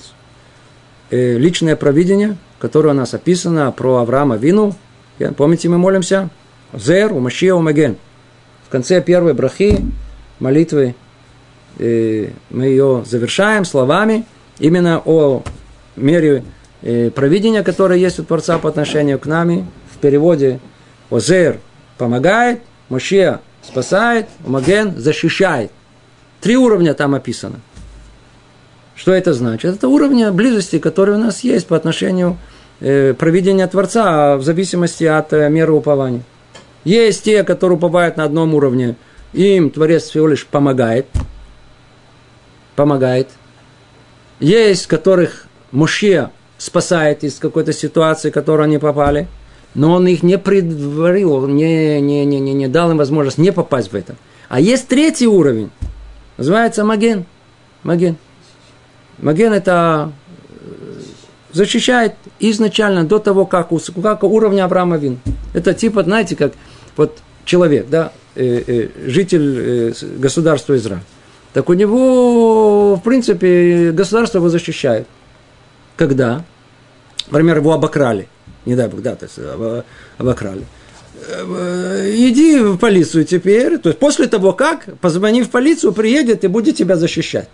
э, 1.09 1.37
личное 1.37 1.75
провидение, 1.75 2.37
которое 2.59 2.89
у 2.89 2.93
нас 2.93 3.13
описано 3.13 3.71
про 3.71 3.97
Авраама 3.97 4.37
Вину, 4.37 4.73
Помните, 5.37 5.69
мы 5.69 5.77
молимся? 5.77 6.29
Зер, 6.73 7.13
у 7.13 7.19
Машия, 7.19 7.53
у 7.53 7.61
Маген. 7.61 7.95
В 8.67 8.69
конце 8.69 9.01
первой 9.01 9.33
брахи 9.33 9.79
молитвы 10.39 10.95
э, 11.79 12.31
мы 12.49 12.65
ее 12.65 13.03
завершаем 13.05 13.63
словами 13.63 14.25
именно 14.59 15.01
о 15.05 15.43
мере 15.95 16.43
э, 16.85 17.09
провидения, 17.09 17.63
которое 17.63 17.99
есть 17.99 18.19
у 18.19 18.23
Творца 18.23 18.57
по 18.59 18.69
отношению 18.69 19.19
к 19.19 19.25
нами. 19.25 19.67
В 19.93 19.97
переводе 19.97 20.59
Озер 21.09 21.59
помогает, 21.97 22.61
Мошия 22.89 23.41
спасает, 23.61 24.27
Маген 24.45 24.97
защищает. 24.97 25.71
Три 26.39 26.55
уровня 26.55 26.93
там 26.93 27.15
описано. 27.15 27.59
Что 28.95 29.11
это 29.11 29.33
значит? 29.33 29.75
Это 29.75 29.87
уровни 29.89 30.29
близости, 30.29 30.79
которые 30.79 31.17
у 31.17 31.21
нас 31.21 31.43
есть 31.43 31.67
по 31.67 31.75
отношению 31.75 32.37
э, 32.79 33.13
проведения 33.13 33.67
Творца 33.67 34.37
в 34.37 34.43
зависимости 34.43 35.03
от 35.03 35.33
э, 35.33 35.49
меры 35.49 35.73
упования. 35.73 36.23
Есть 36.83 37.23
те, 37.23 37.43
которые 37.43 37.77
уповают 37.77 38.15
на 38.15 38.23
одном 38.23 38.53
уровне, 38.53 38.95
им 39.33 39.69
Творец 39.71 40.03
всего 40.03 40.27
лишь 40.27 40.45
помогает. 40.45 41.07
Помогает. 42.75 43.29
Есть, 44.39 44.87
которых 44.87 45.47
Мушия 45.71 46.31
спасает 46.57 47.23
из 47.23 47.35
какой-то 47.35 47.73
ситуации, 47.73 48.29
в 48.29 48.33
которую 48.33 48.65
они 48.65 48.77
попали, 48.77 49.27
но 49.73 49.93
он 49.93 50.07
их 50.07 50.23
не 50.23 50.37
предварил, 50.37 51.47
не, 51.47 51.99
не, 52.01 52.25
не, 52.25 52.39
не, 52.39 52.53
не 52.53 52.67
дал 52.67 52.91
им 52.91 52.97
возможность 52.97 53.37
не 53.37 53.51
попасть 53.51 53.91
в 53.91 53.95
это. 53.95 54.15
А 54.47 54.59
есть 54.59 54.87
третий 54.87 55.27
уровень, 55.27 55.69
называется 56.37 56.85
Маген. 56.85 57.25
Маген. 57.83 58.15
Маген 59.17 59.53
это 59.53 60.11
э, 60.49 61.01
защищает 61.51 62.15
изначально 62.39 63.03
до 63.03 63.19
того, 63.19 63.45
как, 63.45 63.71
у, 63.71 63.79
как 63.79 64.23
уровня 64.23 64.65
Авраама 64.65 64.97
Вин. 64.97 65.19
Это 65.53 65.73
типа, 65.73 66.03
знаете, 66.03 66.35
как 66.35 66.53
вот 66.95 67.19
человек, 67.43 67.87
да, 67.89 68.11
э, 68.35 68.63
э, 68.65 68.89
житель 69.07 69.57
э, 69.57 69.93
государства 70.17 70.75
Израиль. 70.75 71.03
Так 71.53 71.69
у 71.69 71.73
него, 71.73 72.95
в 72.95 73.01
принципе, 73.01 73.91
государство 73.91 74.39
его 74.39 74.49
защищает. 74.49 75.07
Когда? 75.95 76.43
Например, 77.27 77.57
его 77.57 77.73
обокрали. 77.73 78.27
Не 78.65 78.75
дай 78.75 78.87
бог, 78.87 79.01
да, 79.01 79.15
то 79.15 79.25
есть 79.25 79.39
обокрали. 80.17 80.65
Э, 81.27 82.11
иди 82.13 82.59
в 82.59 82.77
полицию 82.77 83.25
теперь. 83.25 83.77
То 83.77 83.89
есть 83.89 83.99
после 83.99 84.27
того, 84.27 84.53
как, 84.53 84.97
позвони 84.99 85.43
в 85.43 85.49
полицию, 85.49 85.93
приедет 85.93 86.43
и 86.43 86.47
будет 86.47 86.75
тебя 86.75 86.95
защищать. 86.95 87.49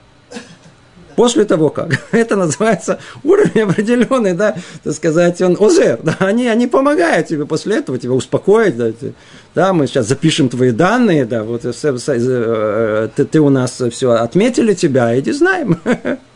После 1.16 1.46
того 1.46 1.70
как. 1.70 2.02
Это 2.12 2.36
называется 2.36 3.00
уровень 3.24 3.62
определенный, 3.62 4.34
да, 4.34 4.56
так 4.84 4.94
сказать, 4.94 5.42
он 5.42 5.58
озер, 5.60 6.00
да, 6.02 6.16
они, 6.20 6.48
они 6.48 6.68
помогают 6.68 7.28
тебе 7.28 7.46
после 7.46 7.78
этого, 7.78 8.00
тебя 8.00 8.14
успокоить, 8.14 8.78
да, 8.78 8.92
да, 9.54 9.74
мы 9.74 9.88
сейчас 9.88 10.08
запишем 10.08 10.48
твои 10.48 10.72
данные, 10.72 11.26
да, 11.26 11.44
вот 11.44 11.66
э, 11.66 13.10
ты, 13.16 13.26
ты 13.26 13.40
у 13.42 13.50
нас 13.50 13.82
все 13.92 14.12
отметили 14.12 14.74
тебя, 14.74 15.20
иди 15.20 15.32
знаем. 15.32 15.80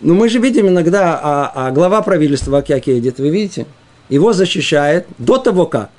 Но 0.00 0.14
мы 0.14 0.28
же 0.28 0.38
видим 0.38 0.68
иногда, 0.68 1.18
а, 1.22 1.52
а 1.54 1.70
глава 1.70 2.02
правительства, 2.02 2.60
как 2.60 2.86
едет, 2.86 3.18
вы 3.18 3.30
видите, 3.30 3.66
его 4.08 4.32
защищает 4.32 5.06
до 5.18 5.38
того 5.38 5.66
как. 5.66 5.90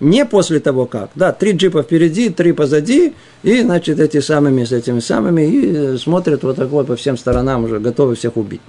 Не 0.00 0.26
после 0.26 0.58
того 0.58 0.86
как. 0.86 1.10
Да, 1.14 1.32
три 1.32 1.52
джипа 1.52 1.82
впереди, 1.82 2.28
три 2.28 2.52
позади, 2.52 3.14
и, 3.42 3.60
значит, 3.60 4.00
эти 4.00 4.20
самыми 4.20 4.64
с 4.64 4.72
этими 4.72 4.98
самыми, 4.98 5.42
и 5.42 5.96
смотрят 5.98 6.42
вот 6.42 6.56
так 6.56 6.68
вот 6.68 6.88
по 6.88 6.96
всем 6.96 7.16
сторонам, 7.16 7.64
уже 7.64 7.78
готовы 7.78 8.16
всех 8.16 8.36
убить. 8.36 8.60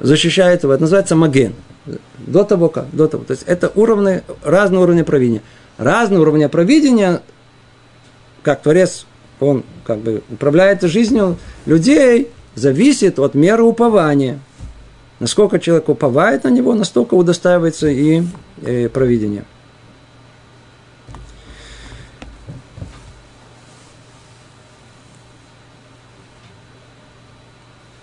Защищает 0.00 0.62
его. 0.62 0.72
Это 0.72 0.82
называется 0.82 1.14
маген. 1.14 1.54
До 2.18 2.44
того 2.44 2.68
как. 2.68 2.86
До 2.92 3.06
того. 3.06 3.24
То 3.24 3.32
есть 3.32 3.44
это 3.46 3.70
уровни, 3.74 4.22
разные 4.44 4.80
уровни 4.80 5.02
провидения. 5.02 5.42
Разные 5.76 6.20
уровни 6.20 6.46
провидения, 6.46 7.22
как 8.42 8.62
Творец, 8.62 9.06
он 9.40 9.62
как 9.84 9.98
бы 9.98 10.22
управляет 10.30 10.82
жизнью 10.82 11.36
людей, 11.66 12.28
зависит 12.54 13.18
от 13.18 13.34
меры 13.34 13.62
упования. 13.62 14.40
Насколько 15.20 15.58
человек 15.58 15.88
уповает 15.88 16.44
на 16.44 16.48
него, 16.48 16.74
настолько 16.74 17.14
удостаивается 17.14 17.88
и, 17.88 18.20
и 18.20 18.24
э, 18.62 18.88
провидение. 18.88 19.44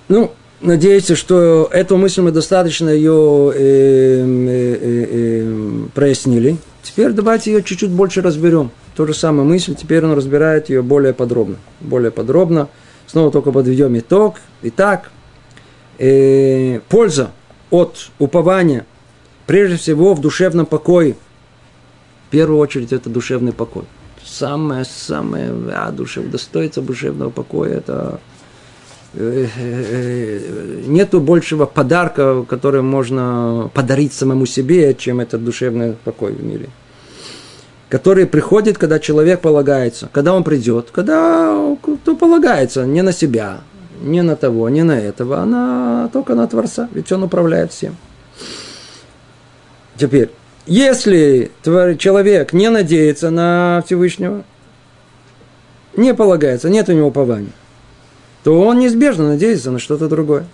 Ну, 0.08 0.32
надеюсь, 0.62 1.08
что 1.08 1.70
эту 1.72 1.98
мысль 1.98 2.22
мы 2.22 2.32
достаточно 2.32 2.90
ее 2.90 3.52
э, 3.56 3.58
э, 3.58 4.78
э, 4.82 5.08
э, 5.12 5.86
прояснили. 5.94 6.58
Теперь 6.84 7.12
давайте 7.12 7.52
ее 7.52 7.64
чуть-чуть 7.64 7.90
больше 7.90 8.22
разберем. 8.22 8.72
То 8.96 9.06
же 9.08 9.14
самое 9.14 9.48
мысль, 9.48 9.76
теперь 9.76 10.06
он 10.06 10.14
разбирает 10.14 10.70
ее 10.70 10.82
более 10.82 11.14
подробно. 11.14 11.56
Более 11.82 12.12
подробно. 12.12 12.70
Снова 13.16 13.32
только 13.32 13.54
подведем 13.54 13.98
итог. 13.98 14.42
Итак, 14.62 15.10
э, 16.00 16.82
польза 16.90 17.32
от 17.70 18.10
упования, 18.20 18.86
прежде 19.46 19.78
всего, 19.78 20.14
в 20.16 20.20
душевном 20.20 20.66
покое. 20.66 21.16
В 22.28 22.32
первую 22.32 22.60
очередь, 22.60 22.92
это 22.92 23.10
душевный 23.10 23.54
покой. 23.54 23.84
Самое-самое, 24.22 25.54
а, 25.74 25.92
душев, 25.92 26.30
достоится 26.30 26.82
душевного 26.82 27.30
покоя, 27.30 27.76
это 27.76 28.20
Э, 29.14 29.48
э, 29.56 30.82
нету 30.86 31.22
большего 31.22 31.66
подарка, 31.66 32.44
который 32.44 32.82
можно 32.82 33.72
подарить 33.74 34.12
самому 34.12 34.46
себе, 34.46 34.94
чем 34.94 35.22
этот 35.22 35.42
душевный 35.42 35.94
покой 36.04 36.34
в 36.34 36.44
мире. 36.44 36.68
Который 37.88 38.26
приходит, 38.26 38.78
когда 38.78 39.00
человек 39.00 39.40
полагается. 39.40 40.10
Когда 40.12 40.34
он 40.34 40.44
придет, 40.44 40.90
когда 40.92 41.56
кто 42.06 42.16
полагается 42.16 42.86
не 42.86 43.02
на 43.02 43.12
себя, 43.12 43.62
не 44.00 44.22
на 44.22 44.36
того, 44.36 44.70
не 44.70 44.84
на 44.84 44.92
этого, 44.92 45.40
а 45.40 45.46
на, 45.46 46.08
только 46.14 46.36
на 46.36 46.46
Творца, 46.46 46.88
ведь 46.92 47.12
он 47.12 47.24
управляет 47.24 47.72
всем. 47.74 47.98
Теперь, 49.98 50.30
если 50.68 51.52
человек 51.64 52.54
не 52.54 52.70
надеется 52.70 53.32
на 53.32 53.82
Всевышнего, 53.88 54.44
не 55.98 56.14
полагается, 56.14 56.70
нет 56.70 56.90
у 56.90 56.92
него 56.92 57.08
упования, 57.08 57.50
то 58.44 58.62
он 58.62 58.78
неизбежно 58.78 59.30
надеется 59.30 59.72
на 59.72 59.80
что-то 59.80 60.08
другое. 60.08 60.46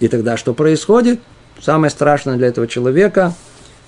И 0.00 0.08
тогда 0.08 0.36
что 0.36 0.52
происходит? 0.52 1.18
Самое 1.62 1.90
страшное 1.90 2.36
для 2.36 2.48
этого 2.48 2.68
человека, 2.68 3.32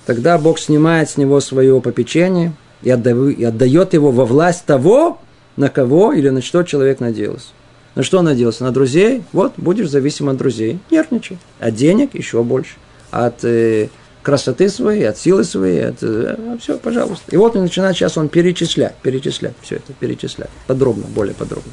тогда 0.07 0.39
Бог 0.39 0.57
снимает 0.57 1.11
с 1.11 1.17
него 1.17 1.41
свое 1.41 1.79
попечение 1.79 2.53
и 2.81 2.89
отдает 2.89 3.93
его 3.93 4.09
во 4.09 4.25
власть 4.25 4.65
того, 4.65 5.19
на 5.61 5.69
кого 5.69 6.11
или 6.11 6.29
на 6.29 6.41
что 6.41 6.63
человек 6.63 6.99
надеялся. 6.99 7.49
На 7.93 8.01
что 8.01 8.23
надеялся? 8.23 8.63
На 8.63 8.71
друзей? 8.71 9.21
Вот, 9.31 9.53
будешь 9.57 9.89
зависим 9.89 10.27
от 10.27 10.37
друзей. 10.37 10.79
Нервничай. 10.89 11.37
От 11.59 11.75
денег 11.75 12.15
еще 12.15 12.41
больше. 12.41 12.73
От 13.11 13.43
э, 13.43 13.89
красоты 14.23 14.69
своей, 14.69 15.07
от 15.07 15.19
силы 15.19 15.43
своей, 15.43 15.89
от, 15.89 15.97
э, 16.01 16.57
все, 16.59 16.79
пожалуйста. 16.79 17.25
И 17.29 17.37
вот 17.37 17.55
он 17.55 17.61
начинает 17.61 17.95
сейчас 17.95 18.17
он 18.17 18.27
перечислять, 18.27 18.95
перечислять, 19.03 19.53
все 19.61 19.75
это 19.75 19.93
перечислять. 19.93 20.49
Подробно, 20.65 21.03
более 21.13 21.35
подробно. 21.35 21.71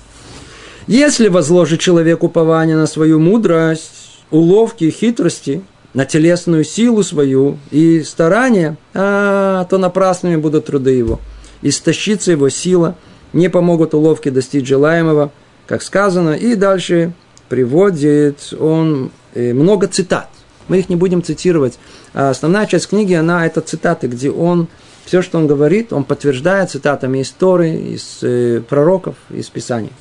Если 0.86 1.28
возложить 1.28 1.80
человек 1.80 2.22
упование 2.22 2.76
на 2.76 2.86
свою 2.86 3.18
мудрость, 3.18 4.20
уловки, 4.30 4.90
хитрости, 4.90 5.62
на 5.94 6.04
телесную 6.04 6.62
силу 6.62 7.02
свою 7.02 7.56
и 7.70 8.02
старания, 8.02 8.76
а, 8.92 9.64
то 9.64 9.78
напрасными 9.78 10.36
будут 10.36 10.66
труды 10.66 10.90
его. 10.90 11.20
Истощится 11.62 12.32
его 12.32 12.50
сила, 12.50 12.96
не 13.32 13.48
помогут 13.48 13.94
уловки 13.94 14.28
достичь 14.28 14.66
желаемого, 14.66 15.30
как 15.66 15.82
сказано, 15.82 16.30
и 16.30 16.54
дальше 16.54 17.12
приводит 17.48 18.52
он 18.58 19.10
э, 19.34 19.52
много 19.52 19.86
цитат. 19.86 20.28
Мы 20.68 20.80
их 20.80 20.88
не 20.88 20.96
будем 20.96 21.22
цитировать. 21.22 21.78
А 22.14 22.30
основная 22.30 22.66
часть 22.66 22.88
книги, 22.88 23.14
она 23.14 23.46
это 23.46 23.60
цитаты, 23.60 24.06
где 24.06 24.30
он 24.30 24.68
все, 25.04 25.22
что 25.22 25.38
он 25.38 25.46
говорит, 25.46 25.92
он 25.92 26.04
подтверждает 26.04 26.70
цитатами 26.70 27.22
истории, 27.22 27.94
из 27.94 28.18
э, 28.22 28.60
пророков, 28.68 29.14
из 29.30 29.48
Писаний. 29.48 29.92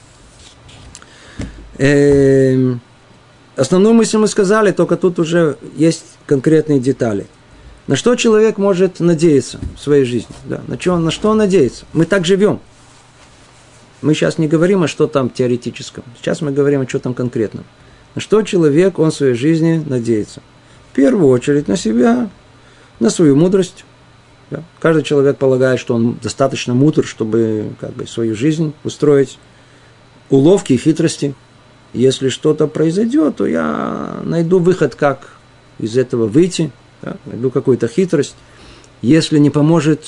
Эм, 1.77 2.81
основную 3.55 3.93
мысль 3.93 4.17
мы 4.17 4.27
сказали, 4.27 4.71
только 4.71 4.97
тут 4.97 5.19
уже 5.19 5.57
есть 5.75 6.03
конкретные 6.25 6.79
детали. 6.79 7.27
На 7.87 7.95
что 7.95 8.15
человек 8.15 8.57
может 8.57 8.99
надеяться 8.99 9.59
в 9.77 9.81
своей 9.81 10.03
жизни? 10.03 10.35
Да, 10.43 10.61
на, 10.67 10.77
что, 10.77 10.97
на 10.97 11.09
что 11.09 11.29
он 11.29 11.37
надеется? 11.37 11.85
Мы 11.93 12.05
так 12.05 12.25
живем. 12.25 12.59
Мы 14.01 14.13
сейчас 14.13 14.37
не 14.37 14.47
говорим 14.47 14.83
о 14.83 14.87
что 14.87 15.07
там 15.07 15.29
теоретическом. 15.29 16.03
Сейчас 16.17 16.41
мы 16.41 16.51
говорим 16.51 16.81
о 16.81 16.87
что 16.87 16.99
там 16.99 17.13
конкретном. 17.13 17.65
На 18.15 18.21
что 18.21 18.41
человек, 18.41 18.99
он 18.99 19.11
в 19.11 19.15
своей 19.15 19.33
жизни 19.33 19.83
надеется? 19.85 20.41
В 20.91 20.95
первую 20.95 21.29
очередь 21.29 21.67
на 21.67 21.77
себя, 21.77 22.29
на 22.99 23.09
свою 23.09 23.35
мудрость. 23.35 23.85
Да. 24.49 24.63
Каждый 24.79 25.03
человек 25.03 25.37
полагает, 25.37 25.79
что 25.79 25.95
он 25.95 26.17
достаточно 26.21 26.73
мудр, 26.73 27.05
чтобы 27.05 27.71
как 27.79 27.93
бы, 27.93 28.07
свою 28.07 28.35
жизнь 28.35 28.73
устроить. 28.83 29.39
Уловки 30.29 30.73
и 30.73 30.77
хитрости– 30.77 31.35
если 31.93 32.29
что-то 32.29 32.67
произойдет, 32.67 33.37
то 33.37 33.45
я 33.45 34.19
найду 34.23 34.59
выход, 34.59 34.95
как 34.95 35.29
из 35.79 35.97
этого 35.97 36.27
выйти, 36.27 36.71
да, 37.01 37.17
найду 37.25 37.49
какую-то 37.49 37.87
хитрость. 37.87 38.35
Если 39.01 39.37
не 39.37 39.49
поможет 39.49 40.05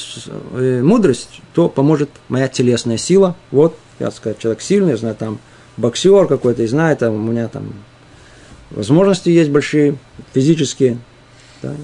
э, 0.53 0.81
мудрость, 0.83 1.41
то 1.53 1.69
поможет 1.69 2.09
моя 2.27 2.47
телесная 2.47 2.97
сила. 2.97 3.35
Вот, 3.51 3.77
я 3.99 4.09
сказать, 4.11 4.39
человек 4.39 4.61
сильный, 4.61 4.91
я 4.91 4.97
знаю, 4.97 5.15
там 5.15 5.39
боксер 5.77 6.27
какой-то, 6.27 6.63
и 6.63 6.67
знаю, 6.67 6.97
там 6.97 7.13
у 7.13 7.31
меня 7.31 7.47
там 7.47 7.73
возможности 8.71 9.29
есть 9.29 9.51
большие, 9.51 9.97
физические. 10.33 10.97
Да. 11.61 11.75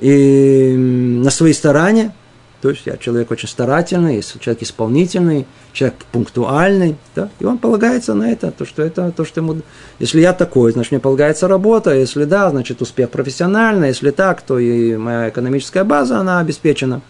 И 0.00 0.74
на 0.76 1.30
свои 1.30 1.52
старания– 1.52 2.14
то 2.62 2.70
есть 2.70 2.86
я 2.86 2.96
человек 2.96 3.30
очень 3.30 3.48
старательный, 3.48 4.22
человек 4.40 4.62
исполнительный, 4.62 5.46
человек 5.72 5.96
пунктуальный, 6.10 6.96
да, 7.14 7.28
и 7.38 7.44
он 7.44 7.58
полагается 7.58 8.14
на 8.14 8.30
это, 8.30 8.50
то, 8.50 8.64
что 8.64 8.82
это, 8.82 9.12
то, 9.12 9.24
что 9.24 9.40
ему... 9.40 9.60
Если 9.98 10.20
я 10.20 10.32
такой, 10.32 10.72
значит, 10.72 10.92
мне 10.92 11.00
полагается 11.00 11.48
работа, 11.48 11.94
если 11.94 12.24
да, 12.24 12.48
значит, 12.50 12.80
успех 12.80 13.10
профессиональный, 13.10 13.88
если 13.88 14.10
так, 14.10 14.40
то 14.42 14.58
и 14.58 14.96
моя 14.96 15.28
экономическая 15.28 15.84
база, 15.84 16.18
она 16.18 16.40
обеспечена. 16.40 17.02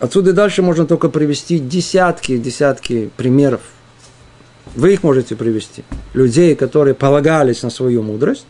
Отсюда 0.00 0.30
и 0.30 0.32
дальше 0.32 0.62
можно 0.62 0.86
только 0.86 1.08
привести 1.08 1.58
десятки, 1.58 2.38
десятки 2.38 3.10
примеров. 3.16 3.60
Вы 4.74 4.94
их 4.94 5.02
можете 5.02 5.36
привести. 5.36 5.84
Людей, 6.14 6.56
которые 6.56 6.94
полагались 6.94 7.62
на 7.62 7.70
свою 7.70 8.02
мудрость, 8.02 8.46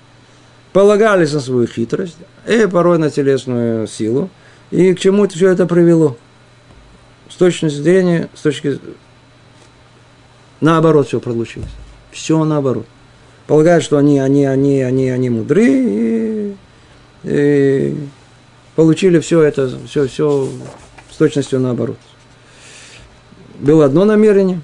полагались 0.72 1.32
на 1.32 1.40
свою 1.40 1.66
хитрость, 1.66 2.16
и 2.46 2.66
порой 2.66 2.98
на 2.98 3.10
телесную 3.10 3.86
силу. 3.86 4.30
И 4.70 4.94
к 4.94 5.00
чему 5.00 5.28
все 5.28 5.50
это 5.50 5.66
привело? 5.66 6.16
С 7.28 7.36
точки 7.36 7.68
зрения, 7.68 8.28
с 8.34 8.42
точки 8.42 8.78
наоборот 10.60 11.08
все 11.08 11.20
получилось. 11.20 11.70
Все 12.10 12.42
наоборот. 12.44 12.86
Полагают, 13.46 13.82
что 13.82 13.98
они, 13.98 14.18
они, 14.20 14.44
они, 14.44 14.80
они, 14.80 15.10
они 15.10 15.30
мудры 15.30 15.66
и, 15.66 16.56
и 17.24 17.96
получили 18.76 19.18
все 19.18 19.42
это, 19.42 19.70
все, 19.86 20.06
все 20.06 20.48
с 21.10 21.16
точностью 21.16 21.58
наоборот. 21.58 21.98
Было 23.58 23.86
одно 23.86 24.04
намерение, 24.04 24.60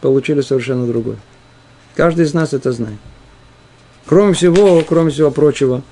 получили 0.00 0.42
совершенно 0.42 0.86
другое. 0.86 1.16
Каждый 1.94 2.26
из 2.26 2.34
нас 2.34 2.52
это 2.52 2.72
знает. 2.72 2.98
Кроме 4.06 4.34
всего, 4.34 4.82
кроме 4.86 5.10
всего 5.10 5.30
прочего, 5.30 5.82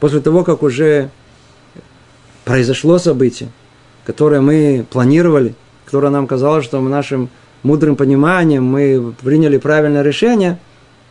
после 0.00 0.20
того, 0.20 0.44
как 0.44 0.62
уже 0.62 1.10
произошло 2.44 2.98
событие, 2.98 3.48
которое 4.06 4.40
мы 4.40 4.86
планировали, 4.88 5.54
которое 5.84 6.10
нам 6.10 6.26
казалось, 6.26 6.64
что 6.64 6.80
мы 6.80 6.90
нашим 6.90 7.28
мудрым 7.62 7.96
пониманием 7.96 8.64
мы 8.64 9.14
приняли 9.22 9.58
правильное 9.58 10.02
решение, 10.02 10.58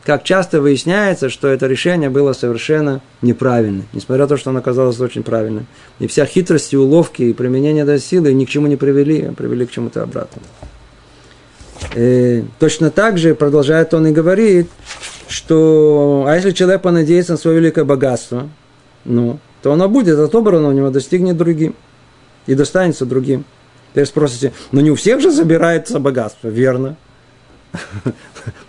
как 0.05 0.23
часто 0.23 0.61
выясняется, 0.61 1.29
что 1.29 1.47
это 1.47 1.65
решение 1.67 2.09
было 2.09 2.33
совершенно 2.33 3.01
неправильным, 3.21 3.85
несмотря 3.93 4.23
на 4.23 4.29
то, 4.29 4.37
что 4.37 4.49
оно 4.49 4.61
казалось 4.61 4.99
очень 4.99 5.23
правильным. 5.23 5.65
И 5.99 6.07
вся 6.07 6.25
хитрость 6.25 6.73
и 6.73 6.77
уловки 6.77 7.23
и 7.23 7.33
применение 7.33 7.83
этой 7.83 7.99
силы 7.99 8.33
ни 8.33 8.45
к 8.45 8.49
чему 8.49 8.67
не 8.67 8.75
привели, 8.75 9.23
а 9.23 9.33
привели 9.33 9.65
к 9.65 9.71
чему-то 9.71 10.03
обратному. 10.03 10.45
И 11.95 12.43
точно 12.59 12.91
так 12.91 13.17
же, 13.17 13.33
продолжает 13.33 13.93
он 13.93 14.07
и 14.07 14.11
говорит, 14.11 14.69
что 15.33 16.25
а 16.27 16.35
если 16.35 16.51
человек 16.51 16.83
понадеется 16.83 17.31
на 17.31 17.37
свое 17.39 17.59
великое 17.59 17.85
богатство, 17.85 18.49
ну, 19.03 19.39
то 19.63 19.73
оно 19.73 19.89
будет 19.89 20.19
отобрано 20.19 20.67
у 20.67 20.71
него, 20.71 20.91
достигнет 20.91 21.37
другим 21.37 21.75
и 22.45 22.53
достанется 22.53 23.07
другим. 23.07 23.43
Теперь 23.91 24.05
спросите, 24.05 24.53
но 24.71 24.81
не 24.81 24.91
у 24.91 24.95
всех 24.95 25.21
же 25.21 25.31
забирается 25.31 25.99
богатство, 25.99 26.49
верно? 26.49 26.97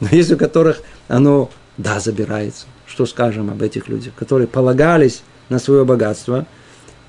Но 0.00 0.08
есть 0.10 0.32
у 0.32 0.38
которых 0.38 0.80
оно, 1.08 1.50
да, 1.76 2.00
забирается. 2.00 2.66
Что 2.86 3.04
скажем 3.04 3.50
об 3.50 3.62
этих 3.62 3.88
людях, 3.88 4.14
которые 4.14 4.46
полагались 4.46 5.22
на 5.50 5.58
свое 5.58 5.84
богатство, 5.84 6.46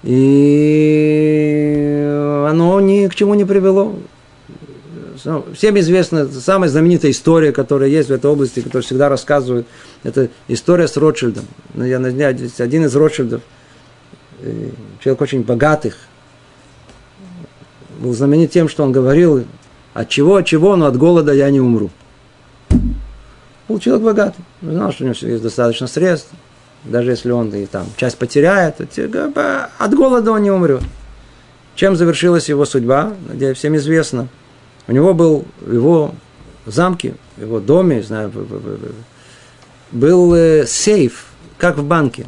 и 0.03 2.01
оно 2.49 2.81
ни 2.81 3.07
к 3.07 3.15
чему 3.15 3.35
не 3.35 3.45
привело. 3.45 3.95
Всем 5.17 5.79
известна 5.79 6.27
самая 6.27 6.69
знаменитая 6.69 7.11
история, 7.11 7.51
которая 7.51 7.89
есть 7.89 8.09
в 8.09 8.13
этой 8.13 8.29
области, 8.29 8.59
которую 8.59 8.83
всегда 8.83 9.07
рассказывают. 9.07 9.67
Это 10.03 10.29
история 10.47 10.87
с 10.87 10.97
Ротшильдом. 10.97 11.45
Ну, 11.73 11.85
я 11.85 11.99
знаю, 11.99 12.37
один 12.59 12.85
из 12.85 12.95
Ротшильдов, 12.95 13.41
человек 15.01 15.21
очень 15.21 15.43
богатых, 15.43 15.95
был 17.99 18.13
знаменит 18.13 18.51
тем, 18.51 18.67
что 18.67 18.83
он 18.83 18.91
говорил, 18.91 19.45
от 19.93 20.09
чего, 20.09 20.35
от 20.35 20.45
чего, 20.45 20.75
но 20.75 20.85
от 20.85 20.97
голода 20.97 21.33
я 21.33 21.49
не 21.49 21.61
умру. 21.61 21.89
Был 23.67 23.79
человек 23.79 24.03
богатый, 24.03 24.43
знал, 24.61 24.91
что 24.91 25.05
у 25.05 25.07
него 25.07 25.15
есть 25.21 25.41
достаточно 25.41 25.87
средств, 25.87 26.29
даже 26.83 27.11
если 27.11 27.31
он 27.31 27.53
и 27.55 27.65
там 27.65 27.87
часть 27.95 28.17
потеряет, 28.17 28.81
от 28.81 29.93
голода 29.93 30.31
он 30.31 30.43
не 30.43 30.51
умрет. 30.51 30.83
Чем 31.75 31.95
завершилась 31.95 32.49
его 32.49 32.65
судьба, 32.65 33.13
надеюсь, 33.27 33.57
всем 33.57 33.75
известно– 33.77 34.27
у 34.87 34.91
него 34.91 35.13
был 35.13 35.45
в 35.61 35.73
его 35.73 36.13
замке, 36.65 37.15
в 37.37 37.41
его 37.41 37.59
доме, 37.59 38.03
знаю, 38.03 38.31
был 39.91 40.33
э, 40.33 40.65
сейф, 40.67 41.27
как 41.57 41.77
в 41.77 41.83
банке, 41.83 42.25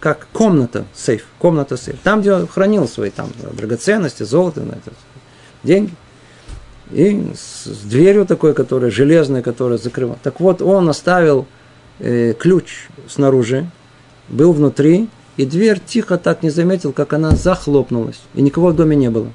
как 0.00 0.28
комната 0.32 0.84
сейф, 0.94 1.26
комната 1.38 1.76
сейф. 1.76 1.98
Там, 2.02 2.20
где 2.20 2.32
он 2.32 2.46
хранил 2.46 2.88
свои 2.88 3.10
там 3.10 3.30
драгоценности, 3.52 4.22
золото, 4.22 4.62
деньги. 5.62 5.92
И 6.90 7.32
с 7.34 7.66
дверью 7.84 8.26
такой, 8.26 8.52
которая 8.52 8.90
железная, 8.90 9.42
которая 9.42 9.78
закрывала. 9.78 10.18
Так 10.22 10.40
вот, 10.40 10.60
он 10.60 10.88
оставил 10.88 11.46
э, 11.98 12.34
ключ 12.34 12.88
снаружи, 13.08 13.70
был 14.28 14.52
внутри, 14.52 15.08
и 15.36 15.46
дверь 15.46 15.80
тихо 15.84 16.18
так 16.18 16.42
не 16.42 16.50
заметил, 16.50 16.92
как 16.92 17.12
она 17.12 17.30
захлопнулась. 17.30 18.20
И 18.34 18.42
никого 18.42 18.68
в 18.68 18.76
доме 18.76 18.96
не 18.96 19.10
было. 19.10 19.28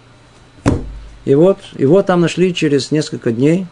И 1.29 1.35
вот 1.35 1.59
его 1.77 2.01
там 2.01 2.21
нашли 2.21 2.55
через 2.55 2.89
несколько 2.89 3.31
дней, 3.31 3.67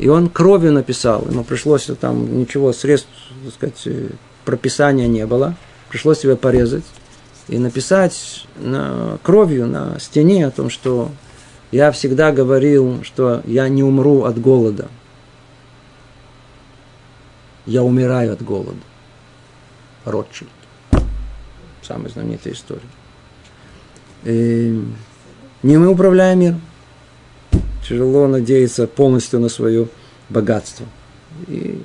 и 0.00 0.08
он 0.08 0.28
кровью 0.28 0.72
написал. 0.72 1.24
Ему 1.30 1.44
пришлось 1.44 1.84
там 2.00 2.36
ничего, 2.40 2.72
средств, 2.72 3.08
так 3.44 3.54
сказать, 3.54 3.82
э, 3.84 4.08
прописания 4.44 5.06
не 5.06 5.24
было. 5.24 5.54
Пришлось 5.88 6.24
его 6.24 6.36
порезать 6.36 6.82
и 7.46 7.58
написать 7.58 8.44
на, 8.56 9.20
кровью 9.22 9.68
на 9.68 10.00
стене 10.00 10.48
о 10.48 10.50
том, 10.50 10.68
что 10.68 11.12
я 11.70 11.92
всегда 11.92 12.32
говорил, 12.32 13.04
что 13.04 13.40
я 13.46 13.68
не 13.68 13.84
умру 13.84 14.24
от 14.24 14.40
голода. 14.40 14.88
Я 17.66 17.84
умираю 17.84 18.32
от 18.32 18.42
голода. 18.42 18.80
Ротшильд. 20.04 20.50
Самая 21.82 22.08
знаменитая 22.08 22.52
история. 22.52 22.82
Не 25.62 25.76
мы 25.76 25.88
управляем 25.88 26.40
миром. 26.40 26.60
Тяжело 27.86 28.26
надеяться 28.26 28.86
полностью 28.86 29.40
на 29.40 29.48
свое 29.48 29.88
богатство. 30.28 30.86
И 31.46 31.80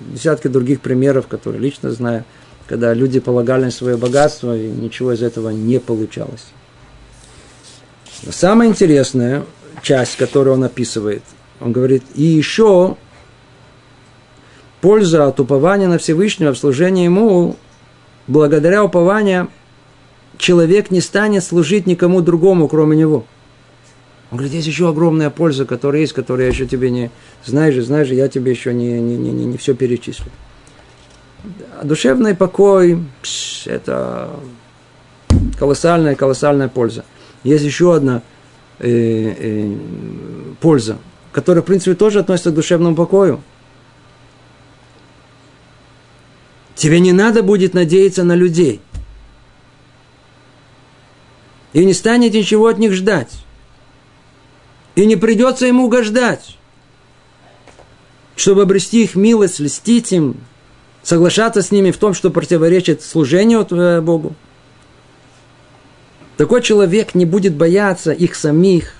десятки 0.00 0.48
других 0.48 0.80
примеров, 0.80 1.26
которые 1.26 1.60
лично 1.60 1.90
знаю, 1.90 2.24
когда 2.66 2.92
люди 2.92 3.20
полагали 3.20 3.64
на 3.64 3.70
свое 3.70 3.96
богатство, 3.96 4.56
и 4.56 4.68
ничего 4.68 5.12
из 5.12 5.22
этого 5.22 5.50
не 5.50 5.78
получалось. 5.78 6.46
Но 8.24 8.32
самая 8.32 8.68
интересная 8.68 9.44
часть, 9.82 10.16
которую 10.16 10.54
он 10.54 10.64
описывает, 10.64 11.22
он 11.60 11.72
говорит, 11.72 12.02
и 12.14 12.22
еще 12.22 12.96
польза 14.80 15.26
от 15.26 15.40
упования 15.40 15.88
на 15.88 15.98
Всевышнего 15.98 16.52
в 16.52 16.58
служении 16.58 17.04
Ему, 17.04 17.56
благодаря 18.26 18.84
упованию 18.84 19.48
человек 20.38 20.90
не 20.90 21.00
станет 21.00 21.44
служить 21.44 21.86
никому 21.86 22.22
другому, 22.22 22.68
кроме 22.68 22.96
него. 22.96 23.26
Он 24.30 24.38
говорит, 24.38 24.54
есть 24.54 24.68
еще 24.68 24.88
огромная 24.88 25.30
польза, 25.30 25.64
которая 25.64 26.02
есть, 26.02 26.12
которую 26.12 26.46
я 26.46 26.52
еще 26.52 26.66
тебе 26.66 26.90
не... 26.90 27.10
Знаешь 27.44 27.74
же, 27.74 27.82
знаешь 27.82 28.08
же, 28.08 28.14
я 28.14 28.28
тебе 28.28 28.50
еще 28.50 28.72
не, 28.72 29.00
не, 29.00 29.16
не, 29.16 29.30
не, 29.30 29.44
не 29.46 29.56
все 29.56 29.74
перечислю. 29.74 30.30
Душевный 31.82 32.34
покой– 32.34 33.02
это 33.66 34.30
колоссальная, 35.58 36.14
колоссальная 36.14 36.68
польза. 36.68 37.04
Есть 37.42 37.64
еще 37.64 37.94
одна 37.94 38.22
э, 38.80 39.34
э, 39.38 39.76
польза, 40.60 40.98
которая, 41.32 41.62
в 41.62 41.66
принципе, 41.66 41.94
тоже 41.94 42.20
относится 42.20 42.50
к 42.50 42.54
душевному 42.54 42.96
покою. 42.96 43.40
Тебе 46.74 47.00
не 47.00 47.12
надо 47.12 47.42
будет 47.42 47.72
надеяться 47.74 48.24
на 48.24 48.34
людей– 48.34 48.80
и 51.72 51.84
не 51.84 51.92
станет 51.94 52.34
ничего 52.34 52.66
от 52.66 52.78
них 52.78 52.92
ждать. 52.92 53.32
И 54.94 55.06
не 55.06 55.16
придется 55.16 55.66
ему 55.66 55.84
угождать, 55.84 56.56
чтобы 58.36 58.62
обрести 58.62 59.04
их 59.04 59.14
милость, 59.14 59.60
льстить 59.60 60.12
им, 60.12 60.36
соглашаться 61.02 61.62
с 61.62 61.70
ними 61.70 61.90
в 61.90 61.98
том, 61.98 62.14
что 62.14 62.30
противоречит 62.30 63.02
служению 63.02 63.66
Богу. 64.02 64.34
Такой 66.36 66.62
человек 66.62 67.14
не 67.14 67.24
будет 67.24 67.54
бояться 67.54 68.12
их 68.12 68.34
самих, 68.34 68.94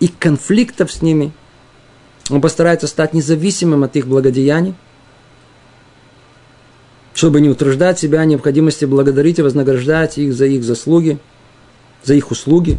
их 0.00 0.18
конфликтов 0.18 0.92
с 0.92 1.02
ними. 1.02 1.32
Он 2.30 2.40
постарается 2.40 2.86
стать 2.86 3.14
независимым 3.14 3.84
от 3.84 3.96
их 3.96 4.06
благодеяний. 4.06 4.74
чтобы 7.14 7.40
не 7.40 7.48
утруждать 7.48 7.98
себя 7.98 8.24
необходимости 8.24 8.84
благодарить 8.84 9.38
и 9.38 9.42
вознаграждать 9.42 10.18
их 10.18 10.34
за 10.34 10.46
их 10.46 10.64
заслуги, 10.64 11.20
за 12.04 12.14
их 12.14 12.30
услуги. 12.30 12.78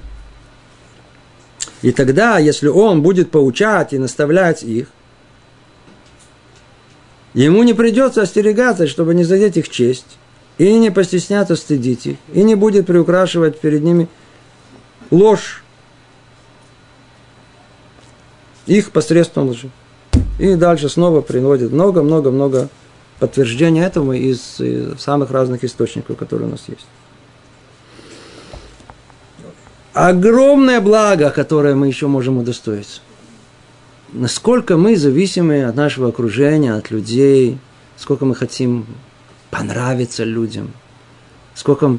И 1.81 1.91
тогда, 1.91 2.39
если 2.39 2.67
он 2.67 3.01
будет 3.01 3.31
поучать 3.31 3.93
и 3.93 3.97
наставлять 3.97 4.63
их, 4.63 4.87
ему 7.33 7.63
не 7.63 7.73
придется 7.73 8.21
остерегаться, 8.21 8.87
чтобы 8.87 9.13
не 9.13 9.23
задеть 9.23 9.57
их 9.57 9.69
честь, 9.69 10.17
и 10.57 10.73
не 10.73 10.89
постесняться 10.89 11.55
стыдить 11.55 12.05
их, 12.05 12.17
и 12.33 12.43
не 12.43 12.55
будет 12.55 12.87
приукрашивать 12.87 13.59
перед 13.59 13.83
ними 13.83 14.07
ложь 15.11 15.63
их 18.65 18.91
посредством 18.91 19.49
лжи. 19.49 19.69
И 20.39 20.55
дальше 20.55 20.89
снова 20.89 21.21
приводит 21.21 21.71
много-много-много 21.71 22.69
подтверждения 23.19 23.87
из, 23.89 24.59
из 24.59 24.99
самых 24.99 25.31
разных 25.31 25.63
источников, 25.63 26.17
которые 26.17 26.47
у 26.47 26.51
нас 26.51 26.63
есть. 26.67 26.85
Огромное 29.95 30.81
благо, 30.81 31.31
которое 31.31 31.73
мы 31.73 31.87
еще 31.87 32.05
можем 32.05 32.37
удостоиться. 32.37 33.01
Насколько 34.13 34.77
мы 34.77 34.95
зависимы 34.95 35.63
от 35.63 35.75
нашего 35.75 36.09
окружения, 36.09 36.73
от 36.73 36.91
людей, 36.91 37.57
сколько 37.97 38.25
мы 38.25 38.35
хотим 38.35 38.85
понравиться 39.49 40.23
людям, 40.23 40.71
сколько 41.55 41.97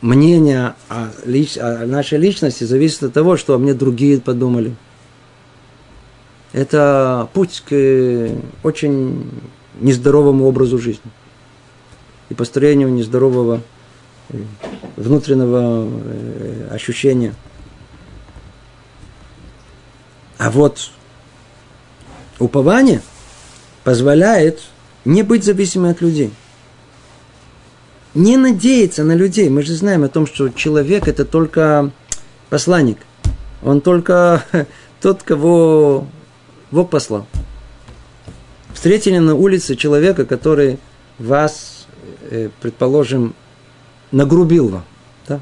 мнение 0.00 0.74
о, 0.88 1.08
лич, 1.24 1.58
о 1.58 1.86
нашей 1.86 2.18
личности 2.18 2.62
зависит 2.62 3.02
от 3.02 3.12
того, 3.12 3.36
что 3.36 3.54
о 3.54 3.58
мне 3.58 3.74
другие 3.74 4.20
подумали– 4.20 4.76
это 6.52 7.28
путь 7.32 7.62
к 7.68 8.30
очень 8.62 9.30
нездоровому 9.80 10.46
образу 10.46 10.78
жизни 10.78 11.10
и 12.28 12.34
построению 12.34 12.92
нездорового 12.92 13.56
э, 13.56 13.79
внутреннего 14.96 15.88
э, 15.88 16.68
ощущения. 16.70 17.34
А 20.38 20.50
вот 20.50 20.90
упование 22.38 23.02
позволяет 23.84 24.60
не 25.04 25.22
быть 25.22 25.44
зависимым 25.44 25.90
от 25.90 26.00
людей. 26.00 26.32
Не 28.14 28.36
надеяться 28.36 29.04
на 29.04 29.12
людей. 29.12 29.48
Мы 29.48 29.62
же 29.62 29.74
знаем 29.74 30.02
о 30.04 30.08
том, 30.08 30.26
что 30.26 30.48
человек 30.48 31.08
это 31.08 31.24
только 31.24 31.90
посланник. 32.48 32.98
Он 33.62 33.80
только 33.80 34.44
тот, 35.00 35.22
кого 35.22 36.06
Бог 36.70 36.90
послал. 36.90 37.26
Встретили 38.72 39.18
на 39.18 39.34
улице 39.34 39.76
человека, 39.76 40.24
который 40.24 40.78
вас, 41.18 41.86
э, 42.30 42.48
предположим, 42.60 43.34
нагрубил 44.12 44.68
вам. 44.68 44.84
Да? 45.28 45.40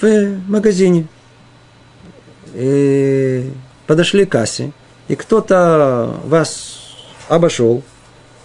В 0.00 0.40
магазине. 0.48 1.06
И 2.54 3.50
подошли 3.86 4.26
к 4.26 4.32
кассе, 4.32 4.72
и 5.08 5.16
кто-то 5.16 6.14
вас 6.24 6.96
обошел, 7.28 7.82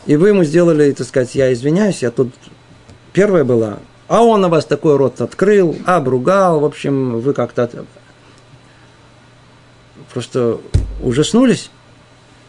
и 0.05 0.15
вы 0.15 0.30
ему 0.30 0.43
сделали, 0.43 0.91
так 0.91 1.07
сказать, 1.07 1.36
я 1.36 1.51
извиняюсь, 1.51 2.01
я 2.01 2.11
тут 2.11 2.34
первая 3.11 3.43
была, 3.43 3.80
а 4.07 4.23
он 4.23 4.41
на 4.41 4.49
вас 4.49 4.65
такой 4.65 4.95
рот 4.95 5.19
открыл, 5.19 5.75
обругал, 5.86 6.61
в 6.61 6.65
общем, 6.65 7.19
вы 7.19 7.34
как-то 7.34 7.86
просто 10.13 10.59
ужаснулись. 11.03 11.69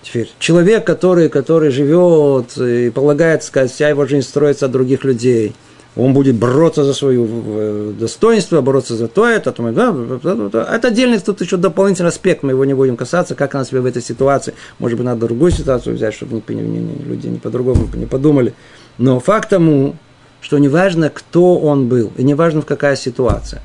Теперь, 0.03 0.31
человек, 0.39 0.87
который, 0.87 1.29
который 1.29 1.71
живет 1.71 2.57
и 2.57 2.91
полагает, 2.91 3.43
сказать, 3.43 3.73
вся 3.73 3.89
его 3.89 4.07
жизнь 4.07 4.27
строится 4.27 4.67
от 4.67 4.73
других 4.73 5.03
людей, 5.03 5.55
он 5.97 6.13
будет 6.13 6.37
бороться 6.37 6.85
за 6.85 6.95
свое 6.95 7.27
э, 7.29 7.93
достоинство, 7.99 8.61
бороться 8.61 8.97
за 8.97 9.09
то, 9.09 9.27
это, 9.27 9.53
то, 9.53 10.49
да, 10.49 10.75
это 10.75 10.89
отдельный 10.89 11.19
тут 11.19 11.41
еще 11.41 11.57
дополнительный 11.57 12.11
аспект, 12.11 12.43
мы 12.43 12.53
его 12.53 12.65
не 12.65 12.75
будем 12.75 12.97
касаться, 12.97 13.35
как 13.35 13.55
она 13.55 13.65
себя 13.65 13.81
в 13.81 13.87
этой 13.87 14.03
ситуации, 14.03 14.55
может 14.79 14.97
быть, 14.97 15.07
надо 15.07 15.27
другую 15.27 15.51
ситуацию 15.51 15.97
взять, 15.97 16.15
чтобы 16.15 16.43
не, 16.49 16.63
не, 16.63 16.79
не, 16.79 17.05
люди 17.05 17.27
не 17.27 17.39
по-другому 17.39 17.89
не 17.95 18.07
подумали. 18.07 18.55
Но 18.97 19.19
факт 19.21 19.49
тому, 19.49 19.97
что 20.41 20.59
неважно, 20.59 21.11
кто 21.11 21.59
он 21.59 21.89
был, 21.89 22.13
и 22.17 22.23
неважно, 22.23 22.63
в 22.63 22.67
какая 22.67 22.97
ситуация. 22.97 23.63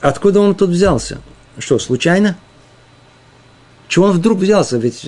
Откуда 0.00 0.40
он 0.40 0.54
тут 0.54 0.68
взялся? 0.70 1.18
Что, 1.56 1.78
случайно? 1.78 2.36
Чего 3.88 4.06
он 4.06 4.12
вдруг 4.12 4.38
взялся? 4.38 4.76
Ведь 4.76 5.06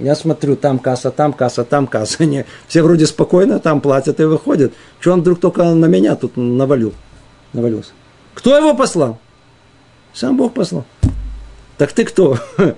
я 0.00 0.14
смотрю, 0.14 0.56
там 0.56 0.78
касса, 0.78 1.10
там 1.10 1.32
касса, 1.32 1.64
там 1.64 1.86
касса. 1.86 2.24
Не, 2.26 2.46
все 2.68 2.82
вроде 2.82 3.06
спокойно 3.06 3.58
там 3.58 3.80
платят 3.80 4.20
и 4.20 4.24
выходят. 4.24 4.72
Чего 5.00 5.14
он 5.14 5.20
вдруг 5.20 5.40
только 5.40 5.64
на 5.64 5.86
меня 5.86 6.16
тут 6.16 6.36
навалил? 6.36 6.92
Навалился. 7.52 7.90
Кто 8.34 8.56
его 8.56 8.74
послал? 8.74 9.18
Сам 10.12 10.36
Бог 10.36 10.54
послал. 10.54 10.84
Так 11.78 11.92
ты 11.92 12.04
кто? 12.04 12.38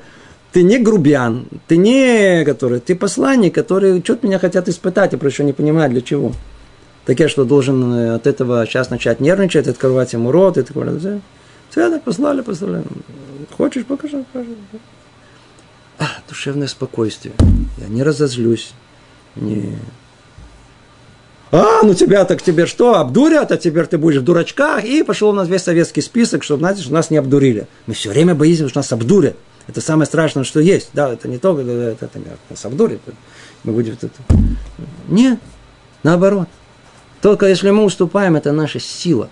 Ты 0.52 0.62
не 0.62 0.78
грубиян, 0.78 1.46
ты 1.66 1.76
не 1.76 2.42
который, 2.46 2.80
ты 2.80 2.96
посланник, 2.96 3.54
который 3.54 4.02
что-то 4.02 4.26
меня 4.26 4.38
хотят 4.38 4.66
испытать, 4.66 5.12
я 5.12 5.18
просто 5.18 5.44
не 5.44 5.52
понимаю, 5.52 5.90
для 5.90 6.00
чего. 6.00 6.32
Так 7.04 7.20
я 7.20 7.28
что, 7.28 7.44
должен 7.44 7.92
э, 7.92 8.14
от 8.14 8.26
этого 8.26 8.66
сейчас 8.66 8.88
начать 8.88 9.20
нервничать, 9.20 9.68
открывать 9.68 10.14
ему 10.14 10.32
рот 10.32 10.56
и 10.56 10.62
такое. 10.62 11.20
Все, 11.68 12.00
послали, 12.00 12.40
послали. 12.40 12.82
Хочешь, 13.56 13.84
покажи, 13.84 14.24
покажи. 14.32 14.56
А, 15.98 16.06
душевное 16.28 16.68
спокойствие. 16.68 17.34
Я 17.78 17.88
не 17.88 18.02
разозлюсь. 18.02 18.72
Не... 19.34 19.76
А, 21.50 21.82
ну 21.82 21.94
тебя 21.94 22.24
так 22.24 22.42
тебе 22.42 22.66
что, 22.66 22.96
обдурят, 22.96 23.50
а 23.50 23.56
теперь 23.56 23.86
ты 23.86 23.98
будешь 23.98 24.20
в 24.20 24.24
дурачках. 24.24 24.84
И 24.84 25.02
пошел 25.02 25.30
у 25.30 25.32
нас 25.32 25.48
весь 25.48 25.62
советский 25.62 26.02
список, 26.02 26.44
чтобы, 26.44 26.60
знаете, 26.60 26.88
нас 26.90 27.10
не 27.10 27.16
обдурили. 27.16 27.66
Мы 27.86 27.94
все 27.94 28.10
время 28.10 28.34
боимся, 28.34 28.68
что 28.68 28.78
нас 28.78 28.92
обдурят. 28.92 29.36
Это 29.66 29.80
самое 29.80 30.06
страшное, 30.06 30.44
что 30.44 30.60
есть. 30.60 30.90
Да, 30.92 31.12
это 31.12 31.28
не 31.28 31.38
то, 31.38 31.58
это, 31.58 32.04
это 32.04 32.20
нас 32.48 32.64
обдурят. 32.64 33.00
Мы 33.64 33.72
будем 33.72 33.94
это. 33.94 34.08
Нет, 35.08 35.40
наоборот. 36.02 36.48
Только 37.20 37.46
если 37.46 37.70
мы 37.70 37.82
уступаем, 37.82 38.36
это 38.36 38.52
наша 38.52 38.78
сила. 38.78 39.28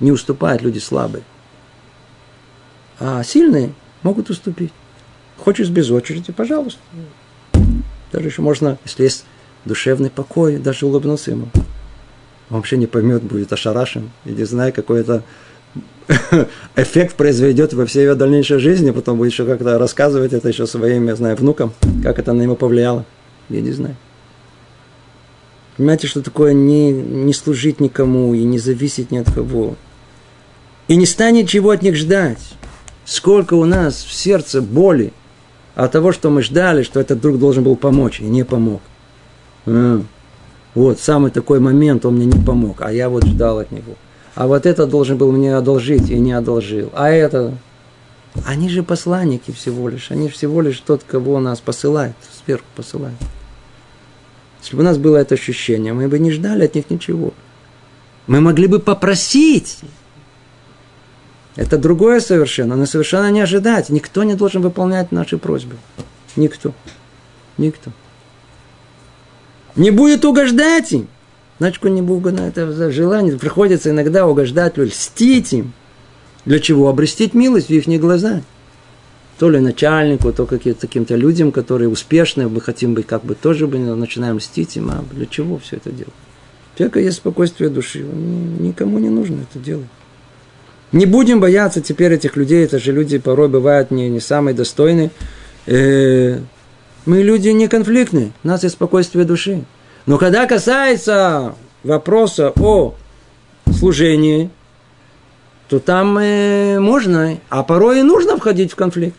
Не 0.00 0.12
уступают 0.12 0.62
люди 0.62 0.78
слабые. 0.78 1.24
А 3.00 3.22
сильные 3.24 3.72
могут 4.02 4.30
уступить. 4.30 4.72
Хочешь 5.38 5.70
без 5.70 5.90
очереди, 5.90 6.32
пожалуйста. 6.32 6.80
Даже 8.12 8.28
еще 8.28 8.42
можно, 8.42 8.78
если 8.84 9.04
есть 9.04 9.24
душевный 9.64 10.10
покой, 10.10 10.58
даже 10.58 10.86
улыбнуться 10.86 11.30
ему. 11.30 11.48
Он 12.50 12.56
вообще 12.56 12.76
не 12.76 12.86
поймет, 12.86 13.22
будет 13.22 13.52
ошарашен, 13.52 14.10
или 14.24 14.44
знает, 14.44 14.74
какой 14.74 15.00
это 15.00 15.22
эффект 16.76 17.16
произведет 17.16 17.74
во 17.74 17.84
всей 17.84 18.04
его 18.04 18.14
дальнейшей 18.14 18.58
жизни, 18.58 18.90
потом 18.90 19.18
будет 19.18 19.32
еще 19.32 19.44
как-то 19.44 19.78
рассказывать 19.78 20.32
это 20.32 20.48
еще 20.48 20.66
своим, 20.66 21.06
я 21.06 21.16
знаю, 21.16 21.36
внукам, 21.36 21.72
как 22.02 22.18
это 22.18 22.32
на 22.32 22.42
него 22.42 22.56
повлияло. 22.56 23.04
Я 23.50 23.60
не 23.60 23.72
знаю. 23.72 23.96
Понимаете, 25.76 26.08
что 26.08 26.22
такое 26.22 26.54
не, 26.54 26.90
не 26.90 27.32
служить 27.32 27.80
никому 27.80 28.34
и 28.34 28.42
не 28.44 28.58
зависеть 28.58 29.10
ни 29.10 29.18
от 29.18 29.30
кого. 29.30 29.76
И 30.88 30.96
не 30.96 31.06
станет 31.06 31.48
чего 31.48 31.70
от 31.70 31.82
них 31.82 31.94
ждать 31.94 32.38
сколько 33.08 33.54
у 33.54 33.64
нас 33.64 34.04
в 34.04 34.12
сердце 34.12 34.60
боли 34.60 35.12
от 35.78 35.92
того, 35.92 36.10
что 36.10 36.28
мы 36.28 36.42
ждали, 36.42 36.82
что 36.82 36.98
этот 36.98 37.20
друг 37.20 37.38
должен 37.38 37.62
был 37.62 37.76
помочь, 37.76 38.18
и 38.18 38.24
не 38.24 38.44
помог. 38.44 38.82
А, 39.64 40.02
вот, 40.74 40.98
самый 40.98 41.30
такой 41.30 41.60
момент 41.60 42.04
он 42.04 42.16
мне 42.16 42.26
не 42.26 42.44
помог, 42.44 42.82
а 42.82 42.92
я 42.92 43.08
вот 43.08 43.24
ждал 43.24 43.60
от 43.60 43.70
него. 43.70 43.94
А 44.34 44.48
вот 44.48 44.66
это 44.66 44.88
должен 44.88 45.16
был 45.16 45.30
мне 45.30 45.54
одолжить 45.54 46.10
и 46.10 46.18
не 46.18 46.32
одолжил. 46.32 46.90
А 46.94 47.10
это... 47.10 47.54
Они 48.44 48.68
же 48.68 48.82
посланники 48.82 49.52
всего 49.52 49.88
лишь. 49.88 50.10
Они 50.10 50.28
всего 50.28 50.62
лишь 50.62 50.80
тот, 50.80 51.04
кого 51.04 51.38
нас 51.38 51.60
посылает, 51.60 52.14
сверху 52.44 52.66
посылает. 52.74 53.16
Если 54.60 54.74
бы 54.74 54.82
у 54.82 54.84
нас 54.84 54.98
было 54.98 55.18
это 55.18 55.36
ощущение, 55.36 55.92
мы 55.92 56.08
бы 56.08 56.18
не 56.18 56.32
ждали 56.32 56.64
от 56.64 56.74
них 56.74 56.90
ничего. 56.90 57.32
Мы 58.26 58.40
могли 58.40 58.66
бы 58.66 58.80
попросить, 58.80 59.78
это 61.58 61.76
другое 61.76 62.20
совершенно, 62.20 62.76
но 62.76 62.86
совершенно 62.86 63.32
не 63.32 63.40
ожидать. 63.40 63.90
Никто 63.90 64.22
не 64.22 64.34
должен 64.34 64.62
выполнять 64.62 65.10
наши 65.10 65.38
просьбы. 65.38 65.74
Никто. 66.36 66.72
Никто. 67.56 67.90
Не 69.74 69.90
будет 69.90 70.24
угождать 70.24 70.92
им. 70.92 71.08
Значит, 71.58 71.82
не 71.82 72.00
будет 72.00 72.18
угождать. 72.18 72.56
Это 72.56 72.92
желание. 72.92 73.36
Приходится 73.36 73.90
иногда 73.90 74.28
угождать, 74.28 74.78
льстить 74.78 75.52
им. 75.52 75.72
Для 76.44 76.60
чего? 76.60 76.88
Обрестить 76.88 77.34
милость 77.34 77.66
в 77.66 77.72
их 77.72 78.00
глаза. 78.00 78.42
То 79.40 79.50
ли 79.50 79.58
начальнику, 79.58 80.32
то 80.32 80.46
каким-то 80.46 81.16
людям, 81.16 81.50
которые 81.50 81.88
успешные, 81.88 82.46
мы 82.46 82.60
хотим 82.60 82.94
быть 82.94 83.08
как 83.08 83.24
бы 83.24 83.34
тоже 83.34 83.66
бы 83.66 83.78
начинаем 83.78 84.36
льстить 84.36 84.76
им. 84.76 84.90
А 84.92 85.04
для 85.10 85.26
чего 85.26 85.58
все 85.58 85.74
это 85.74 85.90
делать? 85.90 86.14
Только 86.76 87.00
есть 87.00 87.16
спокойствие 87.16 87.68
души. 87.68 88.04
Никому 88.04 89.00
не 89.00 89.08
нужно 89.08 89.40
это 89.50 89.58
делать. 89.58 89.88
Не 90.92 91.04
будем 91.06 91.40
бояться 91.40 91.80
теперь 91.80 92.12
этих 92.14 92.36
людей, 92.36 92.64
это 92.64 92.78
же 92.78 92.92
люди 92.92 93.18
порой 93.18 93.48
бывают 93.48 93.90
не, 93.90 94.08
не 94.08 94.20
самые 94.20 94.54
достойные. 94.54 95.10
Э, 95.66 96.38
Мы 97.04 97.22
люди 97.22 97.48
не 97.48 97.68
конфликтные, 97.68 98.32
у 98.42 98.48
нас 98.48 98.62
есть 98.62 98.74
спокойствие 98.74 99.24
души. 99.24 99.64
Но 100.06 100.18
когда 100.18 100.46
касается 100.46 101.54
вопроса 101.84 102.52
о 102.56 102.94
служении, 103.70 104.50
то 105.68 105.78
там 105.78 106.18
э, 106.18 106.80
можно, 106.80 107.38
а 107.50 107.62
порой 107.62 108.00
и 108.00 108.02
нужно 108.02 108.38
входить 108.38 108.72
в 108.72 108.76
конфликт. 108.76 109.16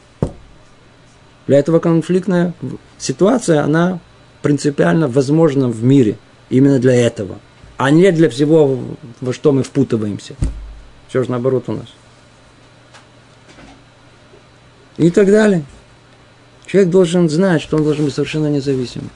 Для 1.45 1.59
этого 1.59 1.80
конфликтная 1.80 2.53
ситуация, 2.97 3.63
она 3.63 3.99
принципиально 4.41 5.07
возможна 5.07 5.67
в 5.67 5.84
мире. 5.84 6.17
Именно 6.49 6.80
для 6.80 6.95
этого. 6.95 7.38
А 7.78 7.91
не 7.91 8.11
для 8.11 8.30
всего, 8.30 8.80
во 9.22 9.34
что 9.34 9.51
мы 9.51 9.61
впутываемся. 9.61 10.34
Все 11.10 11.24
же 11.24 11.32
наоборот 11.32 11.66
у 11.68 11.74
нас. 11.74 11.88
И 14.97 15.10
так 15.12 15.28
далее. 15.28 15.66
Человек 16.66 16.91
должен 16.91 17.30
знать, 17.30 17.62
что 17.62 17.78
он 17.78 17.84
должен 17.84 18.05
быть 18.05 18.14
совершенно 18.14 18.47
независимым. 18.47 19.10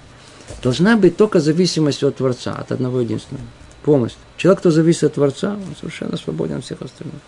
Должна 0.64 0.98
быть 0.98 1.18
только 1.18 1.39
зависимость 1.39 2.04
от 2.04 2.16
Творца, 2.16 2.54
от 2.54 2.72
одного 2.72 3.02
единственного. 3.02 3.46
Полностью. 3.84 4.20
Человек, 4.38 4.60
кто 4.60 4.72
зависит 4.72 5.04
от 5.04 5.14
Творца, 5.14 5.54
он 5.54 5.76
совершенно 5.80 6.18
свободен 6.18 6.58
от 6.58 6.66
всех 6.66 6.82
остальных. 6.82 7.20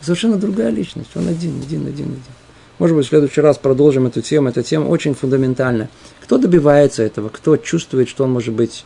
Совершенно 0.00 0.36
другая 0.36 0.70
личность. 0.70 1.10
Он 1.14 1.28
один, 1.28 1.60
один, 1.60 1.86
один, 1.86 2.06
один. 2.06 2.22
Может 2.78 2.96
быть, 2.96 3.06
в 3.06 3.08
следующий 3.08 3.40
раз 3.40 3.56
продолжим 3.56 4.06
эту 4.06 4.20
тему. 4.20 4.48
Эта 4.48 4.62
тема 4.62 4.86
очень 4.88 5.14
фундаментальная. 5.14 5.88
Кто 6.22 6.38
добивается 6.38 7.02
этого? 7.02 7.28
Кто 7.28 7.56
чувствует, 7.56 8.08
что 8.08 8.24
он 8.24 8.32
может 8.32 8.52
быть 8.52 8.84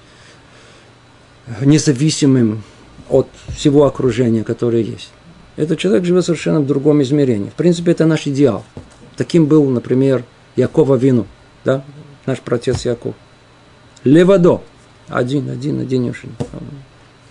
независимым 1.60 2.62
от 3.10 3.28
всего 3.56 3.84
окружения, 3.84 4.44
которое 4.44 4.82
есть? 4.82 5.10
Этот 5.56 5.78
человек 5.78 6.04
живет 6.04 6.24
совершенно 6.24 6.60
в 6.60 6.66
другом 6.66 7.02
измерении. 7.02 7.50
В 7.50 7.54
принципе, 7.54 7.92
это 7.92 8.06
наш 8.06 8.26
идеал. 8.26 8.64
Таким 9.16 9.46
был, 9.46 9.68
например, 9.68 10.24
Якова 10.56 10.94
Вину, 10.94 11.26
да, 11.64 11.84
наш 12.26 12.40
протец 12.40 12.84
Яков. 12.84 13.14
Левадо, 14.04 14.62
один, 15.08 15.50
один, 15.50 15.80
один 15.80 16.14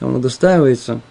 Он 0.02 0.16
удостаивается 0.16 1.02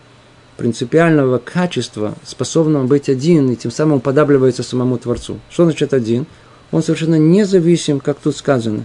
принципиального 0.57 1.39
качества, 1.39 2.15
способного 2.25 2.85
быть 2.85 3.09
один, 3.09 3.51
и 3.51 3.57
тем 3.57 3.71
самым 3.71 4.01
подабливается 4.01 4.63
самому 4.63 4.99
Творцу. 4.99 5.39
Что 5.51 5.65
значит 5.65 5.95
один? 5.95 6.27
Он 6.71 6.83
совершенно 6.83 7.17
независим, 7.17 8.01
как 8.01 8.19
тут 8.19 8.37
сказано. 8.37 8.85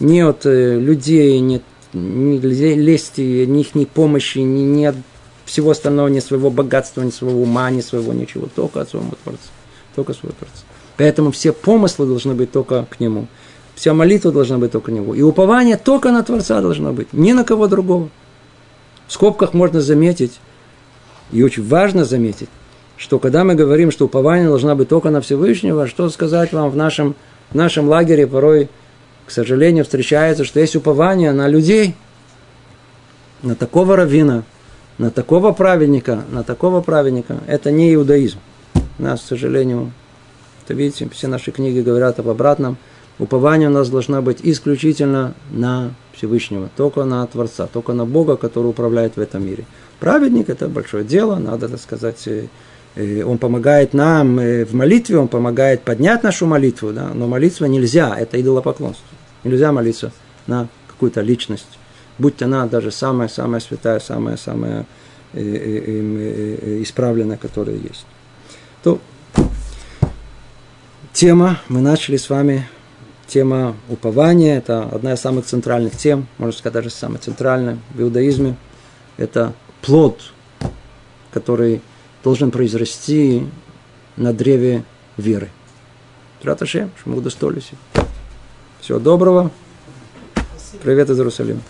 Ни 0.00 0.20
от 0.20 0.46
э, 0.46 0.78
людей, 0.78 1.38
ни, 1.40 1.60
ни 1.94 2.38
лести, 2.38 3.44
ни 3.46 3.60
их 3.60 3.74
ни 3.74 3.84
помощи, 3.84 4.38
ни, 4.38 4.62
ни 4.62 4.84
от 4.84 4.96
всего 5.44 5.70
остального, 5.70 6.08
ни 6.08 6.20
своего 6.20 6.50
богатства, 6.50 7.02
ни 7.02 7.10
своего 7.10 7.42
ума, 7.42 7.70
ни 7.70 7.80
своего 7.80 8.12
ничего, 8.12 8.48
только 8.54 8.80
от 8.80 8.90
своего 8.90 9.12
Творца. 9.22 9.48
Только 9.94 10.12
своего 10.14 10.34
Творца. 10.38 10.64
Поэтому 10.96 11.30
все 11.30 11.52
помыслы 11.52 12.06
должны 12.06 12.34
быть 12.34 12.52
только 12.52 12.86
к 12.88 13.00
Нему. 13.00 13.26
Вся 13.74 13.94
молитва 13.94 14.32
должна 14.32 14.58
быть 14.58 14.72
только 14.72 14.90
к 14.90 14.94
Нему. 14.94 15.14
И 15.14 15.22
упование 15.22 15.76
только 15.76 16.12
на 16.12 16.22
Творца 16.22 16.60
должно 16.60 16.92
быть, 16.92 17.12
ни 17.12 17.32
на 17.32 17.44
кого 17.44 17.66
другого. 17.66 18.08
В 19.06 19.12
скобках 19.12 19.52
можно 19.52 19.80
заметить, 19.80 20.40
и 21.32 21.42
очень 21.42 21.66
важно 21.66 22.04
заметить, 22.04 22.48
что 22.96 23.18
когда 23.18 23.44
мы 23.44 23.54
говорим, 23.54 23.90
что 23.90 24.06
упование 24.06 24.48
должна 24.48 24.74
быть 24.74 24.88
только 24.88 25.10
на 25.10 25.20
Всевышнего, 25.20 25.86
что 25.86 26.08
сказать 26.08 26.52
вам 26.52 26.70
в 26.70 26.76
нашем, 26.76 27.16
в 27.50 27.54
нашем 27.54 27.88
лагере 27.88 28.26
порой, 28.26 28.68
к 29.26 29.30
сожалению, 29.30 29.84
встречается, 29.84 30.44
что 30.44 30.60
есть 30.60 30.76
упование 30.76 31.32
на 31.32 31.48
людей, 31.48 31.94
на 33.42 33.54
такого 33.54 33.96
равина, 33.96 34.44
на 34.98 35.10
такого 35.10 35.52
праведника, 35.52 36.24
на 36.30 36.42
такого 36.42 36.80
праведника. 36.80 37.38
Это 37.46 37.70
не 37.70 37.94
иудаизм. 37.94 38.38
У 38.98 39.02
нас, 39.02 39.20
к 39.20 39.24
сожалению, 39.24 39.92
это 40.64 40.74
видите, 40.74 41.08
все 41.10 41.28
наши 41.28 41.50
книги 41.50 41.80
говорят 41.80 42.18
об 42.18 42.28
обратном. 42.28 42.76
Упование 43.18 43.68
у 43.68 43.72
нас 43.72 43.90
должно 43.90 44.22
быть 44.22 44.38
исключительно 44.42 45.34
на 45.50 45.94
Всевышнего, 46.12 46.68
только 46.76 47.04
на 47.04 47.26
Творца, 47.26 47.66
только 47.66 47.92
на 47.92 48.04
Бога, 48.06 48.36
который 48.36 48.68
управляет 48.68 49.16
в 49.16 49.20
этом 49.20 49.44
мире. 49.46 49.64
Праведник– 50.00 50.48
это 50.50 50.68
большое 50.68 51.04
дело, 51.04 51.36
надо, 51.36 51.68
так 51.68 51.80
сказать, 51.80 52.28
он 52.96 53.38
помогает 53.38 53.92
нам 53.92 54.38
э, 54.38 54.64
в 54.64 54.74
молитве, 54.74 55.18
он 55.18 55.28
помогает 55.28 55.82
поднять 55.82 56.22
нашу 56.22 56.46
молитву, 56.46 56.92
да? 56.92 57.10
но 57.12 57.26
молиться 57.26 57.66
нельзя, 57.66 58.14
это 58.16 58.40
идолопоклонство. 58.40 59.06
Нельзя 59.42 59.72
молиться 59.72 60.12
на 60.46 60.68
какую-то 60.86 61.20
личность, 61.20 61.78
будь 62.18 62.40
она 62.42 62.66
даже 62.66 62.92
самая-самая 62.92 63.60
святая, 63.60 63.98
самая-самая 63.98 64.86
исправленная, 65.34 67.36
которая 67.36 67.76
есть. 67.76 68.06
То 68.84 69.00
тема, 71.12 71.58
мы 71.68 71.80
начали 71.80 72.16
с 72.16 72.30
вами, 72.30 72.68
тема 73.26 73.74
упования, 73.88 74.58
это 74.58 74.84
одна 74.84 75.14
из 75.14 75.20
самых 75.20 75.46
центральных 75.46 75.96
тем, 75.96 76.28
можно 76.38 76.56
сказать, 76.56 76.74
даже 76.74 76.90
самая 76.90 77.18
центральная 77.18 77.78
в 77.92 78.00
иудаизме. 78.00 78.54
Это 79.16 79.52
плод, 79.82 80.20
который 81.32 81.80
должен 82.24 82.50
произрасти 82.50 83.46
на 84.16 84.32
древе 84.32 84.82
веры. 85.18 85.50
Раташем, 86.42 86.90
что 86.98 87.10
мы 87.10 87.18
удостоились. 87.18 87.70
Всего 88.80 88.98
доброго. 88.98 89.50
Привет 90.82 91.08
из 91.10 91.18
Иерусалима. 91.18 91.60